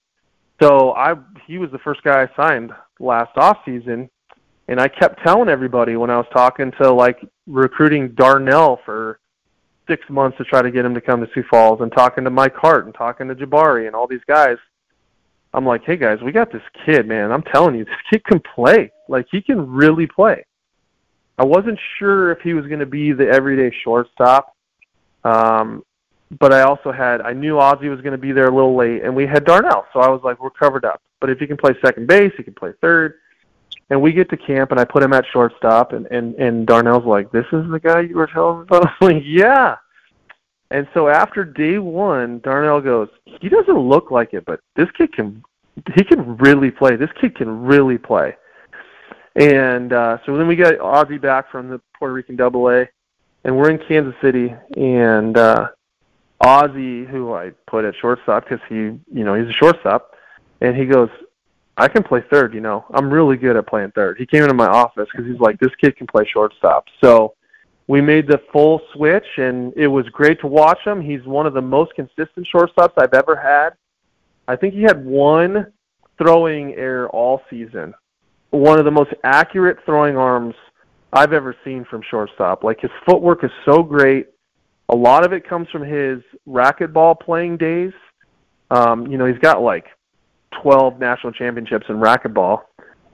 So 0.63 0.93
I, 0.93 1.15
he 1.47 1.59
was 1.59 1.71
the 1.71 1.79
first 1.79 2.03
guy 2.03 2.23
I 2.23 2.29
signed 2.37 2.73
last 2.99 3.37
off 3.37 3.59
season, 3.65 4.11
and 4.69 4.81
I 4.81 4.89
kept 4.89 5.23
telling 5.25 5.49
everybody 5.49 5.97
when 5.97 6.11
I 6.11 6.17
was 6.17 6.27
talking 6.33 6.73
to 6.81 6.91
like 6.91 7.19
recruiting 7.47 8.13
Darnell 8.13 8.81
for 8.85 9.21
six 9.87 10.09
months 10.09 10.39
to 10.39 10.45
try 10.45 10.63
to 10.63 10.71
get 10.71 10.85
him 10.85 10.95
to 10.95 11.01
come 11.01 11.21
to 11.21 11.29
Sioux 11.35 11.45
Falls, 11.51 11.83
and 11.83 11.93
talking 11.93 12.25
to 12.25 12.31
Mike 12.31 12.57
Hart 12.57 12.87
and 12.87 12.95
talking 12.95 13.29
to 13.29 13.35
Jabari 13.35 13.87
and 13.87 13.95
all 13.95 14.07
these 14.07 14.25
guys 14.27 14.57
I'm 15.53 15.67
like, 15.67 15.85
hey 15.85 15.97
guys, 15.97 16.21
we 16.23 16.33
got 16.33 16.53
this 16.53 16.63
kid, 16.85 17.07
man. 17.07 17.33
I'm 17.33 17.43
telling 17.43 17.75
you, 17.75 17.85
this 17.87 17.95
kid 18.11 18.25
can 18.25 18.41
play. 18.55 18.93
Like 19.09 19.27
he 19.31 19.43
can 19.43 19.69
really 19.71 20.07
play. 20.07 20.45
I 21.39 21.45
wasn't 21.45 21.79
sure 21.99 22.33
if 22.33 22.41
he 22.41 22.53
was 22.53 22.67
going 22.67 22.81
to 22.81 22.87
be 22.87 23.13
the 23.13 23.27
everyday 23.27 23.75
shortstop, 23.83 24.55
um, 25.25 25.83
but 26.39 26.53
I 26.53 26.63
also 26.63 26.93
had 26.93 27.23
I 27.23 27.33
knew 27.33 27.59
Ozzie 27.59 27.89
was 27.89 28.03
going 28.03 28.13
to 28.13 28.19
be 28.19 28.33
there 28.33 28.47
a 28.47 28.55
little 28.55 28.77
late, 28.77 29.03
and 29.03 29.17
we 29.17 29.27
had 29.27 29.45
Darnell, 29.45 29.87
so 29.93 30.01
I 30.01 30.09
was 30.09 30.21
like, 30.23 30.41
we're 30.41 30.51
covered 30.51 30.85
up. 30.85 31.01
But 31.19 31.31
if 31.31 31.39
he 31.39 31.47
can 31.47 31.57
play 31.57 31.73
second 31.85 32.07
base, 32.07 32.33
he 32.37 32.43
can 32.43 32.55
play 32.55 32.73
third. 32.81 33.15
And 33.89 34.01
we 34.01 34.13
get 34.13 34.31
to 34.31 34.37
camp, 34.37 34.71
and 34.71 34.79
I 34.79 34.85
put 34.85 35.03
him 35.03 35.13
at 35.13 35.25
shortstop, 35.33 35.93
and 35.93 36.07
and 36.07 36.35
and 36.37 36.67
Darnell's 36.67 37.05
like, 37.05 37.33
"This 37.33 37.47
is 37.53 37.69
the 37.71 37.81
guy 37.81 38.01
you 38.01 38.17
were 38.17 38.29
telling 38.29 38.59
me 38.59 38.63
about." 38.63 38.87
I'm 39.01 39.15
like, 39.15 39.23
"Yeah." 39.27 39.77
And 40.71 40.87
so 40.95 41.09
after 41.09 41.45
day 41.45 41.79
one, 41.79 42.39
Darnell 42.41 42.81
goes, 42.81 43.09
he 43.41 43.49
doesn't 43.49 43.79
look 43.79 44.11
like 44.11 44.35
it, 44.35 44.45
but 44.45 44.61
this 44.77 44.89
kid 44.97 45.13
can, 45.13 45.43
he 45.97 46.05
can 46.05 46.37
really 46.37 46.71
play. 46.71 46.97
This 46.97 47.11
kid 47.21 47.35
can 47.35 47.63
really 47.63 47.99
play. 47.99 48.37
And 49.37 49.93
uh, 49.93 50.19
so 50.25 50.37
then 50.37 50.47
we 50.47 50.57
got 50.57 50.79
Ozzie 50.81 51.19
back 51.19 51.51
from 51.51 51.69
the 51.69 51.81
Puerto 51.99 52.15
Rican 52.15 52.37
Double 52.37 52.69
A, 52.69 52.89
and 53.45 53.57
we're 53.57 53.71
in 53.71 53.79
Kansas 53.89 54.15
City, 54.23 54.55
and 54.77 55.37
uh, 55.37 55.69
Ozzie, 56.41 57.05
who 57.05 57.33
I 57.33 57.51
put 57.67 57.85
at 57.85 57.95
shortstop 58.01 58.45
because 58.45 58.61
he, 58.69 58.75
you 58.75 59.25
know, 59.25 59.35
he's 59.35 59.49
a 59.49 59.53
shortstop, 59.53 60.15
and 60.61 60.77
he 60.77 60.85
goes, 60.85 61.09
I 61.77 61.89
can 61.89 62.03
play 62.03 62.23
third. 62.31 62.55
You 62.55 62.61
know, 62.61 62.85
I'm 62.93 63.11
really 63.11 63.37
good 63.37 63.57
at 63.57 63.67
playing 63.67 63.93
third. 63.93 64.19
He 64.19 64.27
came 64.27 64.43
into 64.43 64.55
my 64.55 64.67
office 64.67 65.09
because 65.11 65.31
he's 65.31 65.41
like, 65.41 65.59
this 65.59 65.75
kid 65.81 65.97
can 65.97 66.07
play 66.07 66.25
shortstop. 66.31 66.87
So 67.03 67.35
we 67.91 68.01
made 68.01 68.29
the 68.29 68.41
full 68.53 68.81
switch, 68.95 69.27
and 69.37 69.73
it 69.75 69.89
was 69.89 70.09
great 70.11 70.41
to 70.43 70.47
watch 70.47 70.79
him. 70.87 71.01
He's 71.01 71.25
one 71.25 71.45
of 71.45 71.55
the 71.55 71.61
most 71.61 71.93
consistent 71.97 72.47
shortstops 72.55 72.93
I've 72.97 73.15
ever 73.15 73.35
had. 73.35 73.71
I 74.47 74.55
think 74.55 74.75
he 74.75 74.83
had 74.83 75.05
one 75.05 75.73
throwing 76.17 76.75
error 76.75 77.09
all 77.09 77.43
season. 77.51 77.93
One 78.51 78.79
of 78.79 78.85
the 78.85 78.93
most 78.93 79.11
accurate 79.25 79.79
throwing 79.85 80.17
arms 80.17 80.55
I've 81.13 81.33
ever 81.33 81.53
seen 81.65 81.85
from 81.91 82.03
shortstop. 82.09 82.63
Like 82.63 82.79
his 82.79 82.93
footwork 83.05 83.43
is 83.43 83.51
so 83.65 83.83
great. 83.83 84.29
A 84.91 84.95
lot 84.95 85.27
of 85.27 85.33
it 85.33 85.49
comes 85.49 85.67
from 85.71 85.83
his 85.83 86.23
racquetball 86.49 87.19
playing 87.19 87.57
days. 87.57 87.93
Um, 88.71 89.09
you 89.09 89.19
know, 89.19 89.27
he's 89.27 89.39
got 89.39 89.63
like 89.63 89.87
12 90.63 91.01
national 91.01 91.33
championships 91.33 91.87
in 91.89 91.97
racquetball 91.97 92.61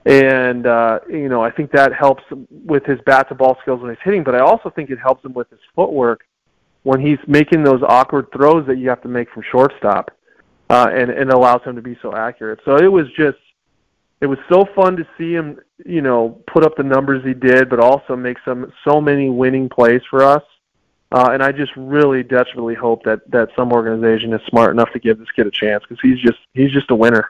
and 0.07 0.65
uh, 0.65 0.99
you 1.09 1.27
know 1.27 1.43
I 1.43 1.51
think 1.51 1.71
that 1.71 1.93
helps 1.93 2.23
with 2.49 2.85
his 2.85 2.99
bat 3.05 3.27
to 3.29 3.35
ball 3.35 3.57
skills 3.61 3.81
when 3.81 3.91
he's 3.91 4.03
hitting. 4.03 4.23
But 4.23 4.35
I 4.35 4.39
also 4.39 4.69
think 4.69 4.89
it 4.89 4.99
helps 4.99 5.23
him 5.23 5.33
with 5.33 5.49
his 5.49 5.59
footwork 5.75 6.25
when 6.83 7.01
he's 7.01 7.19
making 7.27 7.63
those 7.63 7.81
awkward 7.83 8.27
throws 8.31 8.65
that 8.67 8.77
you 8.77 8.87
have 8.87 9.01
to 9.01 9.09
make 9.09 9.29
from 9.31 9.43
shortstop, 9.51 10.11
uh, 10.69 10.87
and 10.93 11.11
and 11.11 11.29
allows 11.29 11.61
him 11.63 11.75
to 11.75 11.81
be 11.81 11.97
so 12.01 12.15
accurate. 12.15 12.59
So 12.63 12.77
it 12.77 12.87
was 12.87 13.07
just 13.17 13.37
it 14.21 14.27
was 14.27 14.39
so 14.49 14.65
fun 14.73 14.95
to 14.95 15.05
see 15.17 15.33
him 15.33 15.59
you 15.85 16.01
know 16.01 16.41
put 16.47 16.63
up 16.63 16.77
the 16.77 16.83
numbers 16.83 17.25
he 17.25 17.33
did, 17.33 17.69
but 17.69 17.81
also 17.81 18.15
make 18.15 18.37
some 18.45 18.71
so 18.87 19.01
many 19.01 19.29
winning 19.29 19.67
plays 19.67 20.01
for 20.09 20.23
us. 20.23 20.43
Uh, 21.11 21.29
and 21.31 21.41
I 21.43 21.51
just 21.51 21.71
really 21.75 22.23
desperately 22.23 22.75
hope 22.75 23.03
that 23.03 23.29
that 23.31 23.49
some 23.57 23.73
organization 23.73 24.31
is 24.31 24.41
smart 24.47 24.71
enough 24.71 24.91
to 24.93 24.99
give 24.99 25.19
this 25.19 25.31
kid 25.35 25.47
a 25.47 25.51
chance 25.51 25.83
because 25.83 25.99
he's 26.01 26.19
just 26.21 26.39
he's 26.53 26.71
just 26.71 26.91
a 26.91 26.95
winner. 26.95 27.29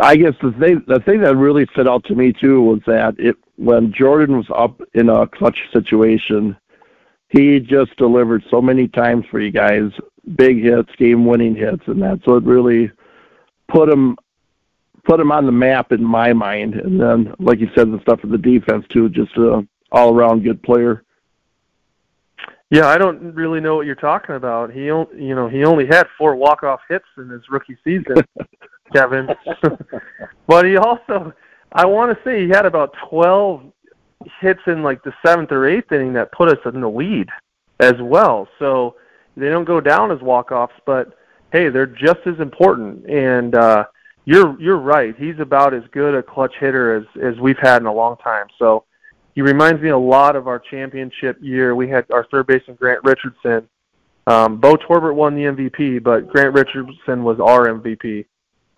I 0.00 0.16
guess 0.16 0.34
the 0.42 0.52
thing 0.52 0.82
the 0.86 1.00
thing 1.00 1.20
that 1.22 1.36
really 1.36 1.66
stood 1.72 1.88
out 1.88 2.04
to 2.04 2.14
me 2.14 2.32
too 2.32 2.60
was 2.62 2.80
that 2.86 3.14
it 3.18 3.36
when 3.56 3.92
Jordan 3.92 4.36
was 4.36 4.46
up 4.54 4.80
in 4.94 5.08
a 5.08 5.26
clutch 5.26 5.58
situation, 5.72 6.56
he 7.28 7.58
just 7.60 7.96
delivered 7.96 8.44
so 8.50 8.62
many 8.62 8.86
times 8.88 9.24
for 9.30 9.40
you 9.40 9.50
guys, 9.50 9.90
big 10.36 10.62
hits, 10.62 10.90
game 10.96 11.26
winning 11.26 11.56
hits, 11.56 11.82
and 11.86 12.00
that's 12.00 12.24
what 12.26 12.44
really 12.44 12.90
put 13.68 13.88
him 13.88 14.16
put 15.04 15.20
him 15.20 15.32
on 15.32 15.46
the 15.46 15.52
map 15.52 15.92
in 15.92 16.04
my 16.04 16.32
mind. 16.32 16.74
And 16.74 17.00
then, 17.00 17.34
like 17.38 17.60
you 17.60 17.68
said, 17.74 17.90
the 17.90 18.00
stuff 18.02 18.20
for 18.20 18.26
the 18.28 18.38
defense 18.38 18.84
too, 18.90 19.08
just 19.08 19.36
a 19.36 19.66
all 19.90 20.14
around 20.14 20.44
good 20.44 20.62
player. 20.62 21.02
Yeah, 22.70 22.86
I 22.86 22.98
don't 22.98 23.34
really 23.34 23.60
know 23.60 23.76
what 23.76 23.86
you're 23.86 23.94
talking 23.94 24.34
about. 24.34 24.70
He, 24.70 24.84
you 24.84 25.34
know, 25.34 25.48
he 25.48 25.64
only 25.64 25.86
had 25.86 26.06
four 26.18 26.36
walk 26.36 26.62
off 26.62 26.80
hits 26.88 27.06
in 27.16 27.30
his 27.30 27.40
rookie 27.48 27.78
season. 27.82 28.16
Kevin. 28.92 29.28
but 30.46 30.64
he 30.64 30.76
also, 30.76 31.32
I 31.72 31.86
want 31.86 32.16
to 32.16 32.24
say, 32.24 32.44
he 32.44 32.48
had 32.48 32.66
about 32.66 32.94
12 33.08 33.72
hits 34.40 34.60
in 34.66 34.82
like 34.82 35.02
the 35.02 35.12
seventh 35.24 35.52
or 35.52 35.68
eighth 35.68 35.92
inning 35.92 36.12
that 36.14 36.32
put 36.32 36.48
us 36.48 36.58
in 36.72 36.80
the 36.80 36.88
lead 36.88 37.28
as 37.80 37.94
well. 38.00 38.48
So 38.58 38.96
they 39.36 39.48
don't 39.48 39.64
go 39.64 39.80
down 39.80 40.10
as 40.10 40.20
walk-offs, 40.20 40.74
but 40.86 41.16
hey, 41.52 41.68
they're 41.68 41.86
just 41.86 42.20
as 42.26 42.38
important. 42.40 43.08
And 43.08 43.54
uh, 43.54 43.84
you're 44.24 44.60
you're 44.60 44.78
right. 44.78 45.14
He's 45.16 45.38
about 45.38 45.74
as 45.74 45.84
good 45.92 46.14
a 46.14 46.22
clutch 46.22 46.54
hitter 46.58 46.96
as 46.96 47.04
as 47.22 47.38
we've 47.38 47.58
had 47.58 47.80
in 47.80 47.86
a 47.86 47.92
long 47.92 48.16
time. 48.18 48.46
So 48.58 48.84
he 49.34 49.42
reminds 49.42 49.80
me 49.80 49.90
a 49.90 49.98
lot 49.98 50.36
of 50.36 50.48
our 50.48 50.58
championship 50.58 51.38
year. 51.40 51.74
We 51.74 51.88
had 51.88 52.04
our 52.10 52.26
third 52.30 52.46
baseman 52.46 52.76
Grant 52.76 53.04
Richardson. 53.04 53.68
Um, 54.26 54.60
Bo 54.60 54.76
Torbert 54.76 55.14
won 55.14 55.34
the 55.34 55.44
MVP, 55.44 56.02
but 56.02 56.28
Grant 56.28 56.52
Richardson 56.52 57.24
was 57.24 57.40
our 57.40 57.68
MVP 57.68 58.26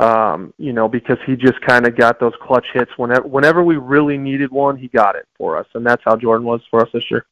um, 0.00 0.54
you 0.56 0.72
know, 0.72 0.88
because 0.88 1.18
he 1.26 1.36
just 1.36 1.60
kind 1.60 1.86
of 1.86 1.94
got 1.94 2.18
those 2.18 2.32
clutch 2.40 2.64
hits 2.72 2.90
whenever 2.96 3.26
whenever 3.28 3.62
we 3.62 3.76
really 3.76 4.16
needed 4.16 4.50
one, 4.50 4.76
he 4.76 4.88
got 4.88 5.14
it 5.14 5.28
for 5.36 5.58
us, 5.58 5.66
and 5.74 5.84
that's 5.84 6.02
how 6.06 6.16
Jordan 6.16 6.46
was 6.46 6.62
for 6.70 6.80
us 6.80 6.88
this 6.94 7.04
year. 7.10 7.26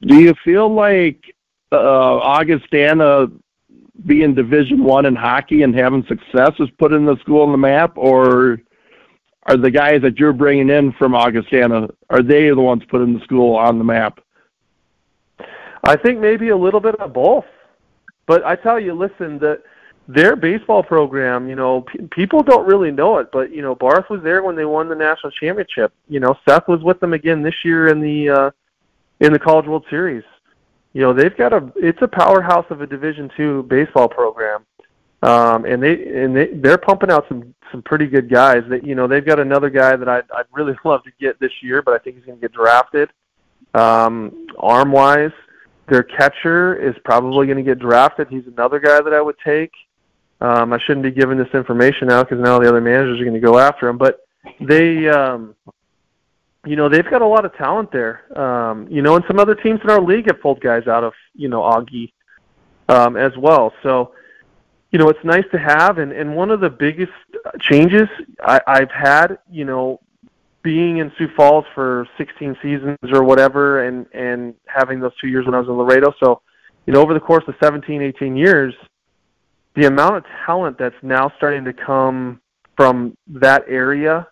Do 0.00 0.20
you 0.20 0.34
feel 0.44 0.68
like 0.68 1.22
uh, 1.70 2.16
Augustana 2.18 3.28
being 4.06 4.34
Division 4.34 4.82
One 4.82 5.06
in 5.06 5.14
hockey 5.14 5.62
and 5.62 5.72
having 5.72 6.04
success 6.08 6.50
is 6.58 6.68
putting 6.78 7.04
the 7.04 7.16
school 7.20 7.42
on 7.42 7.52
the 7.52 7.58
map, 7.58 7.92
or 7.96 8.58
are 9.44 9.56
the 9.56 9.70
guys 9.70 10.02
that 10.02 10.18
you're 10.18 10.32
bringing 10.32 10.68
in 10.68 10.92
from 10.94 11.14
Augustana 11.14 11.88
are 12.10 12.22
they 12.22 12.48
the 12.48 12.56
ones 12.56 12.82
putting 12.88 13.16
the 13.16 13.22
school 13.22 13.54
on 13.54 13.78
the 13.78 13.84
map? 13.84 14.18
I 15.84 15.94
think 15.94 16.18
maybe 16.18 16.48
a 16.48 16.56
little 16.56 16.80
bit 16.80 16.96
of 16.96 17.12
both. 17.12 17.44
But 18.26 18.44
I 18.44 18.56
tell 18.56 18.80
you, 18.80 18.94
listen, 18.94 19.38
that 19.40 19.62
their 20.08 20.34
baseball 20.34 20.82
program, 20.82 21.48
you 21.48 21.54
know, 21.54 21.82
p- 21.82 22.00
people 22.10 22.42
don't 22.42 22.66
really 22.66 22.90
know 22.90 23.18
it, 23.18 23.28
but 23.32 23.52
you 23.52 23.62
know, 23.62 23.74
Barth 23.74 24.10
was 24.10 24.20
there 24.22 24.42
when 24.42 24.56
they 24.56 24.64
won 24.64 24.88
the 24.88 24.94
national 24.94 25.30
championship. 25.32 25.92
You 26.08 26.20
know, 26.20 26.36
Seth 26.46 26.66
was 26.66 26.82
with 26.82 26.98
them 27.00 27.12
again 27.12 27.42
this 27.42 27.54
year 27.64 27.88
in 27.88 28.00
the 28.00 28.28
uh 28.28 28.50
in 29.20 29.32
the 29.32 29.38
College 29.38 29.66
World 29.66 29.84
Series. 29.88 30.24
You 30.92 31.02
know, 31.02 31.12
they've 31.12 31.36
got 31.36 31.52
a 31.52 31.72
it's 31.76 32.02
a 32.02 32.08
powerhouse 32.08 32.66
of 32.70 32.80
a 32.80 32.86
Division 32.86 33.30
2 33.36 33.64
baseball 33.64 34.08
program. 34.08 34.66
Um 35.22 35.64
and 35.64 35.80
they 35.80 36.22
and 36.22 36.34
they 36.34 36.48
they're 36.54 36.78
pumping 36.78 37.10
out 37.10 37.26
some 37.28 37.54
some 37.70 37.82
pretty 37.82 38.06
good 38.06 38.28
guys. 38.28 38.64
That 38.68 38.84
you 38.84 38.96
know, 38.96 39.06
they've 39.06 39.24
got 39.24 39.38
another 39.38 39.70
guy 39.70 39.94
that 39.94 40.08
I'd 40.08 40.24
I'd 40.34 40.46
really 40.52 40.74
love 40.84 41.04
to 41.04 41.12
get 41.20 41.38
this 41.38 41.52
year, 41.62 41.80
but 41.80 41.94
I 41.94 41.98
think 41.98 42.16
he's 42.16 42.24
going 42.24 42.38
to 42.38 42.42
get 42.42 42.52
drafted. 42.52 43.10
Um 43.74 44.48
arm 44.58 44.90
wise, 44.90 45.30
their 45.88 46.02
catcher 46.02 46.74
is 46.74 46.96
probably 47.04 47.46
going 47.46 47.58
to 47.58 47.62
get 47.62 47.78
drafted. 47.78 48.26
He's 48.28 48.48
another 48.48 48.80
guy 48.80 49.00
that 49.00 49.14
I 49.14 49.20
would 49.20 49.36
take. 49.44 49.70
Um, 50.42 50.72
I 50.72 50.78
shouldn't 50.84 51.04
be 51.04 51.12
giving 51.12 51.38
this 51.38 51.54
information 51.54 52.10
out 52.10 52.28
because 52.28 52.42
now 52.42 52.58
the 52.58 52.68
other 52.68 52.80
managers 52.80 53.20
are 53.20 53.24
going 53.24 53.40
to 53.40 53.40
go 53.40 53.60
after 53.60 53.88
him. 53.88 53.96
But 53.96 54.26
they, 54.60 55.08
um, 55.08 55.54
you 56.66 56.74
know, 56.74 56.88
they've 56.88 57.08
got 57.08 57.22
a 57.22 57.26
lot 57.26 57.44
of 57.44 57.54
talent 57.54 57.92
there. 57.92 58.36
Um, 58.36 58.88
you 58.88 59.02
know, 59.02 59.14
and 59.14 59.24
some 59.28 59.38
other 59.38 59.54
teams 59.54 59.78
in 59.84 59.90
our 59.90 60.00
league 60.00 60.26
have 60.26 60.40
pulled 60.40 60.60
guys 60.60 60.88
out 60.88 61.04
of 61.04 61.12
you 61.34 61.48
know 61.48 61.60
Augie 61.60 62.12
um, 62.88 63.16
as 63.16 63.36
well. 63.36 63.72
So, 63.84 64.14
you 64.90 64.98
know, 64.98 65.08
it's 65.08 65.24
nice 65.24 65.44
to 65.52 65.58
have. 65.58 65.98
And 65.98 66.10
and 66.10 66.34
one 66.34 66.50
of 66.50 66.58
the 66.58 66.70
biggest 66.70 67.12
changes 67.60 68.08
I, 68.44 68.60
I've 68.66 68.90
had, 68.90 69.38
you 69.48 69.64
know, 69.64 70.00
being 70.64 70.98
in 70.98 71.12
Sioux 71.18 71.28
Falls 71.36 71.66
for 71.72 72.08
16 72.18 72.56
seasons 72.60 72.98
or 73.12 73.22
whatever, 73.22 73.84
and 73.84 74.06
and 74.12 74.54
having 74.66 74.98
those 74.98 75.16
two 75.20 75.28
years 75.28 75.46
when 75.46 75.54
I 75.54 75.60
was 75.60 75.68
in 75.68 75.74
Laredo. 75.74 76.12
So, 76.18 76.42
you 76.86 76.92
know, 76.92 77.00
over 77.00 77.14
the 77.14 77.20
course 77.20 77.44
of 77.46 77.54
17, 77.62 78.02
18 78.02 78.36
years, 78.36 78.74
the 79.74 79.86
amount 79.86 80.16
of 80.16 80.24
talent 80.46 80.78
that's 80.78 80.94
now 81.02 81.32
starting 81.36 81.64
to 81.64 81.72
come 81.72 82.40
from 82.76 83.16
that 83.26 83.64
area 83.68 84.26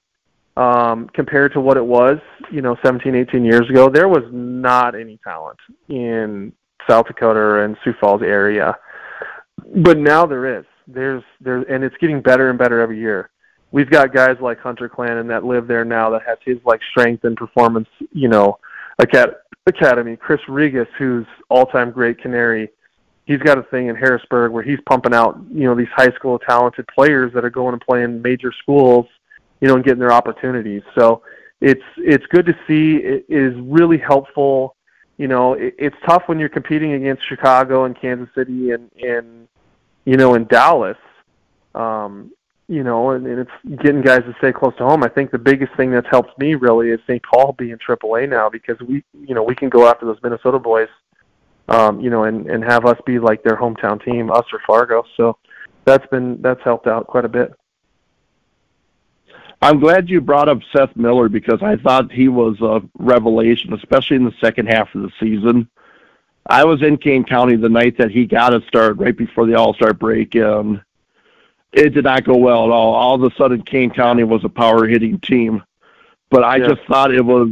um, 0.56 1.08
compared 1.14 1.52
to 1.52 1.60
what 1.60 1.76
it 1.76 1.84
was, 1.84 2.18
you 2.50 2.60
know, 2.60 2.76
17, 2.84 3.14
18 3.14 3.44
years 3.44 3.68
ago, 3.70 3.88
there 3.88 4.08
was 4.08 4.24
not 4.30 4.94
any 4.94 5.18
talent 5.24 5.58
in 5.88 6.52
South 6.88 7.06
Dakota 7.06 7.62
and 7.64 7.76
Sioux 7.82 7.94
Falls 8.00 8.22
area. 8.22 8.76
But 9.76 9.98
now 9.98 10.26
there 10.26 10.58
is. 10.58 10.64
There's 10.86 11.22
there 11.40 11.58
and 11.72 11.84
it's 11.84 11.96
getting 11.98 12.20
better 12.20 12.50
and 12.50 12.58
better 12.58 12.80
every 12.80 12.98
year. 12.98 13.30
We've 13.70 13.88
got 13.88 14.12
guys 14.12 14.36
like 14.40 14.58
Hunter 14.58 14.88
Clannon 14.88 15.28
that 15.28 15.44
live 15.44 15.68
there 15.68 15.84
now 15.84 16.10
that 16.10 16.22
has 16.26 16.38
his 16.44 16.58
like 16.64 16.80
strength 16.90 17.24
and 17.24 17.36
performance, 17.36 17.88
you 18.12 18.28
know, 18.28 18.58
academy. 18.98 20.16
Chris 20.16 20.40
Regas, 20.48 20.88
who's 20.98 21.26
all-time 21.48 21.92
great 21.92 22.20
Canary, 22.20 22.68
he's 23.26 23.38
got 23.38 23.58
a 23.58 23.62
thing 23.62 23.88
in 23.88 23.96
Harrisburg 23.96 24.52
where 24.52 24.62
he's 24.62 24.78
pumping 24.88 25.14
out, 25.14 25.40
you 25.52 25.64
know, 25.64 25.74
these 25.74 25.88
high 25.94 26.10
school 26.10 26.38
talented 26.38 26.86
players 26.88 27.32
that 27.34 27.44
are 27.44 27.50
going 27.50 27.72
and 27.72 27.82
playing 27.82 28.22
major 28.22 28.52
schools, 28.52 29.06
you 29.60 29.68
know, 29.68 29.76
and 29.76 29.84
getting 29.84 30.00
their 30.00 30.12
opportunities. 30.12 30.82
So 30.98 31.22
it's 31.60 31.82
it's 31.98 32.26
good 32.26 32.46
to 32.46 32.56
see. 32.66 32.96
It 32.96 33.26
is 33.28 33.54
really 33.60 33.98
helpful. 33.98 34.76
You 35.18 35.28
know, 35.28 35.52
it, 35.54 35.74
it's 35.78 35.96
tough 36.06 36.22
when 36.26 36.38
you're 36.38 36.48
competing 36.48 36.94
against 36.94 37.28
Chicago 37.28 37.84
and 37.84 37.98
Kansas 37.98 38.28
City 38.34 38.70
and 38.70 38.90
and 39.02 39.48
you 40.04 40.16
know 40.16 40.34
in 40.34 40.44
Dallas. 40.46 40.96
Um, 41.74 42.32
you 42.66 42.84
know, 42.84 43.10
and, 43.10 43.26
and 43.26 43.40
it's 43.40 43.82
getting 43.82 44.00
guys 44.00 44.20
to 44.20 44.34
stay 44.38 44.52
close 44.52 44.72
to 44.76 44.84
home. 44.84 45.02
I 45.02 45.08
think 45.08 45.32
the 45.32 45.38
biggest 45.38 45.74
thing 45.76 45.90
that's 45.90 46.06
helped 46.08 46.38
me 46.38 46.54
really 46.54 46.90
is 46.90 47.00
St. 47.04 47.20
Paul 47.20 47.52
being 47.58 47.76
AAA 47.76 48.28
now 48.28 48.48
because 48.48 48.78
we, 48.80 49.02
you 49.12 49.34
know, 49.34 49.42
we 49.42 49.56
can 49.56 49.68
go 49.68 49.88
after 49.88 50.06
those 50.06 50.18
Minnesota 50.22 50.60
boys 50.60 50.88
um, 51.70 52.00
you 52.00 52.10
know, 52.10 52.24
and 52.24 52.50
and 52.50 52.62
have 52.64 52.84
us 52.84 52.98
be 53.06 53.18
like 53.18 53.42
their 53.42 53.56
hometown 53.56 54.04
team, 54.04 54.30
us 54.30 54.44
or 54.52 54.60
Fargo. 54.66 55.04
So 55.16 55.38
that's 55.84 56.06
been 56.08 56.42
that's 56.42 56.62
helped 56.62 56.86
out 56.86 57.06
quite 57.06 57.24
a 57.24 57.28
bit. 57.28 57.54
I'm 59.62 59.78
glad 59.78 60.08
you 60.08 60.20
brought 60.20 60.48
up 60.48 60.58
Seth 60.74 60.96
Miller 60.96 61.28
because 61.28 61.62
I 61.62 61.76
thought 61.76 62.10
he 62.10 62.28
was 62.28 62.60
a 62.60 62.82
revelation, 62.98 63.74
especially 63.74 64.16
in 64.16 64.24
the 64.24 64.34
second 64.40 64.68
half 64.68 64.94
of 64.94 65.02
the 65.02 65.12
season. 65.20 65.68
I 66.48 66.64
was 66.64 66.82
in 66.82 66.96
Kane 66.96 67.24
County 67.24 67.56
the 67.56 67.68
night 67.68 67.98
that 67.98 68.10
he 68.10 68.24
got 68.24 68.54
a 68.54 68.66
start 68.66 68.96
right 68.96 69.16
before 69.16 69.46
the 69.46 69.54
All 69.54 69.74
Star 69.74 69.92
break, 69.92 70.34
and 70.34 70.82
it 71.72 71.90
did 71.90 72.04
not 72.04 72.24
go 72.24 72.36
well 72.36 72.64
at 72.64 72.70
all. 72.70 72.94
All 72.94 73.14
of 73.14 73.22
a 73.22 73.34
sudden, 73.36 73.62
Kane 73.62 73.90
County 73.90 74.24
was 74.24 74.44
a 74.44 74.48
power 74.48 74.88
hitting 74.88 75.20
team, 75.20 75.62
but 76.30 76.42
I 76.42 76.56
yeah. 76.56 76.68
just 76.68 76.80
thought 76.88 77.14
it 77.14 77.24
was 77.24 77.48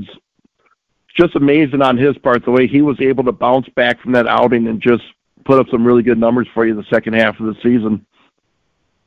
just 1.18 1.36
amazing 1.36 1.82
on 1.82 1.96
his 1.96 2.16
part 2.18 2.44
the 2.44 2.50
way 2.50 2.66
he 2.66 2.82
was 2.82 3.00
able 3.00 3.24
to 3.24 3.32
bounce 3.32 3.68
back 3.70 4.00
from 4.00 4.12
that 4.12 4.26
outing 4.26 4.66
and 4.68 4.80
just 4.80 5.02
put 5.44 5.58
up 5.58 5.66
some 5.70 5.84
really 5.84 6.02
good 6.02 6.18
numbers 6.18 6.46
for 6.54 6.66
you 6.66 6.74
the 6.74 6.84
second 6.92 7.14
half 7.14 7.38
of 7.40 7.46
the 7.46 7.54
season. 7.62 8.04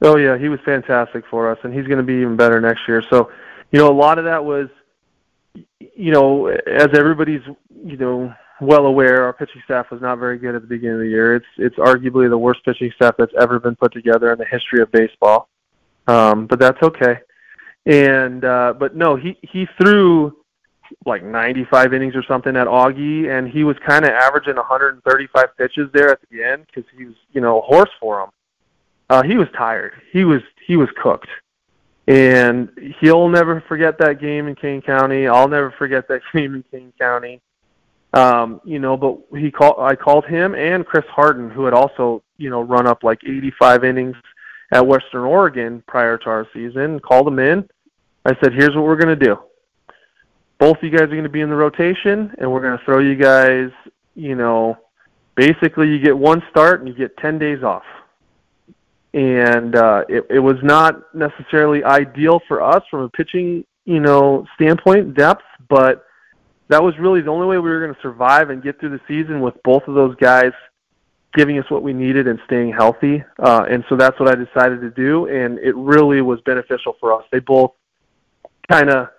Oh 0.02 0.18
yeah, 0.18 0.38
he 0.38 0.50
was 0.50 0.60
fantastic 0.66 1.24
for 1.30 1.52
us, 1.52 1.60
and 1.64 1.74
he's 1.74 1.86
going 1.86 2.00
to 2.00 2.04
be 2.04 2.16
even 2.16 2.36
better 2.36 2.60
next 2.60 2.82
year. 2.88 3.04
So, 3.10 3.32
you 3.72 3.80
know, 3.80 3.90
a 3.90 3.94
lot 3.94 4.18
of 4.18 4.26
that 4.26 4.44
was, 4.44 4.68
you 5.54 6.12
know, 6.12 6.48
as 6.48 6.90
everybody's, 6.94 7.42
you 7.86 7.98
know, 7.98 8.34
well 8.60 8.86
aware, 8.88 9.24
our 9.24 9.34
pitching 9.34 9.62
staff 9.66 9.92
was 9.92 10.02
not 10.02 10.18
very 10.18 10.38
good 10.38 10.56
at 10.56 10.62
the 10.62 10.68
beginning 10.68 10.96
of 10.96 11.02
the 11.02 11.10
year. 11.10 11.36
It's 11.36 11.46
it's 11.58 11.76
arguably 11.76 12.30
the 12.30 12.38
worst 12.38 12.64
pitching 12.66 12.92
staff 12.96 13.16
that's 13.18 13.34
ever 13.40 13.60
been 13.60 13.76
put 13.76 13.94
together 13.94 14.32
in 14.32 14.40
the 14.40 14.46
history 14.46 14.82
of 14.82 14.92
baseball. 14.92 15.50
Um, 16.08 16.48
but 16.48 16.60
that's 16.60 16.82
okay. 16.82 17.20
And 17.86 18.44
uh, 18.44 18.74
but 18.78 18.96
no, 18.96 19.16
he 19.16 19.38
he 19.42 19.68
threw 19.80 20.36
like 21.06 21.24
95 21.24 21.94
innings 21.94 22.16
or 22.16 22.24
something 22.24 22.56
at 22.56 22.68
Augie, 22.68 23.30
and 23.30 23.48
he 23.48 23.64
was 23.64 23.78
kind 23.86 24.06
of 24.06 24.12
averaging 24.12 24.56
135 24.56 25.58
pitches 25.58 25.90
there 25.94 26.12
at 26.12 26.20
the 26.30 26.44
end 26.44 26.66
because 26.68 26.90
he 26.98 27.06
was, 27.06 27.16
you 27.32 27.42
know, 27.42 27.60
a 27.60 27.62
horse 27.62 27.90
for 28.00 28.22
him. 28.22 28.30
Uh, 29.10 29.22
he 29.24 29.36
was 29.36 29.48
tired. 29.58 29.94
He 30.12 30.24
was 30.24 30.42
he 30.66 30.78
was 30.78 30.90
cooked, 31.02 31.28
and 32.08 32.70
he'll 33.00 33.28
never 33.28 33.62
forget 33.68 33.98
that 34.00 34.22
game 34.22 34.48
in 34.48 34.56
Kane 34.56 34.82
County. 34.82 35.28
I'll 35.28 35.50
never 35.50 35.72
forget 35.72 36.08
that 36.08 36.22
game 36.34 36.56
in 36.56 36.64
Kane 36.72 36.94
County. 37.00 37.42
Um, 38.14 38.62
you 38.64 38.80
know, 38.80 38.96
but 38.98 39.18
he 39.38 39.52
called. 39.52 39.76
I 39.80 39.96
called 39.96 40.26
him 40.26 40.56
and 40.56 40.86
Chris 40.86 41.06
Harden, 41.10 41.50
who 41.50 41.66
had 41.66 41.74
also, 41.74 42.24
you 42.38 42.50
know, 42.50 42.62
run 42.62 42.88
up 42.88 43.04
like 43.04 43.20
85 43.24 43.84
innings 43.84 44.16
at 44.72 44.86
Western 44.86 45.24
Oregon 45.24 45.84
prior 45.88 46.18
to 46.18 46.30
our 46.30 46.48
season. 46.54 47.00
Called 47.00 47.28
him 47.28 47.40
in. 47.40 47.70
I 48.26 48.36
said, 48.42 48.54
"Here's 48.54 48.76
what 48.76 48.84
we're 48.86 48.98
going 48.98 49.20
to 49.20 49.26
do 49.26 49.38
both 50.62 50.78
of 50.78 50.84
you 50.84 50.92
guys 50.92 51.06
are 51.06 51.08
going 51.08 51.24
to 51.24 51.30
be 51.30 51.42
in 51.42 51.50
the 51.50 51.56
rotation, 51.56 52.32
and 52.38 52.52
we're 52.52 52.62
going 52.62 52.78
to 52.78 52.86
throw 52.86 53.00
you 53.00 53.16
guys, 53.16 53.72
you 54.14 54.36
know, 54.36 54.78
basically 55.34 55.90
you 55.90 55.98
get 55.98 56.16
one 56.16 56.44
start 56.52 56.80
and 56.80 56.88
you 56.88 56.94
get 56.94 57.18
10 57.18 57.40
days 57.40 57.64
off. 57.64 57.82
And 59.16 59.76
uh, 59.76 60.04
it, 60.08 60.24
it 60.30 60.38
was 60.38 60.58
not 60.62 61.16
necessarily 61.16 61.84
ideal 61.84 62.42
for 62.48 62.62
us 62.62 62.84
from 62.92 63.00
a 63.00 63.10
pitching, 63.10 63.66
you 63.86 64.00
know, 64.00 64.46
standpoint, 64.54 65.16
depth, 65.16 65.42
but 65.68 66.06
that 66.68 66.84
was 66.84 66.94
really 67.00 67.22
the 67.22 67.32
only 67.32 67.48
way 67.48 67.58
we 67.58 67.68
were 67.68 67.82
going 67.82 67.96
to 67.96 68.02
survive 68.02 68.52
and 68.52 68.62
get 68.62 68.80
through 68.80 68.92
the 68.92 69.02
season 69.08 69.42
with 69.42 69.56
both 69.64 69.82
of 69.88 69.96
those 69.96 70.16
guys 70.18 70.52
giving 71.34 71.58
us 71.58 71.66
what 71.72 71.82
we 71.82 71.92
needed 71.92 72.28
and 72.28 72.40
staying 72.46 72.72
healthy. 72.72 73.24
Uh, 73.40 73.66
and 73.68 73.84
so 73.90 73.96
that's 73.96 74.20
what 74.20 74.30
I 74.30 74.36
decided 74.36 74.80
to 74.82 74.92
do, 74.92 75.26
and 75.26 75.58
it 75.58 75.76
really 75.76 76.22
was 76.22 76.40
beneficial 76.42 76.98
for 77.00 77.20
us. 77.20 77.26
They 77.32 77.40
both 77.40 77.72
kind 78.70 78.92
of– 78.92 79.08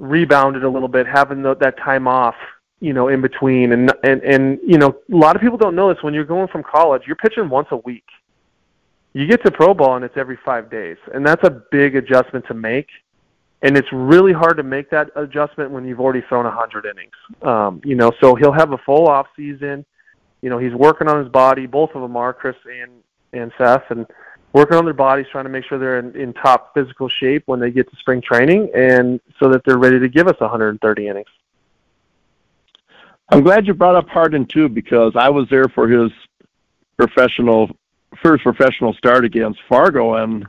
rebounded 0.00 0.64
a 0.64 0.68
little 0.68 0.88
bit, 0.88 1.06
having 1.06 1.42
the, 1.42 1.54
that 1.56 1.76
time 1.78 2.08
off, 2.08 2.34
you 2.80 2.92
know, 2.92 3.08
in 3.08 3.20
between. 3.20 3.72
And 3.72 3.92
and 4.02 4.22
and 4.22 4.58
you 4.66 4.78
know, 4.78 4.96
a 5.12 5.16
lot 5.16 5.36
of 5.36 5.42
people 5.42 5.58
don't 5.58 5.76
know 5.76 5.92
this. 5.92 6.02
When 6.02 6.14
you're 6.14 6.24
going 6.24 6.48
from 6.48 6.62
college, 6.62 7.02
you're 7.06 7.16
pitching 7.16 7.48
once 7.48 7.68
a 7.70 7.76
week. 7.76 8.04
You 9.12 9.26
get 9.26 9.44
to 9.44 9.50
pro 9.50 9.74
ball 9.74 9.96
and 9.96 10.04
it's 10.04 10.16
every 10.16 10.38
five 10.44 10.70
days, 10.70 10.96
and 11.12 11.26
that's 11.26 11.44
a 11.44 11.62
big 11.70 11.96
adjustment 11.96 12.46
to 12.46 12.54
make. 12.54 12.88
And 13.62 13.76
it's 13.76 13.88
really 13.92 14.32
hard 14.32 14.56
to 14.56 14.62
make 14.62 14.88
that 14.90 15.10
adjustment 15.16 15.70
when 15.70 15.84
you've 15.84 16.00
already 16.00 16.22
thrown 16.28 16.46
a 16.46 16.50
hundred 16.50 16.86
innings. 16.86 17.12
Um, 17.42 17.82
you 17.84 17.94
know, 17.94 18.10
so 18.18 18.34
he'll 18.34 18.52
have 18.52 18.72
a 18.72 18.78
full 18.78 19.06
off 19.06 19.26
season. 19.36 19.84
You 20.40 20.48
know, 20.48 20.56
he's 20.56 20.72
working 20.72 21.08
on 21.08 21.22
his 21.22 21.30
body. 21.30 21.66
Both 21.66 21.90
of 21.94 22.00
them 22.00 22.16
are 22.16 22.32
Chris 22.32 22.56
and 22.64 22.90
and 23.32 23.52
Seth, 23.58 23.84
and 23.90 24.06
working 24.52 24.76
on 24.76 24.84
their 24.84 24.94
bodies, 24.94 25.26
trying 25.30 25.44
to 25.44 25.50
make 25.50 25.64
sure 25.64 25.78
they're 25.78 25.98
in, 25.98 26.14
in 26.16 26.32
top 26.32 26.74
physical 26.74 27.08
shape 27.08 27.42
when 27.46 27.60
they 27.60 27.70
get 27.70 27.90
to 27.90 27.96
spring 27.96 28.20
training, 28.20 28.70
and 28.74 29.20
so 29.38 29.48
that 29.48 29.62
they're 29.64 29.78
ready 29.78 29.98
to 29.98 30.08
give 30.08 30.26
us 30.26 30.38
130 30.40 31.08
innings. 31.08 31.28
I'm 33.28 33.42
glad 33.42 33.66
you 33.66 33.74
brought 33.74 33.94
up 33.94 34.08
Harden 34.08 34.44
too, 34.46 34.68
because 34.68 35.12
I 35.14 35.28
was 35.28 35.48
there 35.48 35.68
for 35.68 35.88
his 35.88 36.10
professional 36.96 37.70
first 38.22 38.42
professional 38.42 38.92
start 38.94 39.24
against 39.24 39.60
Fargo, 39.68 40.14
and 40.14 40.46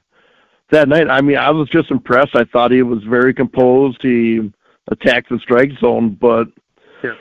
that 0.72 0.88
night, 0.88 1.10
I 1.10 1.22
mean, 1.22 1.38
I 1.38 1.52
was 1.52 1.70
just 1.70 1.92
impressed. 1.92 2.36
I 2.36 2.46
thought 2.46 2.72
he 2.72 2.82
was 2.82 3.04
very 3.04 3.34
composed. 3.34 4.02
He 4.02 4.52
attacked 4.88 5.30
the 5.30 5.38
strike 5.40 5.72
zone, 5.80 6.18
but 6.20 6.48
yeah. 7.04 7.16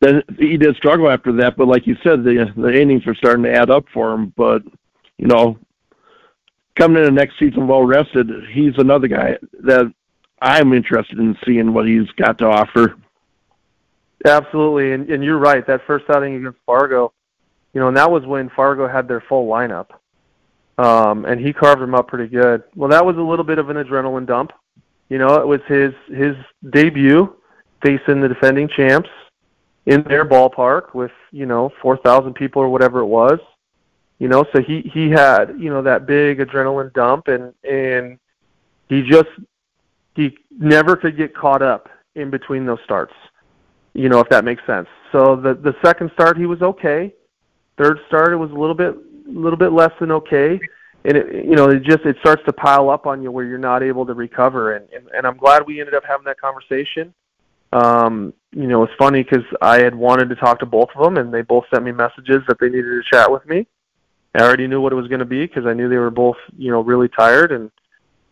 then 0.00 0.22
he 0.38 0.56
did 0.56 0.76
struggle 0.76 1.10
after 1.10 1.32
that. 1.32 1.56
But 1.56 1.68
like 1.68 1.86
you 1.86 1.96
said, 2.02 2.24
the 2.24 2.52
the 2.56 2.80
innings 2.80 3.06
are 3.06 3.14
starting 3.14 3.42
to 3.44 3.52
add 3.52 3.70
up 3.70 3.84
for 3.92 4.12
him. 4.14 4.32
But 4.36 4.62
you 5.18 5.26
know, 5.26 5.58
coming 6.78 7.02
into 7.02 7.10
next 7.10 7.38
season 7.38 7.66
well 7.66 7.82
rested, 7.82 8.30
he's 8.52 8.72
another 8.78 9.08
guy 9.08 9.36
that 9.64 9.92
I'm 10.40 10.72
interested 10.72 11.18
in 11.18 11.36
seeing 11.44 11.74
what 11.74 11.86
he's 11.86 12.08
got 12.12 12.38
to 12.38 12.46
offer. 12.46 12.96
Absolutely, 14.24 14.92
and, 14.92 15.08
and 15.10 15.22
you're 15.22 15.38
right. 15.38 15.66
That 15.66 15.82
first 15.86 16.04
outing 16.08 16.36
against 16.36 16.58
Fargo, 16.64 17.12
you 17.72 17.80
know, 17.80 17.88
and 17.88 17.96
that 17.96 18.10
was 18.10 18.24
when 18.26 18.48
Fargo 18.50 18.88
had 18.88 19.06
their 19.08 19.22
full 19.28 19.48
lineup, 19.48 19.90
um, 20.78 21.24
and 21.24 21.40
he 21.40 21.52
carved 21.52 21.82
them 21.82 21.94
up 21.94 22.08
pretty 22.08 22.28
good. 22.28 22.62
Well, 22.74 22.90
that 22.90 23.04
was 23.04 23.16
a 23.16 23.22
little 23.22 23.44
bit 23.44 23.58
of 23.58 23.70
an 23.70 23.76
adrenaline 23.76 24.26
dump. 24.26 24.52
You 25.08 25.18
know, 25.18 25.36
it 25.40 25.46
was 25.46 25.60
his 25.66 25.92
his 26.08 26.34
debut 26.70 27.34
facing 27.82 28.20
the 28.20 28.28
defending 28.28 28.68
champs 28.68 29.08
in 29.86 30.02
their 30.02 30.24
ballpark 30.24 30.94
with 30.94 31.12
you 31.30 31.46
know 31.46 31.70
four 31.80 31.96
thousand 31.96 32.34
people 32.34 32.60
or 32.60 32.68
whatever 32.68 33.00
it 33.00 33.06
was 33.06 33.38
you 34.18 34.28
know 34.28 34.44
so 34.52 34.60
he 34.60 34.90
he 34.92 35.10
had 35.10 35.54
you 35.58 35.70
know 35.70 35.82
that 35.82 36.06
big 36.06 36.38
adrenaline 36.38 36.92
dump 36.92 37.28
and 37.28 37.52
and 37.64 38.18
he 38.88 39.02
just 39.02 39.28
he 40.14 40.36
never 40.58 40.96
could 40.96 41.16
get 41.16 41.34
caught 41.34 41.62
up 41.62 41.88
in 42.14 42.30
between 42.30 42.66
those 42.66 42.78
starts 42.84 43.14
you 43.98 44.08
know 44.08 44.20
if 44.20 44.28
that 44.28 44.44
makes 44.44 44.64
sense. 44.66 44.88
So 45.12 45.36
the 45.36 45.54
the 45.54 45.74
second 45.84 46.10
start 46.14 46.38
he 46.38 46.46
was 46.46 46.62
okay. 46.62 47.12
Third 47.76 47.98
start 48.06 48.32
it 48.32 48.36
was 48.36 48.50
a 48.50 48.54
little 48.54 48.74
bit 48.74 48.94
a 48.94 49.30
little 49.30 49.58
bit 49.58 49.72
less 49.72 49.90
than 50.00 50.12
okay. 50.12 50.60
And 51.04 51.16
it 51.16 51.44
you 51.44 51.56
know 51.56 51.68
it 51.68 51.82
just 51.82 52.04
it 52.04 52.16
starts 52.20 52.42
to 52.46 52.52
pile 52.52 52.90
up 52.90 53.06
on 53.06 53.22
you 53.22 53.32
where 53.32 53.44
you're 53.44 53.58
not 53.58 53.82
able 53.82 54.06
to 54.06 54.14
recover. 54.14 54.76
And 54.76 54.88
and, 54.90 55.08
and 55.08 55.26
I'm 55.26 55.36
glad 55.36 55.66
we 55.66 55.80
ended 55.80 55.94
up 55.94 56.04
having 56.06 56.24
that 56.26 56.40
conversation. 56.40 57.12
Um 57.72 58.32
you 58.52 58.68
know 58.68 58.84
it's 58.84 58.94
funny 58.98 59.24
because 59.24 59.44
I 59.60 59.80
had 59.80 59.94
wanted 59.94 60.28
to 60.28 60.36
talk 60.36 60.60
to 60.60 60.66
both 60.66 60.90
of 60.94 61.02
them 61.02 61.16
and 61.16 61.34
they 61.34 61.42
both 61.42 61.64
sent 61.72 61.84
me 61.84 61.92
messages 61.92 62.42
that 62.46 62.58
they 62.60 62.68
needed 62.68 62.84
to 62.84 63.02
chat 63.10 63.30
with 63.30 63.44
me 63.46 63.66
I 64.38 64.44
already 64.44 64.66
knew 64.66 64.80
what 64.80 64.92
it 64.92 64.96
was 64.96 65.08
going 65.08 65.20
to 65.20 65.24
be 65.24 65.46
because 65.46 65.66
I 65.66 65.74
knew 65.74 65.88
they 65.88 65.96
were 65.96 66.10
both, 66.10 66.36
you 66.56 66.70
know, 66.70 66.80
really 66.80 67.08
tired 67.08 67.52
and 67.52 67.70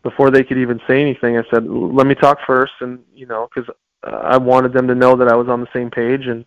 before 0.07 0.31
they 0.31 0.45
could 0.45 0.59
even 0.59 0.81
say 0.87 1.01
anything, 1.01 1.37
I 1.37 1.43
said, 1.53 1.67
"Let 1.67 2.07
me 2.07 2.15
talk 2.15 2.39
first, 2.47 2.75
and 2.81 3.01
you 3.13 3.27
know, 3.27 3.49
because 3.53 3.69
uh, 4.07 4.11
I 4.11 4.37
wanted 4.37 4.73
them 4.73 4.87
to 4.87 4.95
know 4.95 5.17
that 5.17 5.27
I 5.27 5.35
was 5.35 5.49
on 5.49 5.61
the 5.61 5.67
same 5.75 5.91
page, 5.91 6.27
and 6.27 6.45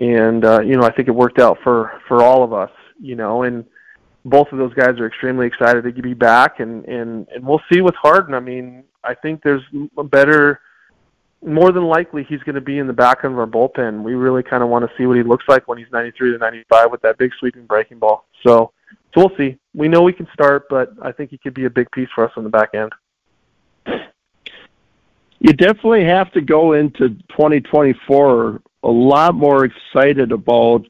and 0.00 0.44
uh, 0.44 0.60
you 0.60 0.76
know, 0.76 0.84
I 0.84 0.92
think 0.92 1.08
it 1.08 1.14
worked 1.14 1.40
out 1.40 1.58
for 1.64 2.00
for 2.06 2.22
all 2.22 2.44
of 2.44 2.52
us, 2.52 2.70
you 3.00 3.16
know, 3.16 3.42
and 3.42 3.64
both 4.24 4.52
of 4.52 4.58
those 4.58 4.72
guys 4.74 5.00
are 5.00 5.06
extremely 5.06 5.48
excited 5.48 5.82
to 5.82 6.02
be 6.02 6.14
back, 6.14 6.60
and 6.60 6.84
and 6.84 7.26
and 7.34 7.44
we'll 7.44 7.62
see 7.72 7.80
with 7.80 7.96
Harden. 7.96 8.34
I 8.34 8.40
mean, 8.40 8.84
I 9.02 9.14
think 9.14 9.42
there's 9.42 9.64
a 9.98 10.04
better 10.04 10.60
more 11.44 11.72
than 11.72 11.84
likely 11.84 12.24
he's 12.28 12.42
going 12.44 12.54
to 12.54 12.60
be 12.60 12.78
in 12.78 12.86
the 12.86 12.92
back 12.92 13.18
end 13.24 13.32
of 13.32 13.38
our 13.40 13.46
bullpen. 13.46 14.02
We 14.04 14.14
really 14.14 14.44
kind 14.44 14.62
of 14.62 14.68
want 14.68 14.88
to 14.88 14.96
see 14.96 15.06
what 15.06 15.16
he 15.16 15.24
looks 15.24 15.44
like 15.48 15.66
when 15.66 15.76
he's 15.76 15.90
93 15.92 16.32
to 16.32 16.38
95 16.38 16.90
with 16.92 17.02
that 17.02 17.18
big 17.18 17.32
sweeping 17.38 17.66
breaking 17.66 17.98
ball. 17.98 18.26
So, 18.44 18.72
so 19.16 19.26
we'll 19.26 19.36
see. 19.38 19.56
We 19.74 19.88
know 19.88 20.02
we 20.02 20.12
can 20.12 20.28
start, 20.34 20.66
but 20.68 20.92
I 21.00 21.10
think 21.10 21.30
he 21.30 21.38
could 21.38 21.54
be 21.54 21.64
a 21.64 21.70
big 21.70 21.90
piece 21.90 22.08
for 22.14 22.26
us 22.26 22.32
on 22.36 22.44
the 22.44 22.50
back 22.50 22.74
end. 22.74 22.92
You 25.38 25.52
definitely 25.52 26.04
have 26.04 26.30
to 26.32 26.40
go 26.40 26.74
into 26.74 27.10
2024 27.30 28.60
a 28.82 28.88
lot 28.88 29.34
more 29.34 29.64
excited 29.64 30.32
about 30.32 30.86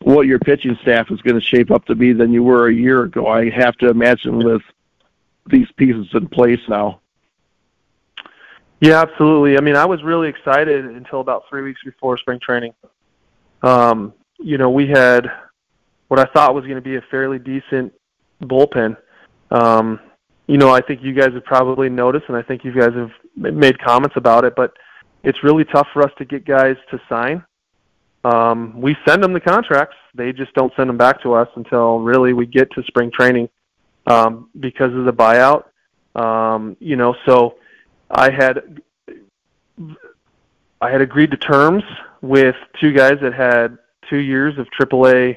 what 0.00 0.26
your 0.26 0.38
pitching 0.38 0.78
staff 0.82 1.10
is 1.10 1.20
going 1.22 1.38
to 1.38 1.40
shape 1.40 1.70
up 1.70 1.84
to 1.86 1.94
be 1.94 2.12
than 2.12 2.32
you 2.32 2.42
were 2.42 2.68
a 2.68 2.74
year 2.74 3.02
ago. 3.04 3.26
I 3.26 3.50
have 3.50 3.76
to 3.78 3.88
imagine 3.88 4.38
with 4.38 4.62
these 5.46 5.68
pieces 5.76 6.08
in 6.12 6.28
place 6.28 6.60
now. 6.68 7.00
Yeah, 8.80 9.00
absolutely. 9.00 9.58
I 9.58 9.60
mean, 9.60 9.76
I 9.76 9.84
was 9.84 10.02
really 10.02 10.28
excited 10.28 10.84
until 10.84 11.20
about 11.20 11.44
three 11.48 11.62
weeks 11.62 11.80
before 11.84 12.16
spring 12.18 12.40
training. 12.40 12.72
Um, 13.62 14.14
you 14.38 14.56
know, 14.56 14.70
we 14.70 14.86
had 14.86 15.30
what 16.10 16.18
I 16.18 16.24
thought 16.32 16.56
was 16.56 16.64
going 16.64 16.74
to 16.74 16.80
be 16.80 16.96
a 16.96 17.02
fairly 17.08 17.38
decent 17.38 17.92
bullpen. 18.42 18.96
Um, 19.52 20.00
you 20.48 20.58
know, 20.58 20.70
I 20.70 20.80
think 20.80 21.04
you 21.04 21.14
guys 21.14 21.32
have 21.34 21.44
probably 21.44 21.88
noticed, 21.88 22.24
and 22.26 22.36
I 22.36 22.42
think 22.42 22.64
you 22.64 22.72
guys 22.74 22.90
have 22.94 23.12
made 23.36 23.78
comments 23.78 24.16
about 24.16 24.44
it, 24.44 24.54
but 24.56 24.72
it's 25.22 25.38
really 25.44 25.64
tough 25.64 25.86
for 25.92 26.02
us 26.02 26.10
to 26.18 26.24
get 26.24 26.44
guys 26.44 26.74
to 26.90 27.00
sign. 27.08 27.44
Um, 28.24 28.80
we 28.80 28.96
send 29.06 29.22
them 29.22 29.32
the 29.32 29.40
contracts; 29.40 29.94
they 30.12 30.32
just 30.32 30.52
don't 30.54 30.72
send 30.74 30.88
them 30.88 30.96
back 30.96 31.22
to 31.22 31.32
us 31.32 31.48
until 31.54 32.00
really 32.00 32.32
we 32.32 32.44
get 32.44 32.72
to 32.72 32.82
spring 32.88 33.12
training 33.12 33.48
um, 34.08 34.50
because 34.58 34.92
of 34.92 35.04
the 35.04 35.12
buyout. 35.12 35.66
Um, 36.20 36.76
you 36.80 36.96
know, 36.96 37.14
so 37.24 37.54
I 38.10 38.32
had 38.32 38.80
I 40.80 40.90
had 40.90 41.02
agreed 41.02 41.30
to 41.30 41.36
terms 41.36 41.84
with 42.20 42.56
two 42.80 42.92
guys 42.92 43.18
that 43.22 43.32
had 43.32 43.78
two 44.08 44.18
years 44.18 44.58
of 44.58 44.66
AAA 44.76 45.36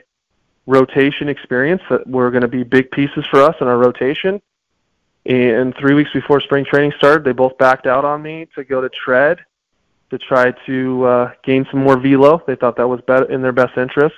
rotation 0.66 1.30
experience 1.30 1.82
that 1.89 2.07
were 2.07 2.32
going 2.32 2.41
to 2.41 2.47
be 2.47 2.64
big 2.64 2.89
pieces 2.91 3.26
for 3.30 3.41
us 3.41 3.55
in 3.61 3.68
our 3.68 3.78
rotation. 3.78 4.41
And 5.26 5.74
three 5.80 5.93
weeks 5.93 6.11
before 6.14 6.41
spring 6.41 6.66
training 6.66 6.93
started, 6.97 7.24
they 7.24 7.32
both 7.32 7.57
backed 7.57 7.88
out 7.88 8.03
on 8.03 8.22
me 8.22 8.47
to 8.55 8.64
go 8.64 8.82
to 8.82 8.89
Tread 8.89 9.39
to 10.09 10.18
try 10.18 10.51
to 10.66 11.05
uh, 11.05 11.32
gain 11.43 11.66
some 11.72 11.84
more 11.84 11.97
velo. 11.97 12.41
They 12.45 12.55
thought 12.55 12.78
that 12.78 12.88
was 12.88 13.01
better 13.07 13.32
in 13.32 13.41
their 13.41 13.51
best 13.51 13.78
interest, 13.78 14.16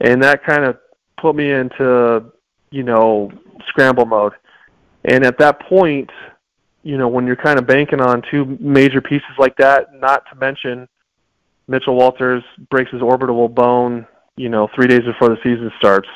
and 0.00 0.22
that 0.22 0.44
kind 0.44 0.64
of 0.64 0.78
put 1.20 1.34
me 1.34 1.50
into 1.50 2.24
you 2.70 2.82
know 2.82 3.32
scramble 3.66 4.04
mode. 4.04 4.34
And 5.04 5.24
at 5.24 5.38
that 5.38 5.60
point, 5.60 6.10
you 6.82 6.98
know, 6.98 7.08
when 7.08 7.26
you're 7.26 7.36
kind 7.36 7.58
of 7.58 7.66
banking 7.66 8.00
on 8.00 8.22
two 8.30 8.56
major 8.60 9.00
pieces 9.00 9.30
like 9.38 9.56
that, 9.56 9.94
not 9.94 10.24
to 10.30 10.36
mention 10.36 10.88
Mitchell 11.66 11.96
Walters 11.96 12.44
breaks 12.70 12.90
his 12.90 13.02
orbital 13.02 13.48
bone, 13.48 14.06
you 14.38 14.48
know, 14.48 14.68
three 14.74 14.86
days 14.86 15.02
before 15.02 15.28
the 15.28 15.38
season 15.42 15.70
starts. 15.78 16.08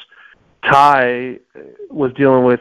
Ty 0.65 1.41
was 1.91 2.13
dealing 2.15 2.45
with 2.45 2.61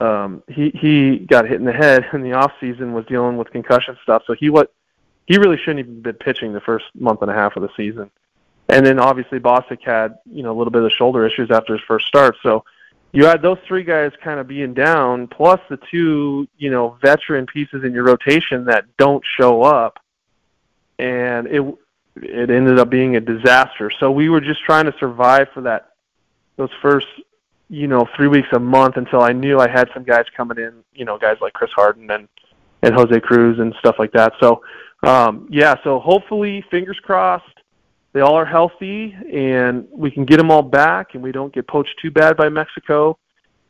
um 0.00 0.42
he 0.48 0.70
he 0.70 1.18
got 1.18 1.46
hit 1.46 1.58
in 1.58 1.64
the 1.64 1.72
head 1.72 2.04
in 2.12 2.22
the 2.22 2.32
off 2.32 2.52
season 2.60 2.92
was 2.92 3.04
dealing 3.06 3.36
with 3.36 3.50
concussion 3.50 3.96
stuff. 4.02 4.22
So 4.26 4.34
he 4.34 4.50
what 4.50 4.72
he 5.26 5.36
really 5.38 5.56
shouldn't 5.56 5.80
even 5.80 6.02
been 6.02 6.14
pitching 6.14 6.52
the 6.52 6.60
first 6.60 6.84
month 6.94 7.22
and 7.22 7.30
a 7.30 7.34
half 7.34 7.56
of 7.56 7.62
the 7.62 7.70
season. 7.76 8.10
And 8.68 8.84
then 8.84 8.98
obviously 8.98 9.40
Bostick 9.40 9.82
had 9.82 10.16
you 10.24 10.42
know 10.42 10.52
a 10.52 10.56
little 10.56 10.70
bit 10.70 10.82
of 10.82 10.92
shoulder 10.92 11.26
issues 11.26 11.50
after 11.50 11.74
his 11.74 11.82
first 11.86 12.06
start. 12.06 12.36
So 12.42 12.64
you 13.12 13.26
had 13.26 13.42
those 13.42 13.58
three 13.66 13.84
guys 13.84 14.10
kind 14.22 14.40
of 14.40 14.48
being 14.48 14.74
down, 14.74 15.28
plus 15.28 15.60
the 15.70 15.78
two, 15.88 16.48
you 16.58 16.68
know, 16.68 16.98
veteran 17.00 17.46
pieces 17.46 17.84
in 17.84 17.92
your 17.92 18.02
rotation 18.02 18.64
that 18.64 18.86
don't 18.96 19.22
show 19.38 19.62
up, 19.62 20.00
and 20.98 21.46
it 21.46 21.64
it 22.16 22.50
ended 22.50 22.78
up 22.78 22.90
being 22.90 23.16
a 23.16 23.20
disaster. 23.20 23.90
So 23.98 24.10
we 24.10 24.28
were 24.28 24.40
just 24.40 24.62
trying 24.62 24.86
to 24.86 24.94
survive 24.98 25.48
for 25.52 25.62
that 25.62 25.90
those 26.56 26.70
first, 26.80 27.08
you 27.68 27.88
know, 27.88 28.06
three 28.14 28.28
weeks 28.28 28.48
a 28.52 28.58
month 28.58 28.96
until 28.96 29.22
I 29.22 29.32
knew 29.32 29.58
I 29.58 29.68
had 29.68 29.90
some 29.92 30.04
guys 30.04 30.24
coming 30.36 30.58
in, 30.58 30.84
you 30.94 31.04
know, 31.04 31.18
guys 31.18 31.38
like 31.40 31.52
Chris 31.52 31.72
Harden 31.72 32.10
and 32.10 32.28
and 32.82 32.94
Jose 32.94 33.18
Cruz 33.20 33.58
and 33.58 33.74
stuff 33.80 33.96
like 33.98 34.12
that. 34.12 34.34
So 34.40 34.62
um, 35.04 35.48
yeah, 35.50 35.74
so 35.84 35.98
hopefully, 35.98 36.64
fingers 36.70 36.98
crossed, 37.02 37.44
they 38.12 38.20
all 38.20 38.34
are 38.34 38.46
healthy 38.46 39.14
and 39.32 39.86
we 39.90 40.10
can 40.10 40.24
get 40.24 40.36
them 40.38 40.50
all 40.50 40.62
back 40.62 41.14
and 41.14 41.22
we 41.22 41.32
don't 41.32 41.52
get 41.52 41.66
poached 41.66 41.98
too 42.00 42.10
bad 42.10 42.36
by 42.36 42.48
Mexico. 42.48 43.18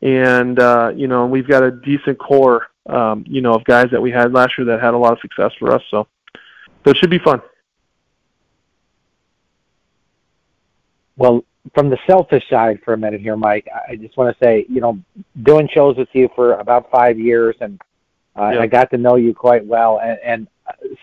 And 0.01 0.59
uh, 0.59 0.93
you 0.95 1.07
know, 1.07 1.25
we've 1.25 1.47
got 1.47 1.63
a 1.63 1.71
decent 1.71 2.19
core, 2.19 2.67
um, 2.85 3.25
you 3.27 3.41
know, 3.41 3.53
of 3.53 3.63
guys 3.65 3.87
that 3.91 4.01
we 4.01 4.11
had 4.11 4.33
last 4.33 4.57
year 4.57 4.65
that 4.65 4.81
had 4.81 4.93
a 4.93 4.97
lot 4.97 5.13
of 5.13 5.19
success 5.19 5.51
for 5.59 5.73
us. 5.73 5.81
So, 5.89 6.07
so 6.83 6.91
it 6.91 6.97
should 6.97 7.09
be 7.09 7.19
fun. 7.19 7.41
Well, 11.17 11.43
from 11.73 11.89
the 11.89 11.97
selfish 12.07 12.43
side 12.49 12.79
for 12.83 12.93
a 12.93 12.97
minute 12.97 13.21
here, 13.21 13.35
Mike, 13.35 13.67
I 13.89 13.95
just 13.95 14.17
want 14.17 14.37
to 14.37 14.45
say, 14.45 14.65
you 14.69 14.81
know, 14.81 14.99
doing 15.43 15.67
shows 15.73 15.97
with 15.97 16.09
you 16.13 16.29
for 16.35 16.53
about 16.53 16.91
five 16.91 17.17
years, 17.17 17.55
and 17.61 17.81
uh, 18.37 18.51
yeah. 18.51 18.59
I 18.61 18.67
got 18.67 18.91
to 18.91 18.97
know 18.97 19.15
you 19.15 19.33
quite 19.33 19.65
well, 19.65 19.99
and, 20.03 20.19
and 20.23 20.47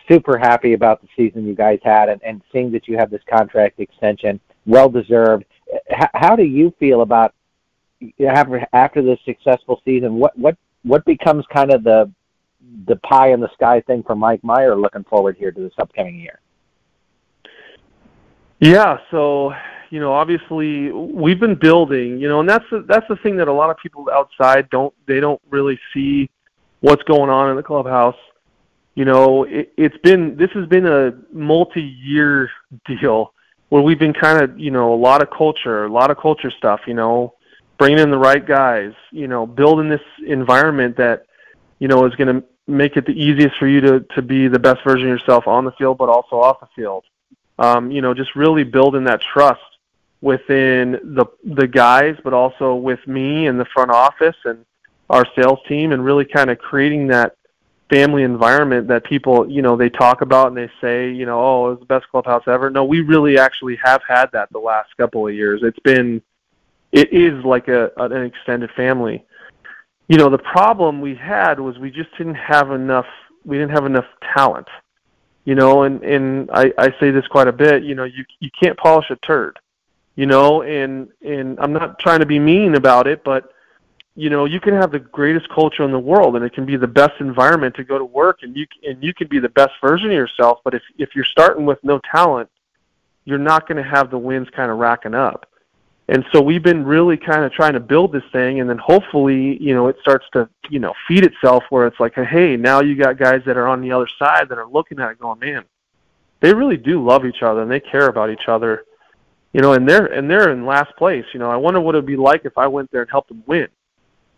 super 0.09 0.39
happy 0.39 0.75
about 0.75 1.01
the 1.01 1.09
season 1.17 1.47
you 1.47 1.55
guys 1.55 1.79
had 1.83 2.09
and, 2.09 2.21
and 2.23 2.43
seeing 2.53 2.71
that 2.73 2.89
you 2.89 2.97
have 2.97 3.11
this 3.11 3.23
contract 3.29 3.81
extension, 3.81 4.41
well 4.67 4.89
deserved. 4.89 5.45
How, 5.91 6.09
how 6.15 6.37
do 6.37 6.45
you 6.45 6.75
feel 6.79 7.03
about 7.03 7.35
after 8.29 8.67
after 8.73 9.03
this 9.03 9.19
successful 9.25 9.81
season? 9.85 10.17
What 10.17 10.37
what 10.39 10.57
what 10.83 11.05
becomes 11.05 11.45
kind 11.53 11.73
of 11.73 11.85
the 11.85 12.11
the 12.87 12.97
pie 12.97 13.33
in 13.33 13.41
the 13.41 13.51
sky 13.55 13.81
thing 13.81 14.03
for 14.03 14.15
Mike 14.15 14.43
Meyer 14.43 14.77
looking 14.77 15.05
forward 15.05 15.37
here 15.39 15.53
to 15.53 15.61
this 15.61 15.73
upcoming 15.79 16.19
year? 16.19 16.41
Yeah, 18.61 18.99
so 19.11 19.53
you 19.93 20.01
know, 20.01 20.13
obviously 20.13 20.91
we've 20.91 21.39
been 21.39 21.55
building, 21.55 22.19
you 22.19 22.29
know, 22.29 22.41
and 22.41 22.49
that's 22.49 22.65
the, 22.71 22.85
that's 22.89 23.07
the 23.09 23.17
thing 23.17 23.37
that 23.37 23.47
a 23.47 23.53
lot 23.53 23.71
of 23.71 23.77
people 23.77 24.09
outside 24.13 24.69
don't 24.71 24.93
they 25.07 25.21
don't 25.21 25.41
really 25.51 25.79
see 25.93 26.31
what's 26.81 27.03
going 27.05 27.31
on 27.31 27.51
in 27.51 27.57
the 27.57 27.63
clubhouse 27.63 28.17
you 28.95 29.05
know, 29.05 29.45
it, 29.45 29.73
it's 29.77 29.97
been 29.99 30.37
this 30.37 30.51
has 30.53 30.67
been 30.67 30.87
a 30.87 31.13
multi-year 31.33 32.51
deal 32.87 33.33
where 33.69 33.83
we've 33.83 33.99
been 33.99 34.13
kind 34.13 34.43
of, 34.43 34.59
you 34.59 34.71
know, 34.71 34.93
a 34.93 34.97
lot 34.97 35.23
of 35.23 35.31
culture, 35.31 35.85
a 35.85 35.93
lot 35.93 36.11
of 36.11 36.19
culture 36.19 36.51
stuff, 36.51 36.81
you 36.87 36.95
know, 36.95 37.35
bringing 37.79 37.99
in 37.99 38.11
the 38.11 38.19
right 38.19 38.47
guys, 38.47 38.93
you 39.11 39.29
know, 39.29 39.47
building 39.47 39.89
this 39.89 40.03
environment 40.27 40.97
that, 40.99 41.25
you 41.79 41.89
know, 41.89 42.05
is 42.05 42.15
going 42.17 42.37
to 42.37 42.45
make 42.67 42.97
it 42.97 43.07
the 43.07 43.13
easiest 43.13 43.57
for 43.57 43.67
you 43.67 43.81
to 43.81 44.01
to 44.15 44.23
be 44.23 44.47
the 44.47 44.59
best 44.59 44.81
version 44.85 45.11
of 45.11 45.19
yourself 45.19 45.47
on 45.47 45.65
the 45.65 45.73
field, 45.73 45.97
but 45.99 46.09
also 46.09 46.37
off 46.37 46.61
the 46.61 46.69
field. 46.77 47.05
Um, 47.59 47.91
you 47.91 48.03
know, 48.03 48.13
just 48.13 48.35
really 48.35 48.65
building 48.65 49.05
that 49.05 49.21
trust 49.21 49.61
within 50.23 50.93
the 51.03 51.27
the 51.45 51.67
guys, 51.67 52.17
but 52.25 52.33
also 52.33 52.75
with 52.75 53.07
me 53.07 53.47
and 53.49 53.61
the 53.61 53.67
front 53.67 53.91
office 53.91 54.37
and 54.45 54.65
our 55.11 55.27
sales 55.37 55.59
team, 55.69 55.93
and 55.93 56.03
really 56.03 56.25
kind 56.25 56.49
of 56.49 56.59
creating 56.59 57.09
that 57.09 57.37
family 57.93 58.23
environment 58.23 58.89
that 58.89 59.05
people, 59.05 59.51
you 59.51 59.61
know, 59.61 59.77
they 59.77 59.91
talk 59.91 60.23
about 60.23 60.49
and 60.49 60.57
they 60.57 60.71
say, 60.81 61.11
you 61.11 61.27
know, 61.27 61.39
oh, 61.39 61.67
it 61.67 61.71
was 61.73 61.81
the 61.81 61.85
best 61.85 62.09
clubhouse 62.09 62.45
ever. 62.47 62.71
No, 62.71 62.85
we 62.85 63.03
really 63.03 63.39
actually 63.39 63.77
have 63.85 64.01
had 64.09 64.31
that 64.33 64.51
the 64.51 64.59
last 64.59 64.97
couple 64.97 65.29
of 65.29 65.35
years. 65.35 65.61
It's 65.63 65.79
been, 65.81 66.23
it 66.93 67.13
is 67.13 67.45
like 67.45 67.69
a 67.69 67.91
an 67.99 68.25
extended 68.25 68.71
family. 68.71 69.25
You 70.09 70.17
know, 70.17 70.31
the 70.31 70.39
problem 70.39 71.01
we 71.01 71.15
had 71.15 71.61
was 71.61 71.79
we 71.79 71.91
just 71.91 72.17
didn't 72.17 72.37
have 72.37 72.71
enough. 72.71 73.07
We 73.45 73.59
didn't 73.59 73.73
have 73.73 73.87
enough 73.87 74.07
talent. 74.35 74.69
You 75.45 75.55
know, 75.55 75.83
and 75.83 76.03
and 76.03 76.51
I 76.53 76.73
I 76.79 76.95
say 76.99 77.11
this 77.11 77.27
quite 77.27 77.49
a 77.49 77.53
bit. 77.53 77.83
You 77.83 77.95
know, 77.95 78.05
you 78.05 78.25
you 78.41 78.51
can't 78.59 78.79
polish 78.79 79.11
a 79.11 79.17
turd. 79.17 79.59
You 80.17 80.27
know, 80.27 80.63
and 80.63 81.09
and 81.23 81.59
I'm 81.59 81.73
not 81.73 81.99
trying 81.99 82.21
to 82.21 82.27
be 82.27 82.39
mean 82.39 82.75
about 82.75 83.07
it, 83.07 83.25
but 83.25 83.53
you 84.15 84.29
know 84.29 84.45
you 84.45 84.61
can 84.61 84.75
have 84.75 84.93
the 84.93 84.99
greatest 84.99 85.49
culture 85.49 85.85
in 85.85 85.91
the 85.91 85.99
world 85.99 86.37
and 86.37 86.45
it 86.45 86.53
can 86.53 86.67
be 86.67 86.77
the 86.77 86.87
best 86.87 87.15
environment 87.21 87.75
to 87.75 87.83
go 87.83 87.97
to 87.97 88.05
work 88.05 88.41
and 88.43 88.55
you 88.55 88.67
and 88.87 89.03
you 89.03 89.15
can 89.15 89.27
be 89.27 89.39
the 89.39 89.49
best 89.49 89.73
version 89.81 90.09
of 90.09 90.13
yourself 90.13 90.59
but 90.65 90.75
if 90.75 90.83
if 90.99 91.17
you're 91.17 91.25
starting 91.25 91.65
with 91.65 91.83
no 91.83 91.99
talent 92.11 92.47
you're 93.25 93.39
not 93.39 93.69
going 93.69 93.83
to 93.83 93.89
have 93.89 94.11
the 94.11 94.19
wins 94.19 94.49
kind 94.55 94.71
of 94.71 94.79
racking 94.79 95.15
up. 95.15 95.47
And 96.09 96.25
so 96.33 96.41
we've 96.43 96.63
been 96.63 96.85
really 96.85 97.17
kind 97.17 97.45
of 97.45 97.53
trying 97.53 97.75
to 97.75 97.81
build 97.81 98.13
this 98.13 98.25
thing 98.33 98.61
and 98.61 98.69
then 98.69 98.77
hopefully 98.77 99.57
you 99.63 99.73
know 99.73 99.87
it 99.87 99.97
starts 100.01 100.27
to 100.33 100.49
you 100.69 100.81
know 100.81 100.93
feed 101.07 101.25
itself 101.25 101.63
where 101.71 101.87
it's 101.87 102.01
like 102.01 102.15
hey 102.15 102.57
now 102.57 102.81
you 102.81 102.97
got 102.97 103.17
guys 103.17 103.41
that 103.47 103.57
are 103.57 103.69
on 103.69 103.81
the 103.81 103.93
other 103.93 104.09
side 104.19 104.49
that 104.49 104.59
are 104.59 104.67
looking 104.67 104.99
at 104.99 105.13
it 105.13 105.19
going 105.21 105.39
man 105.39 105.65
they 106.41 106.53
really 106.53 106.77
do 106.77 107.03
love 107.03 107.25
each 107.25 107.43
other 107.43 107.63
and 107.63 107.71
they 107.71 107.81
care 107.81 108.09
about 108.09 108.31
each 108.31 108.49
other 108.49 108.85
you 109.53 109.61
know 109.61 109.73
and 109.73 109.89
they're 109.89 110.07
and 110.07 110.31
they're 110.31 110.51
in 110.51 110.67
last 110.67 110.95
place 110.97 111.25
you 111.33 111.41
know 111.41 111.51
i 111.51 111.57
wonder 111.57 111.81
what 111.81 111.95
it 111.95 111.99
would 111.99 112.07
be 112.07 112.17
like 112.17 112.45
if 112.45 112.57
i 112.57 112.67
went 112.67 112.91
there 112.91 113.03
and 113.03 113.11
helped 113.11 113.29
them 113.29 113.43
win 113.47 113.69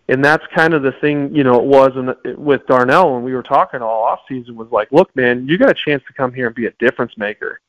and 0.08 0.22
that's 0.22 0.44
kind 0.54 0.74
of 0.74 0.82
the 0.82 0.92
thing, 0.92 1.34
you 1.34 1.44
know, 1.44 1.58
it 1.58 1.64
was 1.64 1.92
in, 1.96 2.36
with 2.36 2.66
Darnell 2.66 3.14
when 3.14 3.22
we 3.22 3.32
were 3.32 3.42
talking 3.42 3.80
all 3.80 4.02
off 4.02 4.20
season 4.28 4.54
was 4.54 4.70
like, 4.70 4.92
look, 4.92 5.14
man, 5.16 5.48
you 5.48 5.56
got 5.56 5.70
a 5.70 5.74
chance 5.74 6.02
to 6.06 6.12
come 6.12 6.32
here 6.32 6.46
and 6.46 6.54
be 6.54 6.66
a 6.66 6.72
difference 6.72 7.16
maker, 7.16 7.60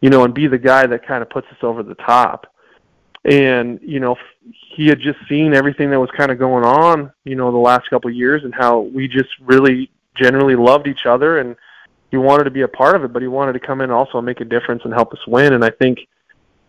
you 0.00 0.10
know, 0.10 0.24
and 0.24 0.34
be 0.34 0.48
the 0.48 0.58
guy 0.58 0.86
that 0.86 1.06
kind 1.06 1.22
of 1.22 1.30
puts 1.30 1.46
us 1.48 1.58
over 1.62 1.84
the 1.84 1.94
top. 1.94 2.52
And 3.24 3.78
you 3.82 4.00
know, 4.00 4.16
he 4.74 4.88
had 4.88 5.00
just 5.00 5.18
seen 5.28 5.54
everything 5.54 5.90
that 5.90 6.00
was 6.00 6.10
kind 6.16 6.32
of 6.32 6.38
going 6.38 6.64
on, 6.64 7.12
you 7.24 7.36
know, 7.36 7.52
the 7.52 7.58
last 7.58 7.90
couple 7.90 8.10
of 8.10 8.16
years, 8.16 8.42
and 8.42 8.54
how 8.54 8.80
we 8.80 9.06
just 9.06 9.28
really 9.40 9.90
generally 10.16 10.56
loved 10.56 10.88
each 10.88 11.04
other, 11.06 11.38
and 11.38 11.54
he 12.10 12.16
wanted 12.16 12.44
to 12.44 12.50
be 12.50 12.62
a 12.62 12.68
part 12.68 12.96
of 12.96 13.04
it, 13.04 13.12
but 13.12 13.22
he 13.22 13.28
wanted 13.28 13.52
to 13.52 13.60
come 13.60 13.80
in 13.82 13.90
also 13.90 14.18
and 14.18 14.26
make 14.26 14.40
a 14.40 14.44
difference 14.44 14.82
and 14.84 14.94
help 14.94 15.12
us 15.12 15.26
win. 15.26 15.52
And 15.52 15.64
I 15.64 15.70
think 15.70 16.08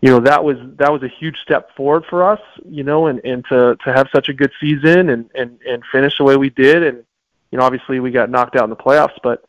you 0.00 0.10
know 0.10 0.20
that 0.20 0.42
was 0.42 0.56
that 0.76 0.92
was 0.92 1.02
a 1.02 1.08
huge 1.08 1.36
step 1.42 1.74
forward 1.76 2.04
for 2.08 2.22
us 2.28 2.40
you 2.68 2.82
know 2.82 3.06
and 3.06 3.20
and 3.24 3.44
to 3.46 3.76
to 3.84 3.92
have 3.92 4.08
such 4.12 4.28
a 4.28 4.32
good 4.32 4.52
season 4.60 5.10
and 5.10 5.30
and 5.34 5.58
and 5.66 5.82
finish 5.92 6.16
the 6.18 6.24
way 6.24 6.36
we 6.36 6.50
did. 6.50 6.82
And 6.82 7.04
you 7.50 7.58
know 7.58 7.64
obviously 7.64 8.00
we 8.00 8.10
got 8.10 8.30
knocked 8.30 8.56
out 8.56 8.64
in 8.64 8.70
the 8.70 8.76
playoffs 8.76 9.18
but 9.22 9.44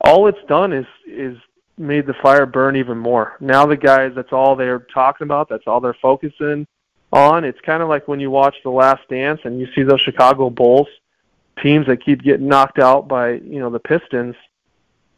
all 0.00 0.26
it's 0.26 0.42
done 0.48 0.72
is 0.72 0.86
is 1.06 1.36
made 1.78 2.06
the 2.06 2.14
fire 2.14 2.46
burn 2.46 2.76
even 2.76 2.98
more. 2.98 3.36
Now 3.40 3.66
the 3.66 3.76
guys 3.76 4.12
that's 4.14 4.32
all 4.32 4.56
they're 4.56 4.86
talking 4.92 5.24
about 5.24 5.48
that's 5.48 5.66
all 5.66 5.80
they're 5.80 5.96
focusing 6.00 6.66
on. 7.12 7.44
It's 7.44 7.60
kind 7.60 7.82
of 7.82 7.88
like 7.88 8.08
when 8.08 8.20
you 8.20 8.30
watch 8.30 8.56
the 8.62 8.70
last 8.70 9.08
dance 9.08 9.40
and 9.44 9.60
you 9.60 9.68
see 9.74 9.82
those 9.82 10.00
chicago 10.00 10.50
bulls 10.50 10.88
teams 11.60 11.86
that 11.86 12.04
keep 12.04 12.22
getting 12.22 12.48
knocked 12.48 12.78
out 12.78 13.08
by 13.08 13.32
you 13.32 13.60
know 13.60 13.70
the 13.70 13.78
pistons 13.78 14.34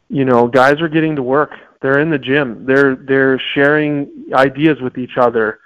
you 0.09 0.25
know 0.25 0.47
guys 0.47 0.81
are 0.81 0.89
getting 0.89 1.15
to 1.15 1.23
work 1.23 1.51
they're 1.85 1.99
in 1.99 2.09
the 2.09 2.17
gym. 2.17 2.65
They're 2.65 2.95
they're 2.95 3.39
sharing 3.53 4.09
ideas 4.33 4.81
with 4.81 4.97
each 4.97 5.17
other. 5.17 5.59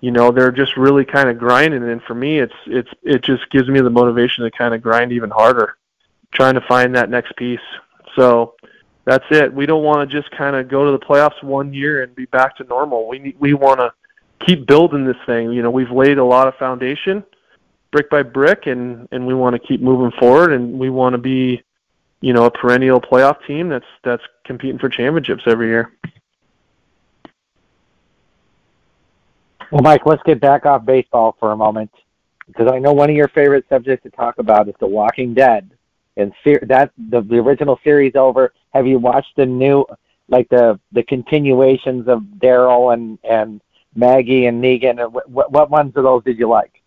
You 0.00 0.10
know, 0.12 0.32
they're 0.32 0.50
just 0.50 0.78
really 0.78 1.04
kind 1.04 1.28
of 1.28 1.38
grinding. 1.38 1.82
And 1.82 2.02
for 2.04 2.14
me, 2.14 2.38
it's 2.38 2.54
it's 2.66 2.88
it 3.02 3.22
just 3.22 3.50
gives 3.50 3.68
me 3.68 3.80
the 3.80 3.90
motivation 3.90 4.44
to 4.44 4.50
kind 4.50 4.74
of 4.74 4.80
grind 4.80 5.12
even 5.12 5.28
harder, 5.28 5.76
trying 6.32 6.54
to 6.54 6.62
find 6.62 6.94
that 6.94 7.10
next 7.10 7.36
piece. 7.36 7.60
So 8.16 8.54
that's 9.04 9.26
it. 9.30 9.52
We 9.52 9.66
don't 9.66 9.84
want 9.84 10.08
to 10.08 10.16
just 10.20 10.30
kind 10.30 10.56
of 10.56 10.68
go 10.68 10.86
to 10.86 10.92
the 10.92 11.04
playoffs 11.04 11.42
one 11.42 11.74
year 11.74 12.02
and 12.02 12.14
be 12.14 12.24
back 12.24 12.56
to 12.56 12.64
normal. 12.64 13.06
We 13.06 13.18
need, 13.18 13.36
we 13.38 13.52
want 13.52 13.80
to 13.80 13.92
keep 14.46 14.66
building 14.66 15.04
this 15.04 15.16
thing. 15.26 15.52
You 15.52 15.60
know, 15.60 15.70
we've 15.70 15.90
laid 15.90 16.16
a 16.16 16.24
lot 16.24 16.48
of 16.48 16.54
foundation, 16.54 17.22
brick 17.90 18.08
by 18.08 18.22
brick, 18.22 18.66
and 18.66 19.06
and 19.12 19.26
we 19.26 19.34
want 19.34 19.52
to 19.52 19.58
keep 19.58 19.82
moving 19.82 20.18
forward. 20.18 20.54
And 20.54 20.78
we 20.78 20.88
want 20.88 21.12
to 21.12 21.18
be 21.18 21.62
you 22.20 22.32
know, 22.32 22.44
a 22.44 22.50
perennial 22.50 23.00
playoff 23.00 23.44
team 23.46 23.68
that's 23.68 23.86
that's 24.02 24.22
competing 24.44 24.78
for 24.78 24.88
championships 24.88 25.44
every 25.46 25.68
year. 25.68 25.92
Well, 29.70 29.82
Mike, 29.82 30.06
let's 30.06 30.22
get 30.24 30.40
back 30.40 30.64
off 30.66 30.84
baseball 30.84 31.36
for 31.38 31.52
a 31.52 31.56
moment 31.56 31.90
because 32.46 32.68
I 32.72 32.78
know 32.78 32.92
one 32.92 33.10
of 33.10 33.16
your 33.16 33.28
favorite 33.28 33.66
subjects 33.68 34.02
to 34.04 34.10
talk 34.10 34.38
about 34.38 34.68
is 34.68 34.74
The 34.80 34.86
Walking 34.86 35.34
Dead, 35.34 35.70
and 36.16 36.32
that 36.62 36.90
the, 36.96 37.20
the 37.20 37.36
original 37.36 37.78
series 37.84 38.16
over. 38.16 38.52
Have 38.72 38.86
you 38.86 38.98
watched 38.98 39.36
the 39.36 39.46
new, 39.46 39.84
like 40.28 40.48
the 40.48 40.80
the 40.92 41.02
continuations 41.02 42.08
of 42.08 42.22
Daryl 42.38 42.94
and 42.94 43.18
and 43.24 43.60
Maggie 43.94 44.46
and 44.46 44.62
Negan? 44.62 45.12
What, 45.28 45.52
what 45.52 45.70
ones 45.70 45.92
of 45.96 46.04
those 46.04 46.24
did 46.24 46.38
you 46.38 46.48
like? 46.48 46.82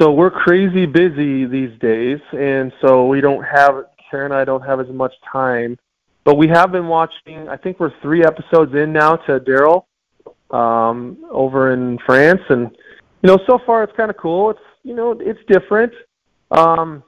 So 0.00 0.10
we're 0.10 0.30
crazy 0.30 0.86
busy 0.86 1.44
these 1.44 1.78
days, 1.78 2.20
and 2.32 2.72
so 2.80 3.06
we 3.06 3.20
don't 3.20 3.42
have 3.42 3.84
Karen 4.10 4.32
and 4.32 4.40
I 4.40 4.46
don't 4.46 4.62
have 4.62 4.80
as 4.80 4.88
much 4.88 5.12
time. 5.30 5.76
But 6.24 6.36
we 6.38 6.48
have 6.48 6.72
been 6.72 6.88
watching. 6.88 7.50
I 7.50 7.58
think 7.58 7.78
we're 7.78 7.92
three 8.00 8.24
episodes 8.24 8.74
in 8.74 8.94
now 8.94 9.16
to 9.16 9.40
Daryl 9.40 9.84
um, 10.56 11.18
over 11.30 11.74
in 11.74 11.98
France, 12.06 12.40
and 12.48 12.70
you 13.22 13.26
know, 13.26 13.38
so 13.46 13.58
far 13.66 13.82
it's 13.82 13.92
kind 13.94 14.08
of 14.08 14.16
cool. 14.16 14.48
It's 14.50 14.60
you 14.84 14.94
know, 14.94 15.18
it's 15.20 15.40
different. 15.48 15.92
Um, 16.50 17.02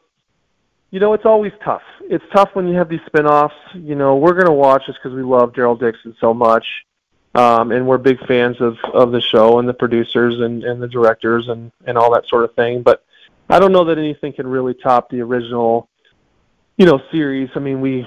you 0.91 1.01
know, 1.01 1.15
it's 1.15 1.25
always 1.25 1.53
tough. 1.65 1.81
It's 2.03 2.25
tough 2.35 2.51
when 2.53 2.69
you 2.69 2.77
have 2.77 2.91
these 2.91 3.01
spin-offs. 3.07 3.55
You 3.73 3.95
know, 3.95 4.17
we're 4.17 4.35
gonna 4.35 4.53
watch 4.53 4.83
this 4.87 4.97
because 5.03 5.17
we 5.17 5.23
love 5.23 5.55
Daryl 5.55 5.81
Dixon 5.81 6.15
so 6.21 6.35
much 6.35 6.67
um, 7.35 7.73
and 7.73 7.87
we're 7.87 7.99
big 7.99 8.25
fans 8.27 8.61
of 8.61 8.77
of 8.93 9.13
the 9.13 9.21
show 9.21 9.59
and 9.59 9.69
the 9.69 9.75
producers 9.75 10.41
and 10.41 10.65
and 10.65 10.83
the 10.83 10.89
directors 10.89 11.49
and 11.49 11.73
and 11.87 11.97
all 11.97 12.13
that 12.15 12.29
sort 12.29 12.45
of 12.45 12.55
thing. 12.55 12.83
But 12.83 13.05
I 13.49 13.59
don't 13.59 13.73
know 13.73 13.85
that 13.85 13.99
anything 13.99 14.33
can 14.33 14.47
really 14.47 14.75
top 14.75 15.11
the 15.11 15.21
original, 15.21 15.89
you 16.77 16.87
know, 16.87 17.01
series. 17.11 17.51
I 17.55 17.59
mean, 17.59 17.81
we 17.81 18.07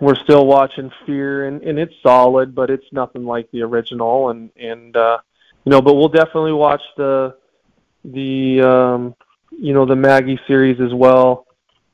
we're 0.00 0.16
still 0.16 0.46
watching 0.46 0.90
Fear 1.06 1.48
and 1.48 1.62
and 1.62 1.78
it's 1.78 1.94
solid, 2.02 2.54
but 2.54 2.70
it's 2.70 2.86
nothing 2.92 3.24
like 3.24 3.50
the 3.50 3.62
original. 3.62 4.30
And 4.30 4.50
and 4.56 4.96
uh, 4.96 5.18
you 5.64 5.70
know, 5.70 5.82
but 5.82 5.94
we'll 5.94 6.08
definitely 6.08 6.52
watch 6.52 6.82
the 6.96 7.36
the 8.04 8.60
um, 8.60 9.14
you 9.50 9.72
know 9.74 9.86
the 9.86 9.96
Maggie 9.96 10.40
series 10.46 10.80
as 10.80 10.94
well. 10.94 11.46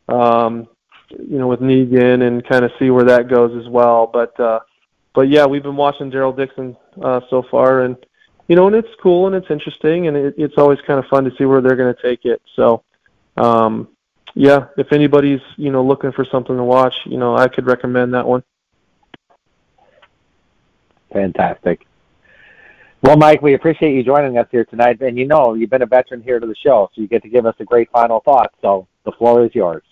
Um, 0.09 0.69
you 1.11 1.39
know, 1.39 1.47
with 1.47 1.61
Negan 1.61 2.27
and 2.27 2.47
kind 2.47 2.65
of 2.65 2.71
see 2.79 2.91
where 2.91 3.05
that 3.05 3.29
goes 3.29 3.59
as 3.59 3.69
well. 3.71 4.07
But 4.07 4.39
uh, 4.39 4.61
but 5.19 5.29
yeah, 5.29 5.47
we've 5.47 5.65
been 5.65 5.75
watching 5.75 6.13
Daryl 6.13 6.37
Dixon 6.37 6.77
uh, 7.03 7.21
so 7.29 7.43
far, 7.51 7.81
and 7.81 7.97
you 8.47 8.55
know, 8.55 8.69
and 8.69 8.77
it's 8.77 8.87
cool 9.03 9.27
and 9.27 9.35
it's 9.35 9.51
interesting, 9.51 10.07
and 10.07 10.17
it, 10.17 10.35
it's 10.39 10.55
always 10.57 10.79
kind 10.87 11.01
of 11.01 11.07
fun 11.07 11.25
to 11.25 11.33
see 11.37 11.45
where 11.45 11.61
they're 11.61 11.75
going 11.75 11.93
to 11.93 12.01
take 12.01 12.25
it. 12.25 12.41
So, 12.55 12.85
um, 13.37 13.89
yeah, 14.35 14.67
if 14.77 14.93
anybody's 14.93 15.41
you 15.57 15.73
know 15.73 15.85
looking 15.85 16.13
for 16.13 16.25
something 16.25 16.57
to 16.57 16.63
watch, 16.63 16.95
you 17.05 17.19
know, 17.19 17.37
I 17.37 17.49
could 17.49 17.67
recommend 17.67 18.15
that 18.15 18.29
one. 18.29 18.45
Fantastic. 21.13 21.85
Well, 23.03 23.17
Mike, 23.17 23.43
we 23.43 23.55
appreciate 23.55 23.97
you 23.97 24.05
joining 24.05 24.39
us 24.39 24.47
here 24.53 24.67
tonight, 24.67 25.01
and 25.01 25.19
you 25.19 25.27
know 25.27 25.55
you've 25.55 25.71
been 25.71 25.83
a 25.83 25.87
veteran 25.87 26.23
here 26.23 26.39
to 26.39 26.47
the 26.47 26.55
show, 26.55 26.91
so 26.95 27.03
you 27.03 27.09
get 27.09 27.25
to 27.25 27.29
give 27.29 27.45
us 27.45 27.57
a 27.59 27.65
great 27.65 27.91
final 27.91 28.21
thought. 28.21 28.55
So 28.63 28.87
the 29.03 29.11
floor 29.11 29.45
is 29.45 29.53
yours. 29.53 29.83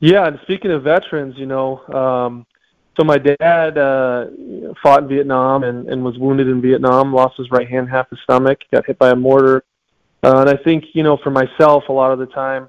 Yeah, 0.00 0.26
and 0.26 0.38
speaking 0.40 0.70
of 0.70 0.84
veterans, 0.84 1.34
you 1.36 1.44
know, 1.44 1.80
um, 1.88 2.46
so 2.96 3.04
my 3.04 3.18
dad 3.18 3.78
uh, 3.78 4.26
fought 4.82 5.02
in 5.02 5.08
Vietnam 5.08 5.64
and, 5.64 5.88
and 5.88 6.04
was 6.04 6.18
wounded 6.18 6.48
in 6.48 6.60
Vietnam, 6.60 7.14
lost 7.14 7.38
his 7.38 7.50
right 7.50 7.68
hand, 7.68 7.88
half 7.88 8.10
his 8.10 8.18
stomach, 8.20 8.60
got 8.70 8.86
hit 8.86 8.98
by 8.98 9.10
a 9.10 9.16
mortar. 9.16 9.64
Uh, 10.22 10.38
and 10.40 10.50
I 10.50 10.56
think, 10.56 10.84
you 10.92 11.02
know, 11.02 11.16
for 11.16 11.30
myself, 11.30 11.88
a 11.88 11.92
lot 11.92 12.12
of 12.12 12.18
the 12.18 12.26
time, 12.26 12.68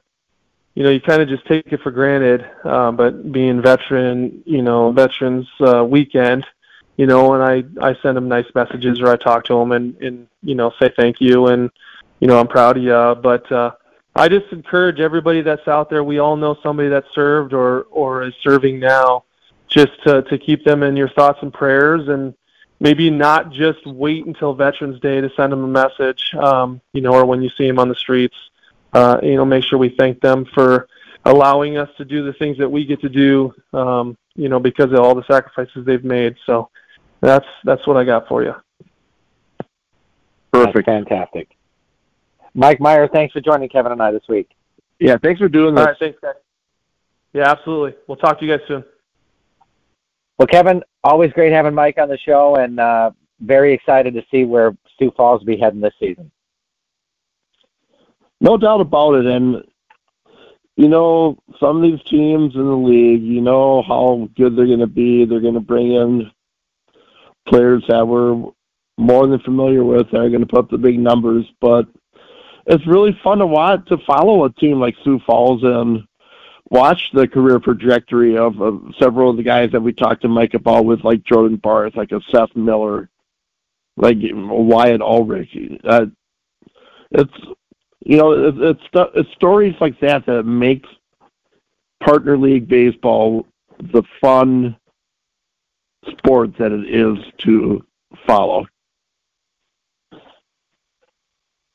you 0.76 0.84
know, 0.84 0.90
you 0.90 1.02
kind 1.02 1.22
of 1.22 1.28
just 1.28 1.46
take 1.46 1.72
it 1.72 1.82
for 1.82 1.92
granted. 1.92 2.50
Uh, 2.64 2.92
but 2.92 3.32
being 3.32 3.62
veteran, 3.62 4.42
you 4.46 4.62
know, 4.62 4.92
Veterans 4.92 5.48
uh, 5.60 5.84
Weekend, 5.84 6.46
you 6.98 7.06
know, 7.06 7.34
and 7.34 7.44
I 7.44 7.86
I 7.86 7.96
send 8.02 8.18
him 8.18 8.28
nice 8.28 8.46
messages 8.56 9.02
or 9.02 9.08
I 9.10 9.18
talk 9.18 9.46
to 9.46 9.56
him 9.56 9.72
and 9.72 9.96
and 10.02 10.28
you 10.42 10.56
know 10.56 10.72
say 10.80 10.92
thank 10.96 11.20
you 11.20 11.48
and 11.48 11.70
you 12.20 12.28
know 12.28 12.40
I'm 12.40 12.48
proud 12.48 12.78
of 12.78 12.84
you. 12.84 13.22
But 13.22 13.52
uh, 13.52 13.72
I 14.16 14.30
just 14.30 14.52
encourage 14.52 15.00
everybody 15.00 15.42
that's 15.42 15.68
out 15.68 15.90
there. 15.90 16.04
We 16.04 16.20
all 16.20 16.36
know 16.38 16.56
somebody 16.64 16.90
that 16.90 17.06
served 17.14 17.54
or 17.54 17.84
or 17.92 18.24
is 18.24 18.34
serving 18.44 18.80
now 18.80 19.26
just 19.74 19.92
to, 20.04 20.22
to 20.24 20.38
keep 20.38 20.64
them 20.64 20.84
in 20.84 20.96
your 20.96 21.10
thoughts 21.10 21.40
and 21.42 21.52
prayers 21.52 22.08
and 22.08 22.36
maybe 22.80 23.10
not 23.10 23.52
just 23.52 23.86
wait 23.88 24.26
until 24.26 24.54
Veterans 24.54 25.00
Day 25.00 25.20
to 25.20 25.32
send 25.36 25.52
them 25.52 25.64
a 25.64 25.68
message, 25.68 26.34
um, 26.36 26.80
you 26.94 27.02
know, 27.02 27.14
or 27.14 27.26
when 27.26 27.42
you 27.42 27.50
see 27.58 27.68
them 27.68 27.80
on 27.80 27.90
the 27.90 27.96
streets. 27.96 28.36
Uh, 28.94 29.20
you 29.24 29.36
know, 29.36 29.44
make 29.44 29.64
sure 29.64 29.80
we 29.80 29.90
thank 29.90 30.22
them 30.22 30.46
for 30.54 30.88
allowing 31.26 31.78
us 31.78 31.90
to 31.98 32.06
do 32.06 32.24
the 32.24 32.34
things 32.34 32.60
that 32.60 32.70
we 32.70 32.86
get 32.86 33.02
to 33.02 33.10
do, 33.10 33.52
um, 33.74 34.16
you 34.36 34.48
know, 34.48 34.60
because 34.60 34.92
of 34.92 35.00
all 35.00 35.16
the 35.16 35.24
sacrifices 35.24 35.84
they've 35.84 36.04
made. 36.04 36.36
So 36.46 36.70
that's 37.22 37.48
that's 37.64 37.88
what 37.88 37.98
I 37.98 38.04
got 38.04 38.28
for 38.28 38.44
you. 38.44 38.54
Perfect. 40.52 40.86
That's 40.86 40.86
fantastic. 40.86 41.58
Mike 42.54 42.80
Meyer, 42.80 43.08
thanks 43.08 43.34
for 43.34 43.42
joining 43.42 43.68
Kevin 43.70 43.94
and 43.94 44.02
I 44.02 44.12
this 44.12 44.28
week. 44.30 44.52
Yeah, 45.00 45.18
thanks 45.18 45.40
for 45.40 45.50
doing 45.50 45.74
this. 45.74 45.82
All 45.82 45.88
right, 45.88 45.98
thanks, 46.00 46.20
guys. 46.22 46.36
Yeah, 47.34 47.50
absolutely. 47.50 47.96
We'll 48.08 48.18
talk 48.18 48.38
to 48.40 48.46
you 48.46 48.56
guys 48.56 48.68
soon. 48.68 48.84
Well, 50.44 50.62
Kevin, 50.62 50.84
always 51.06 51.32
great 51.32 51.54
having 51.54 51.74
Mike 51.74 51.98
on 51.98 52.10
the 52.10 52.18
show, 52.18 52.58
and 52.58 52.78
uh, 52.78 53.12
very 53.40 53.74
excited 53.74 54.14
to 54.14 54.26
see 54.30 54.44
where 54.44 54.76
Sioux 55.00 55.10
Falls 55.16 55.40
will 55.40 55.46
be 55.46 55.56
heading 55.56 55.80
this 55.80 55.94
season. 56.02 56.30
No 58.42 58.58
doubt 58.58 58.82
about 58.82 59.14
it, 59.14 59.26
and 59.26 59.64
you 60.76 60.90
know 60.90 61.38
some 61.62 61.78
of 61.78 61.82
these 61.82 62.04
teams 62.10 62.56
in 62.56 62.66
the 62.66 62.76
league, 62.76 63.24
you 63.24 63.40
know 63.40 63.84
how 63.84 64.28
good 64.36 64.58
they're 64.58 64.68
going 64.68 64.80
to 64.80 64.86
be. 64.86 65.24
They're 65.24 65.40
going 65.40 65.54
to 65.54 65.62
bring 65.62 65.94
in 65.94 66.30
players 67.48 67.86
that 67.88 68.06
we're 68.06 68.34
more 68.98 69.28
than 69.28 69.40
familiar 69.46 69.86
with. 69.86 70.08
They're 70.12 70.28
going 70.28 70.42
to 70.42 70.46
put 70.46 70.66
up 70.66 70.70
the 70.70 70.78
big 70.78 71.00
numbers, 71.00 71.46
but 71.62 71.88
it's 72.66 72.86
really 72.86 73.18
fun 73.24 73.38
to 73.38 73.48
watch 73.48 73.88
to 73.88 73.98
follow 74.06 74.44
a 74.44 74.52
team 74.52 74.82
like 74.82 74.96
Sioux 75.06 75.22
Falls 75.26 75.64
and 75.64 76.04
watch 76.74 77.12
the 77.14 77.28
career 77.28 77.60
trajectory 77.60 78.36
of, 78.36 78.60
of 78.60 78.82
several 79.00 79.30
of 79.30 79.38
the 79.38 79.44
guys 79.44 79.72
that 79.72 79.82
we 79.82 79.94
talked 79.94 80.24
to 80.24 80.28
Mike 80.28 80.56
about 80.56 80.86
with 80.86 81.04
like 81.04 81.24
Jordan 81.24 81.58
Barth, 81.58 81.96
like 81.96 82.12
a 82.12 82.20
Seth 82.32 82.56
Miller, 82.56 83.10
like 83.96 84.18
Wyatt 84.20 85.02
Ulrich. 85.02 85.56
Uh, 85.84 86.08
it's 87.12 87.34
you 88.04 88.18
know 88.18 88.32
it, 88.32 88.56
it's 88.58 89.12
it's 89.16 89.32
stories 89.34 89.76
like 89.80 90.00
that 90.00 90.26
that 90.26 90.44
makes 90.44 90.90
partner 92.04 92.38
league 92.38 92.68
baseball 92.68 93.46
the 93.80 94.04
fun 94.20 94.76
sport 96.10 96.58
that 96.58 96.72
it 96.72 96.90
is 96.90 97.18
to 97.38 97.86
follow. 98.26 98.66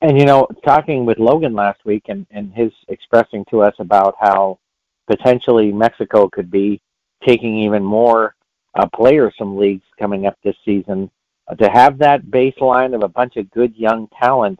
And 0.01 0.19
you 0.19 0.27
know, 0.27 0.49
talking 0.65 1.07
with 1.07 1.19
Logan 1.19 1.55
last 1.55 1.85
week 1.85 2.05
and, 2.09 2.27
and 2.33 2.53
his 2.53 2.73
expressing 2.89 3.45
to 3.51 3.63
us 3.63 3.75
about 3.79 4.17
how 4.21 4.59
potentially 5.09 5.73
Mexico 5.73 6.29
could 6.29 6.51
be 6.51 6.81
taking 7.27 7.59
even 7.59 7.83
more 7.83 8.35
uh, 8.75 8.87
players 8.95 9.35
from 9.37 9.57
leagues 9.57 9.85
coming 9.99 10.27
up 10.27 10.37
this 10.45 10.57
season. 10.65 11.11
Uh, 11.49 11.55
to 11.55 11.69
have 11.71 11.99
that 11.99 12.27
baseline 12.27 12.95
of 12.95 13.03
a 13.03 13.09
bunch 13.09 13.37
of 13.37 13.51
good 13.51 13.75
young 13.77 14.09
talent 14.21 14.59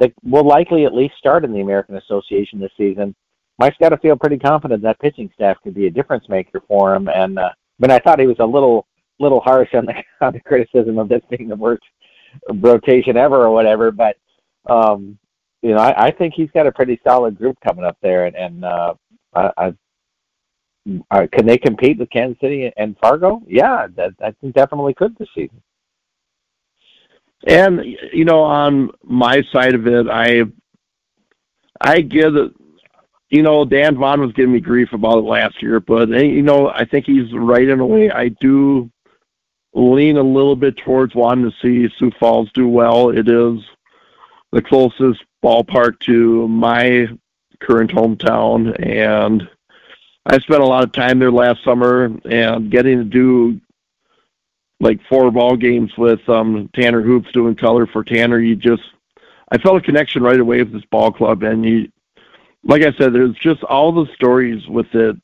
that 0.00 0.12
will 0.24 0.46
likely 0.46 0.84
at 0.84 0.94
least 0.94 1.14
start 1.16 1.44
in 1.44 1.52
the 1.52 1.60
American 1.60 1.96
Association 1.96 2.58
this 2.58 2.72
season, 2.76 3.14
Mike's 3.58 3.76
got 3.78 3.90
to 3.90 3.98
feel 3.98 4.16
pretty 4.16 4.38
confident 4.38 4.82
that 4.82 4.98
pitching 4.98 5.30
staff 5.34 5.56
could 5.62 5.74
be 5.74 5.86
a 5.86 5.90
difference 5.90 6.28
maker 6.28 6.60
for 6.66 6.94
him. 6.94 7.08
And 7.08 7.38
uh, 7.38 7.50
I 7.82 7.98
thought 8.00 8.18
he 8.18 8.26
was 8.26 8.36
a 8.40 8.46
little 8.46 8.86
little 9.20 9.40
harsh 9.40 9.68
on 9.74 9.86
the, 9.86 9.94
on 10.26 10.32
the 10.32 10.40
criticism 10.40 10.98
of 10.98 11.08
this 11.08 11.22
being 11.30 11.48
the 11.48 11.56
worst 11.56 11.84
rotation 12.54 13.16
ever 13.16 13.44
or 13.44 13.50
whatever. 13.50 13.92
But 13.92 14.16
um, 14.68 15.18
you 15.62 15.70
know, 15.70 15.78
I, 15.78 16.06
I 16.06 16.10
think 16.10 16.34
he's 16.34 16.50
got 16.50 16.66
a 16.66 16.72
pretty 16.72 17.00
solid 17.06 17.38
group 17.38 17.56
coming 17.64 17.84
up 17.84 17.96
there, 18.02 18.26
and, 18.26 18.36
and 18.36 18.64
uh, 18.64 18.94
I, 19.34 19.50
I 19.56 19.74
uh, 21.10 21.26
can 21.32 21.46
they 21.46 21.58
compete 21.58 21.98
with 21.98 22.10
Kansas 22.10 22.38
City 22.40 22.70
and 22.76 22.96
Fargo? 22.98 23.42
Yeah, 23.46 23.86
that, 23.96 24.12
I 24.22 24.32
think 24.32 24.54
definitely 24.54 24.94
could 24.94 25.16
this 25.16 25.28
season. 25.34 25.62
And 27.46 27.84
you 28.12 28.24
know, 28.24 28.42
on 28.42 28.90
my 29.02 29.42
side 29.52 29.74
of 29.74 29.86
it, 29.86 30.08
I 30.08 30.44
I 31.80 32.00
give 32.00 32.36
it. 32.36 32.52
You 33.30 33.42
know, 33.42 33.64
Dan 33.64 33.96
Vaughn 33.96 34.20
was 34.20 34.32
giving 34.32 34.52
me 34.52 34.60
grief 34.60 34.92
about 34.92 35.18
it 35.18 35.22
last 35.22 35.60
year, 35.60 35.80
but 35.80 36.08
you 36.08 36.42
know, 36.42 36.68
I 36.68 36.84
think 36.84 37.06
he's 37.06 37.32
right 37.32 37.66
in 37.68 37.80
a 37.80 37.86
way. 37.86 38.10
I 38.10 38.28
do 38.28 38.90
lean 39.74 40.16
a 40.16 40.22
little 40.22 40.54
bit 40.54 40.76
towards 40.76 41.14
wanting 41.14 41.50
to 41.50 41.56
see 41.60 41.92
Sioux 41.98 42.12
Falls 42.20 42.50
do 42.52 42.68
well. 42.68 43.10
It 43.10 43.28
is 43.28 43.58
the 44.52 44.62
closest 44.62 45.24
ballpark 45.44 45.98
to 46.00 46.46
my 46.46 47.08
current 47.60 47.90
hometown, 47.90 48.74
and 48.86 49.48
I 50.26 50.38
spent 50.38 50.62
a 50.62 50.66
lot 50.66 50.84
of 50.84 50.92
time 50.92 51.18
there 51.18 51.30
last 51.30 51.62
summer 51.64 52.10
and 52.24 52.70
getting 52.70 52.98
to 52.98 53.04
do 53.04 53.60
like 54.80 55.00
four 55.08 55.30
ball 55.30 55.56
games 55.56 55.92
with 55.96 56.26
um 56.28 56.70
Tanner 56.74 57.02
Hoops 57.02 57.32
doing 57.32 57.54
color 57.54 57.86
for 57.86 58.04
Tanner. 58.04 58.38
You 58.38 58.56
just 58.56 58.82
I 59.50 59.58
felt 59.58 59.76
a 59.76 59.80
connection 59.80 60.22
right 60.22 60.40
away 60.40 60.58
with 60.58 60.72
this 60.72 60.84
ball 60.90 61.12
club, 61.12 61.42
and 61.42 61.64
you, 61.64 61.90
like 62.62 62.82
I 62.82 62.92
said, 62.92 63.12
there's 63.12 63.36
just 63.36 63.62
all 63.64 63.92
the 63.92 64.10
stories 64.14 64.66
with 64.66 64.92
it. 64.94 65.16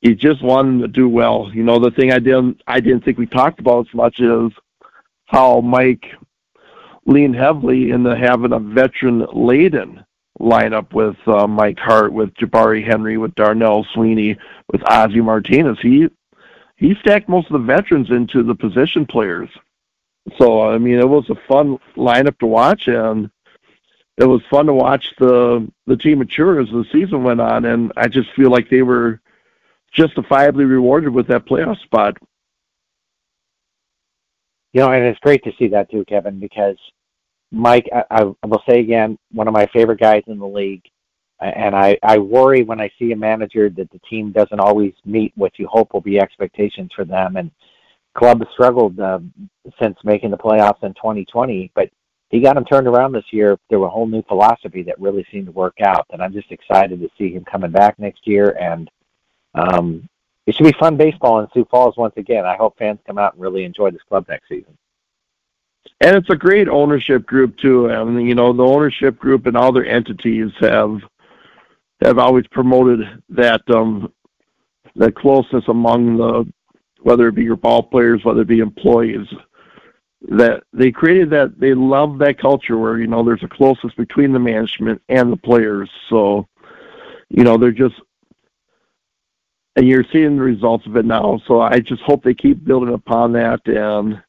You 0.00 0.14
just 0.14 0.42
wanted 0.42 0.80
to 0.80 0.88
do 0.88 1.08
well. 1.08 1.50
You 1.54 1.62
know, 1.62 1.78
the 1.78 1.90
thing 1.90 2.12
I 2.12 2.18
didn't 2.18 2.62
I 2.66 2.80
didn't 2.80 3.04
think 3.04 3.18
we 3.18 3.26
talked 3.26 3.60
about 3.60 3.86
as 3.88 3.94
much 3.94 4.20
is 4.20 4.50
how 5.26 5.60
Mike 5.60 6.06
leaned 7.06 7.36
heavily 7.36 7.90
into 7.90 8.16
having 8.16 8.52
a 8.52 8.58
veteran 8.58 9.26
laden 9.32 10.04
lineup 10.42 10.92
with 10.92 11.16
uh, 11.26 11.46
Mike 11.46 11.78
Hart, 11.78 12.12
with 12.12 12.34
Jabari 12.34 12.84
Henry, 12.84 13.16
with 13.16 13.34
Darnell 13.36 13.86
Sweeney, 13.94 14.36
with 14.70 14.80
Ozzy 14.82 15.24
Martinez. 15.24 15.78
He 15.80 16.08
he 16.76 16.94
stacked 16.96 17.28
most 17.28 17.46
of 17.46 17.52
the 17.52 17.66
veterans 17.66 18.10
into 18.10 18.42
the 18.42 18.54
position 18.54 19.06
players. 19.06 19.48
So 20.36 20.62
I 20.62 20.78
mean, 20.78 20.98
it 20.98 21.08
was 21.08 21.30
a 21.30 21.36
fun 21.48 21.78
lineup 21.96 22.38
to 22.40 22.46
watch, 22.46 22.88
and 22.88 23.30
it 24.18 24.24
was 24.24 24.42
fun 24.50 24.66
to 24.66 24.74
watch 24.74 25.14
the 25.18 25.70
the 25.86 25.96
team 25.96 26.18
mature 26.18 26.60
as 26.60 26.68
the 26.68 26.84
season 26.92 27.22
went 27.22 27.40
on. 27.40 27.64
And 27.64 27.92
I 27.96 28.08
just 28.08 28.30
feel 28.32 28.50
like 28.50 28.68
they 28.68 28.82
were 28.82 29.20
justifiably 29.92 30.64
rewarded 30.64 31.10
with 31.10 31.28
that 31.28 31.46
playoff 31.46 31.80
spot. 31.82 32.16
You 34.72 34.80
know, 34.80 34.90
and 34.90 35.04
it's 35.04 35.20
great 35.20 35.44
to 35.44 35.52
see 35.58 35.68
that 35.68 35.90
too, 35.90 36.04
Kevin, 36.06 36.40
because 36.40 36.78
Mike, 37.52 37.88
I, 37.92 38.22
I 38.42 38.46
will 38.46 38.62
say 38.68 38.80
again, 38.80 39.18
one 39.30 39.46
of 39.46 39.52
my 39.52 39.66
favorite 39.66 40.00
guys 40.00 40.22
in 40.26 40.38
the 40.38 40.46
league. 40.46 40.82
And 41.38 41.76
I, 41.76 41.98
I 42.02 42.18
worry 42.18 42.62
when 42.62 42.80
I 42.80 42.90
see 42.98 43.12
a 43.12 43.16
manager 43.16 43.68
that 43.68 43.90
the 43.90 43.98
team 44.08 44.32
doesn't 44.32 44.60
always 44.60 44.94
meet 45.04 45.32
what 45.36 45.58
you 45.58 45.66
hope 45.66 45.92
will 45.92 46.00
be 46.00 46.18
expectations 46.18 46.90
for 46.94 47.04
them. 47.04 47.36
And 47.36 47.50
club 48.14 48.38
has 48.38 48.48
struggled 48.52 48.98
uh, 48.98 49.18
since 49.80 49.98
making 50.04 50.30
the 50.30 50.38
playoffs 50.38 50.82
in 50.82 50.94
2020, 50.94 51.72
but 51.74 51.90
he 52.30 52.40
got 52.40 52.54
them 52.54 52.64
turned 52.64 52.86
around 52.86 53.12
this 53.12 53.24
year 53.32 53.58
through 53.68 53.84
a 53.84 53.88
whole 53.88 54.06
new 54.06 54.22
philosophy 54.22 54.82
that 54.84 55.00
really 55.00 55.26
seemed 55.30 55.46
to 55.46 55.52
work 55.52 55.80
out. 55.84 56.06
And 56.10 56.22
I'm 56.22 56.32
just 56.32 56.52
excited 56.52 57.00
to 57.00 57.10
see 57.18 57.34
him 57.34 57.44
coming 57.44 57.72
back 57.72 57.98
next 57.98 58.26
year. 58.26 58.56
And 58.58 58.88
um, 59.54 60.08
it 60.46 60.54
should 60.54 60.64
be 60.64 60.74
fun 60.78 60.96
baseball 60.96 61.40
in 61.40 61.48
Sioux 61.52 61.66
Falls 61.70 61.96
once 61.96 62.14
again. 62.16 62.46
I 62.46 62.56
hope 62.56 62.78
fans 62.78 63.00
come 63.06 63.18
out 63.18 63.34
and 63.34 63.42
really 63.42 63.64
enjoy 63.64 63.90
this 63.90 64.02
club 64.08 64.26
next 64.28 64.48
season 64.48 64.78
and 66.00 66.16
it's 66.16 66.30
a 66.30 66.36
great 66.36 66.68
ownership 66.68 67.26
group 67.26 67.56
too. 67.58 67.88
Mean, 67.88 68.26
you 68.26 68.34
know, 68.34 68.52
the 68.52 68.64
ownership 68.64 69.18
group 69.18 69.46
and 69.46 69.56
all 69.56 69.72
their 69.72 69.86
entities 69.86 70.50
have 70.60 71.00
have 72.02 72.18
always 72.18 72.46
promoted 72.48 73.00
that 73.28 73.62
um 73.70 74.12
that 74.96 75.14
closeness 75.14 75.64
among 75.68 76.16
the 76.16 76.52
whether 77.02 77.28
it 77.28 77.34
be 77.34 77.42
your 77.42 77.56
ball 77.56 77.82
players, 77.82 78.24
whether 78.24 78.42
it 78.42 78.48
be 78.48 78.60
employees. 78.60 79.26
That 80.28 80.62
they 80.72 80.92
created 80.92 81.30
that 81.30 81.58
they 81.58 81.74
love 81.74 82.18
that 82.18 82.38
culture 82.38 82.78
where, 82.78 82.98
you 82.98 83.08
know, 83.08 83.24
there's 83.24 83.42
a 83.42 83.48
closeness 83.48 83.92
between 83.94 84.32
the 84.32 84.38
management 84.38 85.02
and 85.08 85.32
the 85.32 85.36
players. 85.36 85.90
So, 86.08 86.46
you 87.28 87.42
know, 87.42 87.56
they're 87.58 87.72
just 87.72 87.96
and 89.74 89.88
you're 89.88 90.04
seeing 90.12 90.36
the 90.36 90.42
results 90.42 90.86
of 90.86 90.96
it 90.96 91.06
now. 91.06 91.40
So 91.46 91.60
I 91.60 91.80
just 91.80 92.02
hope 92.02 92.22
they 92.22 92.34
keep 92.34 92.64
building 92.64 92.94
upon 92.94 93.32
that 93.32 93.66
and 93.66 94.22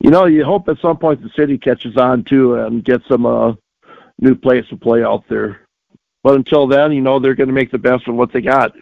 you 0.00 0.10
know, 0.10 0.24
you 0.24 0.44
hope 0.44 0.68
at 0.68 0.80
some 0.80 0.96
point 0.96 1.22
the 1.22 1.30
city 1.36 1.58
catches 1.58 1.96
on 1.96 2.24
too 2.24 2.54
and 2.54 2.84
gets 2.84 3.06
some 3.06 3.26
a 3.26 3.56
new 4.18 4.34
place 4.34 4.66
to 4.68 4.76
play 4.76 5.04
out 5.04 5.24
there. 5.28 5.60
But 6.22 6.36
until 6.36 6.66
then, 6.66 6.92
you 6.92 7.00
know, 7.00 7.18
they're 7.18 7.34
going 7.34 7.48
to 7.48 7.54
make 7.54 7.70
the 7.70 7.78
best 7.78 8.08
of 8.08 8.14
what 8.14 8.32
they 8.32 8.40
got. 8.40 8.72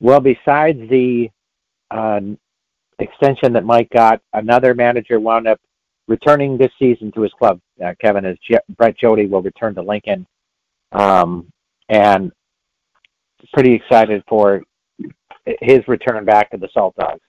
Well, 0.00 0.20
besides 0.20 0.78
the 0.88 1.30
uh, 1.90 2.20
extension 2.98 3.52
that 3.54 3.64
Mike 3.64 3.90
got, 3.90 4.20
another 4.32 4.74
manager 4.74 5.18
wound 5.18 5.46
up 5.46 5.60
returning 6.08 6.56
this 6.56 6.72
season 6.78 7.10
to 7.12 7.22
his 7.22 7.32
club. 7.32 7.60
Uh, 7.84 7.94
Kevin, 8.00 8.24
as 8.24 8.36
Je- 8.48 8.58
Brett 8.76 8.96
Jodie 8.98 9.28
will 9.28 9.42
return 9.42 9.74
to 9.76 9.82
Lincoln, 9.82 10.26
um, 10.92 11.48
and 11.88 12.32
pretty 13.52 13.72
excited 13.72 14.22
for 14.28 14.62
his 15.60 15.86
return 15.86 16.24
back 16.24 16.50
to 16.50 16.56
the 16.56 16.68
Salt 16.72 16.94
Dogs 16.96 17.20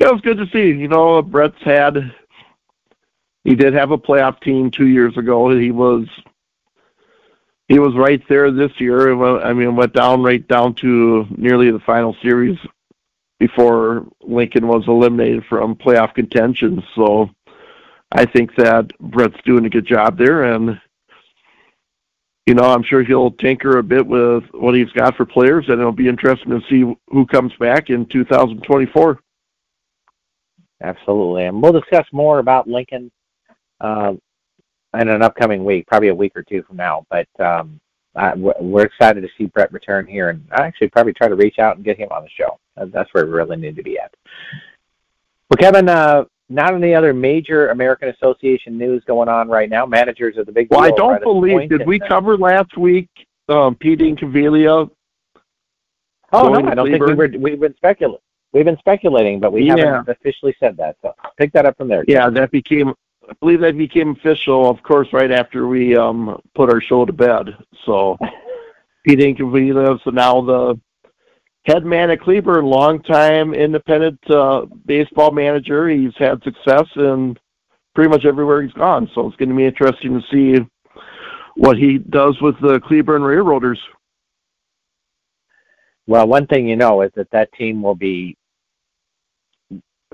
it 0.00 0.10
was 0.10 0.20
good 0.22 0.38
to 0.38 0.46
see. 0.52 0.68
You 0.78 0.88
know, 0.88 1.22
Brett's 1.22 1.62
had 1.62 2.12
he 3.44 3.54
did 3.54 3.74
have 3.74 3.90
a 3.90 3.98
playoff 3.98 4.40
team 4.40 4.70
two 4.70 4.86
years 4.86 5.16
ago. 5.16 5.50
He 5.50 5.70
was 5.70 6.06
he 7.68 7.78
was 7.78 7.94
right 7.94 8.22
there 8.28 8.50
this 8.50 8.72
year. 8.78 9.12
I 9.42 9.52
mean, 9.52 9.76
went 9.76 9.94
down 9.94 10.22
right 10.22 10.46
down 10.46 10.74
to 10.76 11.26
nearly 11.36 11.70
the 11.70 11.80
final 11.80 12.16
series 12.22 12.58
before 13.38 14.06
Lincoln 14.22 14.68
was 14.68 14.84
eliminated 14.86 15.44
from 15.48 15.74
playoff 15.74 16.14
contention. 16.14 16.82
So 16.94 17.30
I 18.12 18.26
think 18.26 18.54
that 18.56 18.96
Brett's 18.98 19.40
doing 19.44 19.64
a 19.66 19.70
good 19.70 19.86
job 19.86 20.18
there, 20.18 20.44
and 20.54 20.80
you 22.46 22.54
know, 22.54 22.64
I'm 22.64 22.82
sure 22.82 23.02
he'll 23.02 23.30
tinker 23.30 23.78
a 23.78 23.82
bit 23.82 24.06
with 24.06 24.44
what 24.52 24.74
he's 24.74 24.90
got 24.90 25.16
for 25.16 25.24
players, 25.24 25.64
and 25.68 25.80
it'll 25.80 25.92
be 25.92 26.08
interesting 26.08 26.50
to 26.50 26.60
see 26.68 26.94
who 27.08 27.26
comes 27.26 27.52
back 27.58 27.88
in 27.88 28.04
2024. 28.06 29.18
Absolutely. 30.84 31.46
And 31.46 31.62
we'll 31.62 31.72
discuss 31.72 32.06
more 32.12 32.40
about 32.40 32.68
Lincoln 32.68 33.10
uh, 33.80 34.12
in 34.98 35.08
an 35.08 35.22
upcoming 35.22 35.64
week, 35.64 35.86
probably 35.86 36.08
a 36.08 36.14
week 36.14 36.32
or 36.36 36.42
two 36.42 36.62
from 36.64 36.76
now. 36.76 37.06
But 37.10 37.28
um, 37.40 37.80
I, 38.14 38.34
we're 38.34 38.84
excited 38.84 39.22
to 39.22 39.28
see 39.38 39.46
Brett 39.46 39.72
return 39.72 40.06
here, 40.06 40.28
and 40.28 40.46
I 40.52 40.66
actually 40.66 40.88
probably 40.88 41.14
try 41.14 41.28
to 41.28 41.36
reach 41.36 41.58
out 41.58 41.76
and 41.76 41.84
get 41.84 41.96
him 41.96 42.08
on 42.10 42.22
the 42.22 42.28
show. 42.28 42.58
That's 42.92 43.12
where 43.12 43.24
we 43.24 43.32
really 43.32 43.56
need 43.56 43.76
to 43.76 43.82
be 43.82 43.98
at. 43.98 44.14
Well, 45.48 45.56
Kevin, 45.58 45.88
uh, 45.88 46.24
not 46.50 46.74
any 46.74 46.94
other 46.94 47.14
major 47.14 47.68
American 47.68 48.10
Association 48.10 48.76
news 48.76 49.02
going 49.06 49.28
on 49.28 49.48
right 49.48 49.70
now. 49.70 49.86
Managers 49.86 50.36
of 50.36 50.46
the 50.46 50.52
big. 50.52 50.68
Well, 50.70 50.84
I 50.84 50.90
don't 50.90 51.22
believe. 51.22 51.70
Did 51.70 51.86
we 51.86 51.98
cover 51.98 52.36
last 52.36 52.76
week 52.76 53.08
um, 53.48 53.74
Pete 53.74 54.00
Incaviglia? 54.00 54.90
Oh 56.32 56.48
no, 56.48 56.68
I 56.68 56.74
don't 56.74 56.90
think 56.90 57.04
we 57.06 57.14
were. 57.14 57.28
We've 57.38 57.60
been 57.60 57.76
speculating. 57.76 58.20
We've 58.54 58.64
been 58.64 58.78
speculating, 58.78 59.40
but 59.40 59.52
we 59.52 59.64
yeah. 59.64 59.76
haven't 59.76 60.08
officially 60.08 60.54
said 60.60 60.76
that. 60.76 60.96
So 61.02 61.12
pick 61.36 61.52
that 61.52 61.66
up 61.66 61.76
from 61.76 61.88
there. 61.88 62.04
Yeah, 62.06 62.30
that 62.30 62.52
became. 62.52 62.94
I 63.28 63.32
believe 63.40 63.60
that 63.60 63.76
became 63.76 64.10
official, 64.10 64.70
of 64.70 64.82
course, 64.82 65.08
right 65.12 65.30
after 65.30 65.66
we 65.66 65.96
um, 65.96 66.40
put 66.54 66.70
our 66.70 66.80
show 66.80 67.04
to 67.04 67.12
bed. 67.12 67.56
So 67.84 68.16
Pete 69.06 69.18
Incaviglia, 69.18 69.98
so 70.04 70.10
now 70.10 70.40
the 70.40 70.80
head 71.64 71.84
man 71.84 72.10
at 72.10 72.20
Cleburne, 72.20 72.66
longtime 72.66 73.54
independent 73.54 74.18
uh, 74.30 74.66
baseball 74.86 75.32
manager. 75.32 75.88
He's 75.88 76.14
had 76.16 76.42
success 76.44 76.86
in 76.96 77.36
pretty 77.94 78.10
much 78.10 78.24
everywhere 78.24 78.62
he's 78.62 78.72
gone. 78.74 79.10
So 79.14 79.26
it's 79.26 79.36
going 79.36 79.48
to 79.48 79.54
be 79.54 79.64
interesting 79.64 80.20
to 80.20 80.26
see 80.30 80.64
what 81.56 81.76
he 81.76 81.98
does 81.98 82.40
with 82.40 82.60
the 82.60 82.78
Cleburne 82.80 83.22
Railroaders. 83.22 83.80
Well, 86.06 86.28
one 86.28 86.46
thing 86.46 86.68
you 86.68 86.76
know 86.76 87.02
is 87.02 87.10
that 87.16 87.30
that 87.30 87.52
team 87.54 87.82
will 87.82 87.94
be 87.94 88.36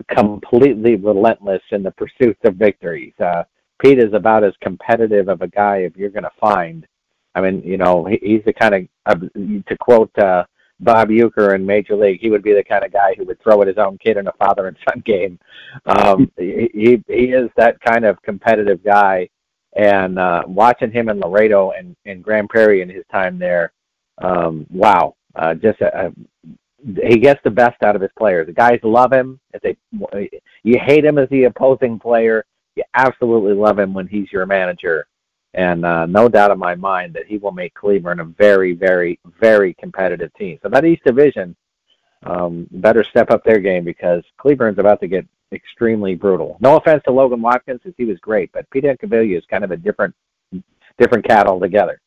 completely 0.08 0.96
relentless 0.96 1.62
in 1.70 1.82
the 1.82 1.90
pursuit 1.92 2.38
of 2.44 2.54
victories. 2.54 3.14
Uh, 3.20 3.44
Pete 3.80 3.98
is 3.98 4.12
about 4.12 4.44
as 4.44 4.52
competitive 4.62 5.28
of 5.28 5.42
a 5.42 5.48
guy 5.48 5.78
if 5.78 5.96
you're 5.96 6.10
going 6.10 6.24
to 6.24 6.30
find. 6.38 6.86
I 7.34 7.40
mean, 7.40 7.62
you 7.64 7.76
know, 7.76 8.04
he, 8.04 8.18
he's 8.22 8.44
the 8.44 8.52
kind 8.52 8.88
of, 9.06 9.20
to 9.32 9.76
quote 9.78 10.16
uh, 10.18 10.44
Bob 10.80 11.08
Uecker 11.08 11.54
in 11.54 11.64
Major 11.64 11.94
League, 11.94 12.20
he 12.20 12.30
would 12.30 12.42
be 12.42 12.54
the 12.54 12.64
kind 12.64 12.84
of 12.84 12.92
guy 12.92 13.14
who 13.16 13.24
would 13.26 13.40
throw 13.42 13.60
at 13.60 13.68
his 13.68 13.78
own 13.78 13.98
kid 13.98 14.16
in 14.16 14.26
a 14.26 14.32
father 14.32 14.66
and 14.66 14.76
son 14.88 15.02
game. 15.04 15.38
Um, 15.86 16.30
he 16.36 17.02
he 17.06 17.24
is 17.26 17.50
that 17.56 17.80
kind 17.80 18.04
of 18.04 18.20
competitive 18.22 18.82
guy, 18.82 19.28
and 19.76 20.18
uh, 20.18 20.42
watching 20.46 20.90
him 20.90 21.08
in 21.08 21.20
Laredo 21.20 21.72
and 21.72 21.94
in 22.04 22.22
Grand 22.22 22.48
Prairie 22.48 22.82
in 22.82 22.88
his 22.88 23.04
time 23.12 23.38
there, 23.38 23.72
um, 24.18 24.66
wow, 24.70 25.14
uh, 25.36 25.54
just 25.54 25.80
a, 25.80 26.06
a, 26.06 26.12
he 26.84 27.18
gets 27.18 27.40
the 27.44 27.50
best 27.50 27.82
out 27.82 27.96
of 27.96 28.02
his 28.02 28.10
players. 28.18 28.46
The 28.46 28.52
guys 28.52 28.80
love 28.82 29.12
him. 29.12 29.38
If 29.52 29.62
they 29.62 29.76
you 30.62 30.78
hate 30.78 31.04
him 31.04 31.18
as 31.18 31.28
the 31.28 31.44
opposing 31.44 31.98
player, 31.98 32.44
you 32.76 32.84
absolutely 32.94 33.54
love 33.54 33.78
him 33.78 33.92
when 33.92 34.06
he's 34.06 34.32
your 34.32 34.46
manager. 34.46 35.06
And 35.54 35.84
uh, 35.84 36.06
no 36.06 36.28
doubt 36.28 36.52
in 36.52 36.58
my 36.58 36.74
mind 36.74 37.12
that 37.14 37.26
he 37.26 37.36
will 37.38 37.50
make 37.50 37.74
Cleveland 37.74 38.20
a 38.20 38.24
very, 38.24 38.72
very, 38.72 39.18
very 39.40 39.74
competitive 39.74 40.32
team. 40.34 40.58
So 40.62 40.68
that 40.68 40.84
East 40.84 41.02
Division 41.04 41.56
um, 42.24 42.68
better 42.70 43.04
step 43.04 43.30
up 43.30 43.42
their 43.44 43.58
game 43.58 43.84
because 43.84 44.22
Cleveland's 44.38 44.78
about 44.78 45.00
to 45.00 45.08
get 45.08 45.26
extremely 45.52 46.14
brutal. 46.14 46.56
No 46.60 46.76
offense 46.76 47.02
to 47.06 47.12
Logan 47.12 47.42
Watkins, 47.42 47.80
he 47.96 48.04
was 48.04 48.18
great, 48.18 48.52
but 48.52 48.70
Pete 48.70 48.84
Incaviglia 48.84 49.36
is 49.38 49.44
kind 49.50 49.64
of 49.64 49.72
a 49.72 49.76
different, 49.76 50.14
different 50.98 51.26
cat 51.26 51.46
altogether. 51.46 52.00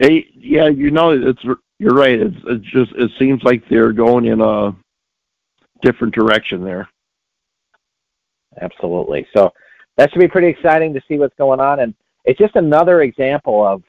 Hey, 0.00 0.26
yeah, 0.34 0.68
you 0.68 0.90
know, 0.90 1.10
it's 1.10 1.42
you're 1.78 1.94
right. 1.94 2.20
It's, 2.20 2.36
it's 2.46 2.64
just 2.66 2.92
it 2.96 3.10
seems 3.18 3.42
like 3.42 3.62
they're 3.68 3.92
going 3.92 4.26
in 4.26 4.40
a 4.40 4.74
different 5.82 6.14
direction 6.14 6.64
there. 6.64 6.88
Absolutely. 8.60 9.26
So 9.36 9.52
that 9.96 10.10
should 10.10 10.20
be 10.20 10.28
pretty 10.28 10.48
exciting 10.48 10.94
to 10.94 11.02
see 11.06 11.18
what's 11.18 11.36
going 11.36 11.60
on, 11.60 11.80
and 11.80 11.94
it's 12.24 12.38
just 12.38 12.56
another 12.56 13.02
example 13.02 13.66
of 13.66 13.82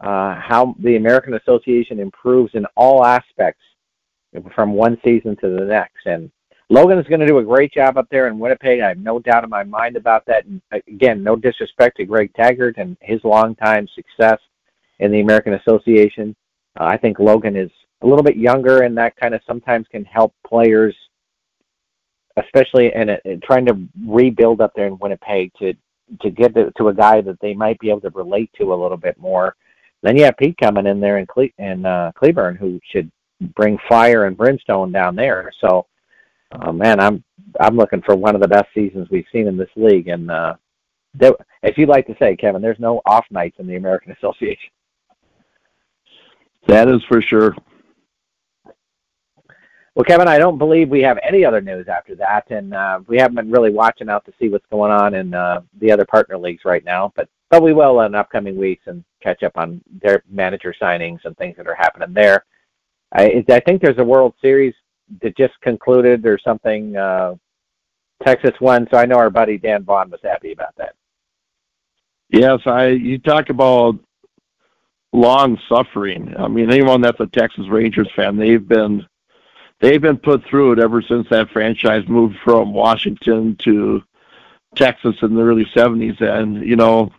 uh, 0.00 0.34
how 0.40 0.74
the 0.80 0.96
American 0.96 1.34
Association 1.34 2.00
improves 2.00 2.54
in 2.54 2.64
all 2.76 3.04
aspects 3.04 3.60
from 4.54 4.72
one 4.72 4.98
season 5.04 5.36
to 5.36 5.48
the 5.48 5.64
next. 5.64 6.06
And 6.06 6.30
Logan 6.70 6.98
is 6.98 7.06
going 7.06 7.20
to 7.20 7.26
do 7.26 7.38
a 7.38 7.44
great 7.44 7.72
job 7.72 7.98
up 7.98 8.06
there 8.10 8.28
in 8.28 8.38
Winnipeg. 8.38 8.80
I 8.80 8.88
have 8.88 8.98
no 8.98 9.18
doubt 9.18 9.44
in 9.44 9.50
my 9.50 9.64
mind 9.64 9.96
about 9.96 10.24
that. 10.26 10.46
And 10.46 10.62
again, 10.86 11.22
no 11.22 11.36
disrespect 11.36 11.96
to 11.96 12.04
Greg 12.04 12.32
Taggart 12.34 12.76
and 12.78 12.96
his 13.00 13.22
longtime 13.24 13.88
success 13.94 14.38
in 15.00 15.10
the 15.10 15.20
American 15.20 15.54
Association. 15.54 16.34
Uh, 16.80 16.84
I 16.84 16.96
think 16.96 17.18
Logan 17.18 17.56
is 17.56 17.70
a 18.02 18.06
little 18.06 18.24
bit 18.24 18.36
younger, 18.36 18.82
and 18.82 18.96
that 18.96 19.16
kind 19.16 19.34
of 19.34 19.42
sometimes 19.46 19.86
can 19.90 20.04
help 20.04 20.32
players 20.46 20.96
especially 22.36 22.92
in, 22.94 23.08
a, 23.10 23.18
in 23.24 23.40
trying 23.40 23.66
to 23.66 23.78
rebuild 24.06 24.60
up 24.60 24.72
there 24.74 24.86
in 24.86 24.98
Winnipeg 24.98 25.52
to 25.58 25.74
to 26.20 26.30
get 26.30 26.54
to, 26.54 26.72
to 26.76 26.88
a 26.88 26.94
guy 26.94 27.20
that 27.20 27.38
they 27.40 27.54
might 27.54 27.78
be 27.78 27.88
able 27.88 28.00
to 28.00 28.10
relate 28.10 28.50
to 28.58 28.74
a 28.74 28.80
little 28.80 28.96
bit 28.96 29.16
more. 29.18 29.54
Then 30.02 30.16
you 30.16 30.24
have 30.24 30.36
Pete 30.36 30.56
coming 30.58 30.86
in 30.86 30.98
there 30.98 31.18
in 31.18 31.26
Cle- 31.26 31.54
in 31.58 31.86
uh, 31.86 32.10
Cleburne, 32.16 32.56
who 32.56 32.80
should 32.90 33.10
bring 33.54 33.78
fire 33.88 34.24
and 34.24 34.36
brimstone 34.36 34.90
down 34.90 35.14
there. 35.14 35.52
So, 35.60 35.86
uh, 36.52 36.72
man, 36.72 36.98
I'm 36.98 37.22
I'm 37.60 37.76
looking 37.76 38.02
for 38.02 38.16
one 38.16 38.34
of 38.34 38.40
the 38.40 38.48
best 38.48 38.68
seasons 38.74 39.08
we've 39.10 39.26
seen 39.32 39.46
in 39.46 39.56
this 39.56 39.70
league. 39.76 40.08
And 40.08 40.30
uh, 40.30 40.54
there, 41.14 41.32
as 41.62 41.72
you 41.76 41.86
like 41.86 42.06
to 42.08 42.16
say, 42.18 42.34
Kevin, 42.34 42.62
there's 42.62 42.80
no 42.80 43.02
off 43.06 43.26
nights 43.30 43.56
in 43.58 43.66
the 43.68 43.76
American 43.76 44.12
Association. 44.20 44.70
That 46.66 46.88
is 46.88 47.02
for 47.08 47.20
sure. 47.20 47.54
Well, 49.94 50.04
Kevin, 50.04 50.28
I 50.28 50.38
don't 50.38 50.56
believe 50.56 50.88
we 50.88 51.02
have 51.02 51.18
any 51.22 51.44
other 51.44 51.60
news 51.60 51.88
after 51.88 52.14
that, 52.14 52.48
and 52.50 52.72
uh, 52.72 53.00
we 53.08 53.18
haven't 53.18 53.34
been 53.34 53.50
really 53.50 53.72
watching 53.72 54.08
out 54.08 54.24
to 54.24 54.32
see 54.38 54.48
what's 54.48 54.66
going 54.70 54.92
on 54.92 55.14
in 55.14 55.34
uh, 55.34 55.62
the 55.80 55.90
other 55.90 56.04
partner 56.04 56.38
leagues 56.38 56.64
right 56.64 56.84
now. 56.84 57.12
But 57.16 57.28
but 57.50 57.62
we 57.62 57.72
will 57.72 58.00
in 58.02 58.14
upcoming 58.14 58.56
weeks 58.56 58.84
and 58.86 59.04
catch 59.20 59.42
up 59.42 59.56
on 59.56 59.82
their 60.00 60.22
manager 60.30 60.72
signings 60.80 61.18
and 61.24 61.36
things 61.36 61.56
that 61.56 61.66
are 61.66 61.74
happening 61.74 62.14
there. 62.14 62.44
I, 63.12 63.44
I 63.50 63.60
think 63.60 63.82
there's 63.82 63.98
a 63.98 64.04
World 64.04 64.34
Series 64.40 64.74
that 65.20 65.36
just 65.36 65.60
concluded 65.60 66.24
or 66.24 66.38
something. 66.38 66.96
Uh, 66.96 67.34
Texas 68.24 68.54
won, 68.60 68.86
so 68.90 68.98
I 68.98 69.06
know 69.06 69.16
our 69.16 69.30
buddy 69.30 69.58
Dan 69.58 69.82
Vaughn 69.82 70.10
was 70.10 70.20
happy 70.22 70.52
about 70.52 70.76
that. 70.76 70.94
Yes, 72.30 72.60
I. 72.66 72.88
You 72.88 73.18
talk 73.18 73.50
about 73.50 73.98
long 75.12 75.58
suffering. 75.68 76.34
I 76.38 76.48
mean, 76.48 76.70
anyone 76.70 77.00
that's 77.00 77.20
a 77.20 77.26
Texas 77.26 77.68
Rangers 77.68 78.10
fan, 78.14 78.36
they've 78.36 78.66
been 78.66 79.06
they've 79.80 80.00
been 80.00 80.18
put 80.18 80.44
through 80.44 80.72
it 80.72 80.78
ever 80.78 81.02
since 81.02 81.28
that 81.30 81.50
franchise 81.50 82.06
moved 82.08 82.36
from 82.44 82.72
Washington 82.72 83.56
to 83.64 84.02
Texas 84.76 85.16
in 85.22 85.34
the 85.34 85.42
early 85.42 85.64
70s. 85.64 86.20
And, 86.20 86.66
you 86.66 86.76
know, 86.76 87.10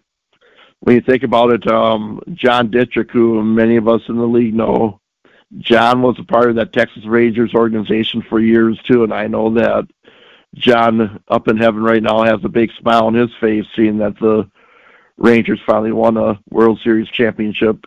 when 0.80 0.96
you 0.96 1.02
think 1.02 1.24
about 1.24 1.52
it, 1.52 1.68
um, 1.68 2.22
John 2.34 2.70
Dittrich, 2.70 3.12
who 3.12 3.44
many 3.44 3.76
of 3.76 3.88
us 3.88 4.02
in 4.08 4.18
the 4.18 4.26
league 4.26 4.56
know, 4.56 5.00
John 5.58 6.02
was 6.02 6.18
a 6.18 6.24
part 6.24 6.50
of 6.50 6.56
that 6.56 6.74
Texas 6.74 7.06
Rangers 7.06 7.54
organization 7.54 8.22
for 8.22 8.39
years 8.39 8.80
too, 8.84 9.04
and 9.04 9.14
I 9.14 9.28
know 9.28 9.54
that 9.56 9.86
John 10.56 11.22
up 11.28 11.48
in 11.48 11.58
heaven 11.58 11.84
right 11.84 12.02
now 12.02 12.24
has 12.24 12.39
a 12.44 12.50
big 12.50 12.72
smile 12.80 13.08
on 13.08 13.14
his 13.14 13.30
face 13.39 13.66
seeing 13.76 13.98
that 13.98 14.18
the 14.20 14.50
Rangers 15.22 15.59
finally 15.65 15.91
won 15.91 16.17
a 16.17 16.39
World 16.49 16.80
Series 16.84 17.07
championship 17.09 17.86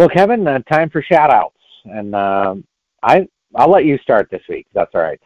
Well, 0.00 0.08
Kevin, 0.08 0.48
uh, 0.48 0.60
time 0.60 0.88
for 0.88 1.02
shout 1.02 1.30
outs. 1.30 1.60
And 1.84 2.14
uh, 2.14 2.54
I, 3.02 3.28
I'll 3.54 3.70
let 3.70 3.84
you 3.84 3.98
start 3.98 4.30
this 4.30 4.40
week. 4.48 4.66
That's 4.72 4.94
all 4.94 5.02
right. 5.02 5.20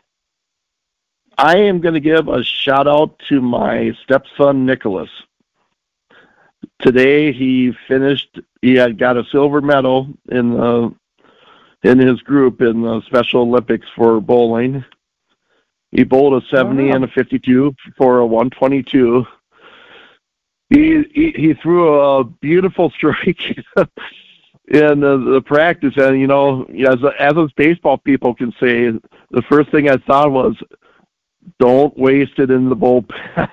I 1.39 1.59
am 1.59 1.81
going 1.81 1.95
to 1.95 2.01
give 2.01 2.27
a 2.27 2.43
shout 2.43 2.89
out 2.89 3.17
to 3.29 3.41
my 3.41 3.97
stepson, 4.03 4.67
Nicholas. 4.67 5.11
Today 6.81 7.33
he 7.33 7.73
finished, 7.87 8.41
he 8.63 8.75
had 8.75 8.99
got 8.99 9.17
a 9.17 9.23
silver 9.31 9.61
medal 9.61 10.09
in 10.33 10.55
the 10.55 10.93
in 11.85 11.99
his 12.01 12.21
group 12.23 12.61
in 12.61 12.83
the 12.83 13.01
Special 13.03 13.43
Olympics 13.43 13.87
for 13.95 14.21
bowling. 14.21 14.85
He 15.95 16.03
bowled 16.03 16.43
a 16.43 16.47
70 16.49 16.91
and 16.91 17.05
a 17.05 17.09
52 17.09 17.75
for 17.97 18.19
a 18.19 18.27
122. 18.27 19.25
He, 20.71 21.05
he, 21.15 21.31
he 21.37 21.55
threw 21.55 21.95
a 21.95 22.25
beautiful 22.25 22.91
strike 22.97 23.57
in 23.77 25.01
the, 25.01 25.31
the 25.35 25.43
practice, 25.45 25.95
and 25.97 26.19
you 26.19 26.27
know, 26.27 26.65
as 26.65 26.99
as 27.19 27.35
us 27.35 27.51
baseball 27.57 27.99
people 27.99 28.35
can 28.35 28.51
say, 28.59 28.91
the 29.31 29.43
first 29.49 29.71
thing 29.71 29.89
I 29.89 29.99
thought 29.99 30.33
was, 30.33 30.57
don't 31.61 31.97
waste 31.97 32.39
it 32.39 32.51
in 32.51 32.69
the 32.69 32.77
bullpen. 32.77 33.51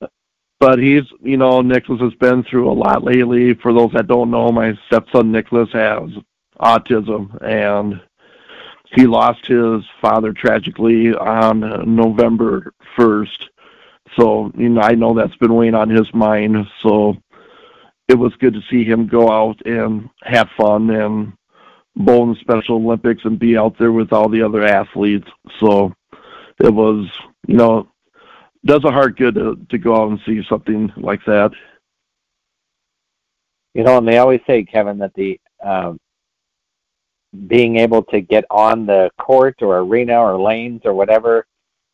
but 0.60 0.78
he's, 0.78 1.04
you 1.22 1.38
know, 1.38 1.60
Nicholas 1.60 2.00
has 2.02 2.14
been 2.14 2.44
through 2.44 2.70
a 2.70 2.74
lot 2.74 3.02
lately. 3.02 3.54
For 3.54 3.72
those 3.72 3.90
that 3.94 4.06
don't 4.06 4.30
know, 4.30 4.52
my 4.52 4.78
stepson 4.86 5.32
Nicholas 5.32 5.70
has 5.72 6.10
autism, 6.60 7.42
and 7.42 8.00
he 8.94 9.06
lost 9.06 9.46
his 9.46 9.82
father 10.00 10.32
tragically 10.32 11.14
on 11.14 11.60
November 11.94 12.72
first. 12.96 13.48
So, 14.18 14.52
you 14.56 14.68
know, 14.68 14.82
I 14.82 14.92
know 14.92 15.14
that's 15.14 15.36
been 15.36 15.54
weighing 15.54 15.74
on 15.74 15.88
his 15.88 16.12
mind. 16.12 16.66
So 16.82 17.16
it 18.08 18.14
was 18.14 18.34
good 18.36 18.52
to 18.54 18.62
see 18.70 18.84
him 18.84 19.06
go 19.06 19.30
out 19.30 19.64
and 19.64 20.10
have 20.22 20.48
fun 20.56 20.90
and 20.90 21.32
bowl 21.96 22.24
in 22.24 22.34
the 22.34 22.40
Special 22.40 22.76
Olympics 22.76 23.24
and 23.24 23.38
be 23.38 23.56
out 23.56 23.78
there 23.78 23.92
with 23.92 24.12
all 24.12 24.28
the 24.28 24.42
other 24.42 24.62
athletes. 24.62 25.28
So 25.58 25.94
it 26.58 26.72
was, 26.72 27.10
you 27.46 27.56
know, 27.56 27.88
does 28.64 28.84
a 28.84 28.92
heart 28.92 29.16
good 29.16 29.34
to 29.34 29.58
to 29.70 29.78
go 29.78 29.96
out 29.96 30.10
and 30.10 30.20
see 30.26 30.42
something 30.48 30.92
like 30.96 31.24
that. 31.24 31.52
You 33.74 33.84
know, 33.84 33.98
and 33.98 34.06
they 34.06 34.18
always 34.18 34.40
say, 34.46 34.64
Kevin, 34.64 34.98
that 34.98 35.14
the 35.14 35.40
um, 35.64 35.98
being 37.46 37.78
able 37.78 38.02
to 38.04 38.20
get 38.20 38.44
on 38.50 38.86
the 38.86 39.10
court 39.18 39.56
or 39.62 39.78
arena 39.78 40.18
or 40.18 40.40
lanes 40.40 40.82
or 40.84 40.92
whatever 40.92 41.46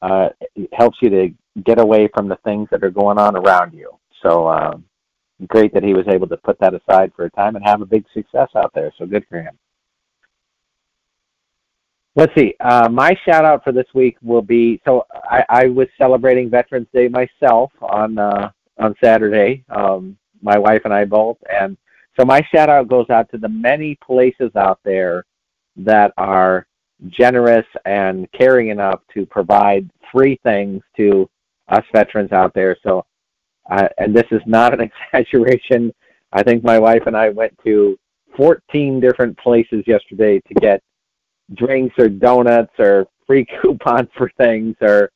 uh, 0.03 0.29
helps 0.73 0.99
you 1.01 1.11
to 1.11 1.29
get 1.65 1.79
away 1.79 2.09
from 2.15 2.29
the 2.29 2.39
things 2.45 2.69
that 2.71 2.83
are 2.85 2.91
going 2.91 3.19
on 3.19 3.37
around 3.37 3.73
you. 3.73 3.91
So 4.23 4.49
um, 4.49 4.85
great 5.47 5.73
that 5.75 5.85
he 5.85 5.95
was 5.95 6.07
able 6.09 6.27
to 6.29 6.37
put 6.37 6.59
that 6.61 6.75
aside 6.75 7.13
for 7.15 7.25
a 7.25 7.31
time 7.31 7.57
and 7.57 7.65
have 7.65 7.81
a 7.83 7.87
big 7.87 8.05
success 8.13 8.49
out 8.57 8.73
there. 8.75 8.93
So 8.99 9.07
good 9.07 9.25
for 9.29 9.41
him. 9.41 9.57
Let's 12.17 12.35
see. 12.37 12.55
Uh, 12.59 12.89
my 12.89 13.17
shout 13.25 13.45
out 13.45 13.63
for 13.63 13.71
this 13.71 13.87
week 13.95 14.17
will 14.23 14.43
be 14.43 14.81
so 14.85 15.07
I, 15.13 15.45
I 15.49 15.67
was 15.67 15.87
celebrating 15.97 16.51
Veterans 16.51 16.89
Day 16.93 17.07
myself 17.07 17.71
on 17.81 18.19
uh, 18.19 18.51
on 18.77 18.97
Saturday. 19.03 19.65
Um, 19.69 20.19
my 20.43 20.59
wife 20.59 20.83
and 20.85 20.93
I 20.93 21.05
both, 21.05 21.37
and 21.49 21.77
so 22.19 22.25
my 22.25 22.45
shout 22.53 22.69
out 22.69 22.89
goes 22.89 23.09
out 23.09 23.31
to 23.31 23.39
the 23.39 23.49
many 23.49 23.95
places 24.05 24.51
out 24.57 24.81
there 24.83 25.27
that 25.79 26.13
are 26.19 26.67
generous 27.09 27.67
and 27.85 28.31
caring 28.33 28.69
enough 28.69 29.01
to 29.15 29.25
provide 29.27 29.89
free 30.13 30.39
things 30.43 30.83
to 30.97 31.29
us 31.69 31.85
veterans 31.93 32.33
out 32.33 32.53
there. 32.55 32.77
So 32.83 33.05
uh, 33.71 33.89
and 33.99 34.15
this 34.15 34.27
is 34.31 34.41
not 34.47 34.73
an 34.75 34.91
exaggeration. 35.13 35.93
I 36.33 36.43
think 36.43 36.65
my 36.65 36.79
wife 36.79 37.03
and 37.07 37.17
I 37.17 37.29
went 37.31 37.57
to 37.65 37.99
14 38.37 39.01
different 39.01 39.37
places 39.39 39.85
yesterday 39.87 40.41
to 40.41 40.55
get 40.55 40.83
drinks 41.55 41.95
or 41.99 42.09
donuts 42.09 42.73
or 42.79 43.07
free 43.27 43.47
coupons 43.63 44.09
for 44.17 44.31
things 44.39 44.75
or 44.81 45.11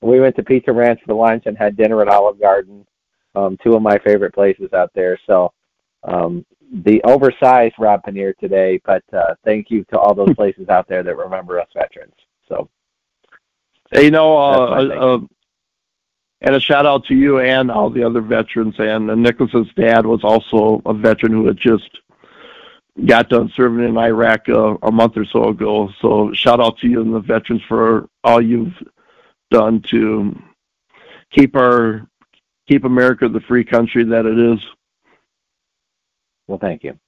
we 0.00 0.20
went 0.20 0.36
to 0.36 0.44
Pizza 0.44 0.72
Ranch 0.72 1.00
for 1.04 1.14
lunch 1.14 1.44
and 1.46 1.58
had 1.58 1.76
dinner 1.76 2.00
at 2.00 2.08
Olive 2.08 2.40
Garden, 2.40 2.86
um, 3.34 3.56
two 3.62 3.74
of 3.74 3.82
my 3.82 3.98
favorite 3.98 4.32
places 4.32 4.72
out 4.72 4.90
there. 4.94 5.18
So 5.26 5.52
um, 6.08 6.44
the 6.84 7.02
oversized 7.04 7.74
Rob 7.78 8.02
Pannier 8.02 8.34
today, 8.34 8.80
but 8.84 9.02
uh, 9.12 9.34
thank 9.44 9.70
you 9.70 9.84
to 9.84 9.98
all 9.98 10.14
those 10.14 10.34
places 10.36 10.68
out 10.68 10.88
there 10.88 11.02
that 11.02 11.16
remember 11.16 11.60
us 11.60 11.68
veterans. 11.74 12.14
So, 12.48 12.68
hey, 13.92 14.04
you 14.04 14.10
know, 14.10 14.36
uh, 14.36 14.88
uh, 14.88 15.18
and 16.40 16.54
a 16.54 16.60
shout 16.60 16.86
out 16.86 17.04
to 17.06 17.14
you 17.14 17.40
and 17.40 17.70
all 17.70 17.90
the 17.90 18.04
other 18.04 18.20
veterans. 18.20 18.76
And 18.78 19.10
uh, 19.10 19.14
Nicholas's 19.14 19.68
dad 19.74 20.06
was 20.06 20.22
also 20.22 20.80
a 20.86 20.94
veteran 20.94 21.32
who 21.32 21.46
had 21.46 21.58
just 21.58 21.88
got 23.06 23.28
done 23.28 23.52
serving 23.56 23.88
in 23.88 23.96
Iraq 23.96 24.48
uh, 24.48 24.76
a 24.82 24.90
month 24.90 25.16
or 25.16 25.24
so 25.24 25.48
ago. 25.48 25.90
So 26.00 26.32
shout 26.34 26.60
out 26.60 26.78
to 26.78 26.88
you 26.88 27.00
and 27.00 27.14
the 27.14 27.20
veterans 27.20 27.62
for 27.68 28.08
all 28.24 28.40
you've 28.40 28.74
done 29.50 29.82
to 29.90 30.36
keep 31.30 31.56
our 31.56 32.06
keep 32.68 32.84
America 32.84 33.28
the 33.28 33.40
free 33.40 33.64
country 33.64 34.04
that 34.04 34.26
it 34.26 34.38
is. 34.38 34.60
Well, 36.48 36.58
thank 36.58 36.82
you. 36.82 36.98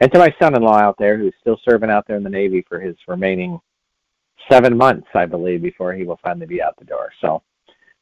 And 0.00 0.10
to 0.12 0.18
my 0.18 0.34
son-in-law 0.40 0.78
out 0.78 0.96
there 0.98 1.18
who's 1.18 1.34
still 1.40 1.60
serving 1.68 1.90
out 1.90 2.06
there 2.08 2.16
in 2.16 2.24
the 2.24 2.30
Navy 2.30 2.64
for 2.68 2.80
his 2.80 2.96
remaining 3.06 3.60
seven 4.50 4.76
months, 4.76 5.06
I 5.14 5.26
believe, 5.26 5.62
before 5.62 5.92
he 5.92 6.04
will 6.04 6.18
finally 6.22 6.46
be 6.46 6.62
out 6.62 6.76
the 6.78 6.86
door. 6.86 7.12
So 7.20 7.42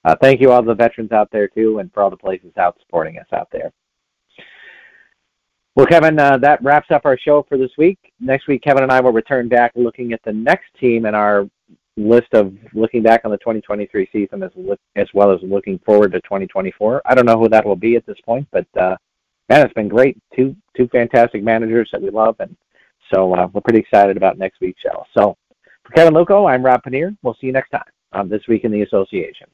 uh, 0.04 0.14
thank 0.22 0.40
you 0.40 0.52
all 0.52 0.62
the 0.62 0.74
veterans 0.74 1.12
out 1.12 1.28
there 1.32 1.48
too, 1.48 1.80
and 1.80 1.92
for 1.92 2.02
all 2.02 2.10
the 2.10 2.16
places 2.16 2.52
out 2.56 2.78
supporting 2.80 3.18
us 3.18 3.26
out 3.32 3.48
there. 3.52 3.72
Well, 5.74 5.86
Kevin, 5.86 6.18
uh, 6.18 6.38
that 6.38 6.62
wraps 6.62 6.90
up 6.90 7.02
our 7.04 7.18
show 7.18 7.44
for 7.48 7.58
this 7.58 7.70
week. 7.78 7.98
Next 8.20 8.48
week, 8.48 8.62
Kevin 8.62 8.84
and 8.84 8.92
I 8.92 9.00
will 9.00 9.12
return 9.12 9.48
back 9.48 9.72
looking 9.76 10.12
at 10.12 10.20
the 10.24 10.32
next 10.32 10.66
team 10.80 11.06
in 11.06 11.14
our 11.14 11.48
list 11.96 12.28
of 12.32 12.52
looking 12.74 13.02
back 13.02 13.22
on 13.24 13.30
the 13.30 13.38
2023 13.38 14.08
season 14.12 14.42
as, 14.42 14.50
as 14.96 15.08
well 15.14 15.32
as 15.32 15.40
looking 15.42 15.78
forward 15.80 16.12
to 16.12 16.20
2024. 16.22 17.02
I 17.04 17.14
don't 17.14 17.26
know 17.26 17.38
who 17.38 17.48
that 17.48 17.64
will 17.64 17.76
be 17.76 17.96
at 17.96 18.06
this 18.06 18.20
point, 18.24 18.46
but 18.52 18.66
uh, 18.76 18.96
man, 19.48 19.64
it's 19.64 19.74
been 19.74 19.88
great. 19.88 20.18
Two 20.34 20.56
two 20.76 20.88
fantastic 20.88 21.42
managers 21.42 21.88
that 21.92 22.02
we 22.02 22.10
love, 22.10 22.36
and 22.40 22.56
so 23.12 23.34
uh, 23.34 23.48
we're 23.52 23.60
pretty 23.60 23.80
excited 23.80 24.16
about 24.16 24.38
next 24.38 24.60
week's 24.60 24.80
show. 24.80 25.04
So 25.16 25.36
for 25.84 25.92
Kevin 25.94 26.14
Luckow, 26.14 26.50
I'm 26.50 26.64
Rob 26.64 26.82
Pannier. 26.82 27.14
We'll 27.22 27.36
see 27.40 27.46
you 27.46 27.52
next 27.52 27.70
time 27.70 27.82
on 28.12 28.28
This 28.28 28.42
Week 28.48 28.64
in 28.64 28.72
the 28.72 28.82
Association. 28.82 29.48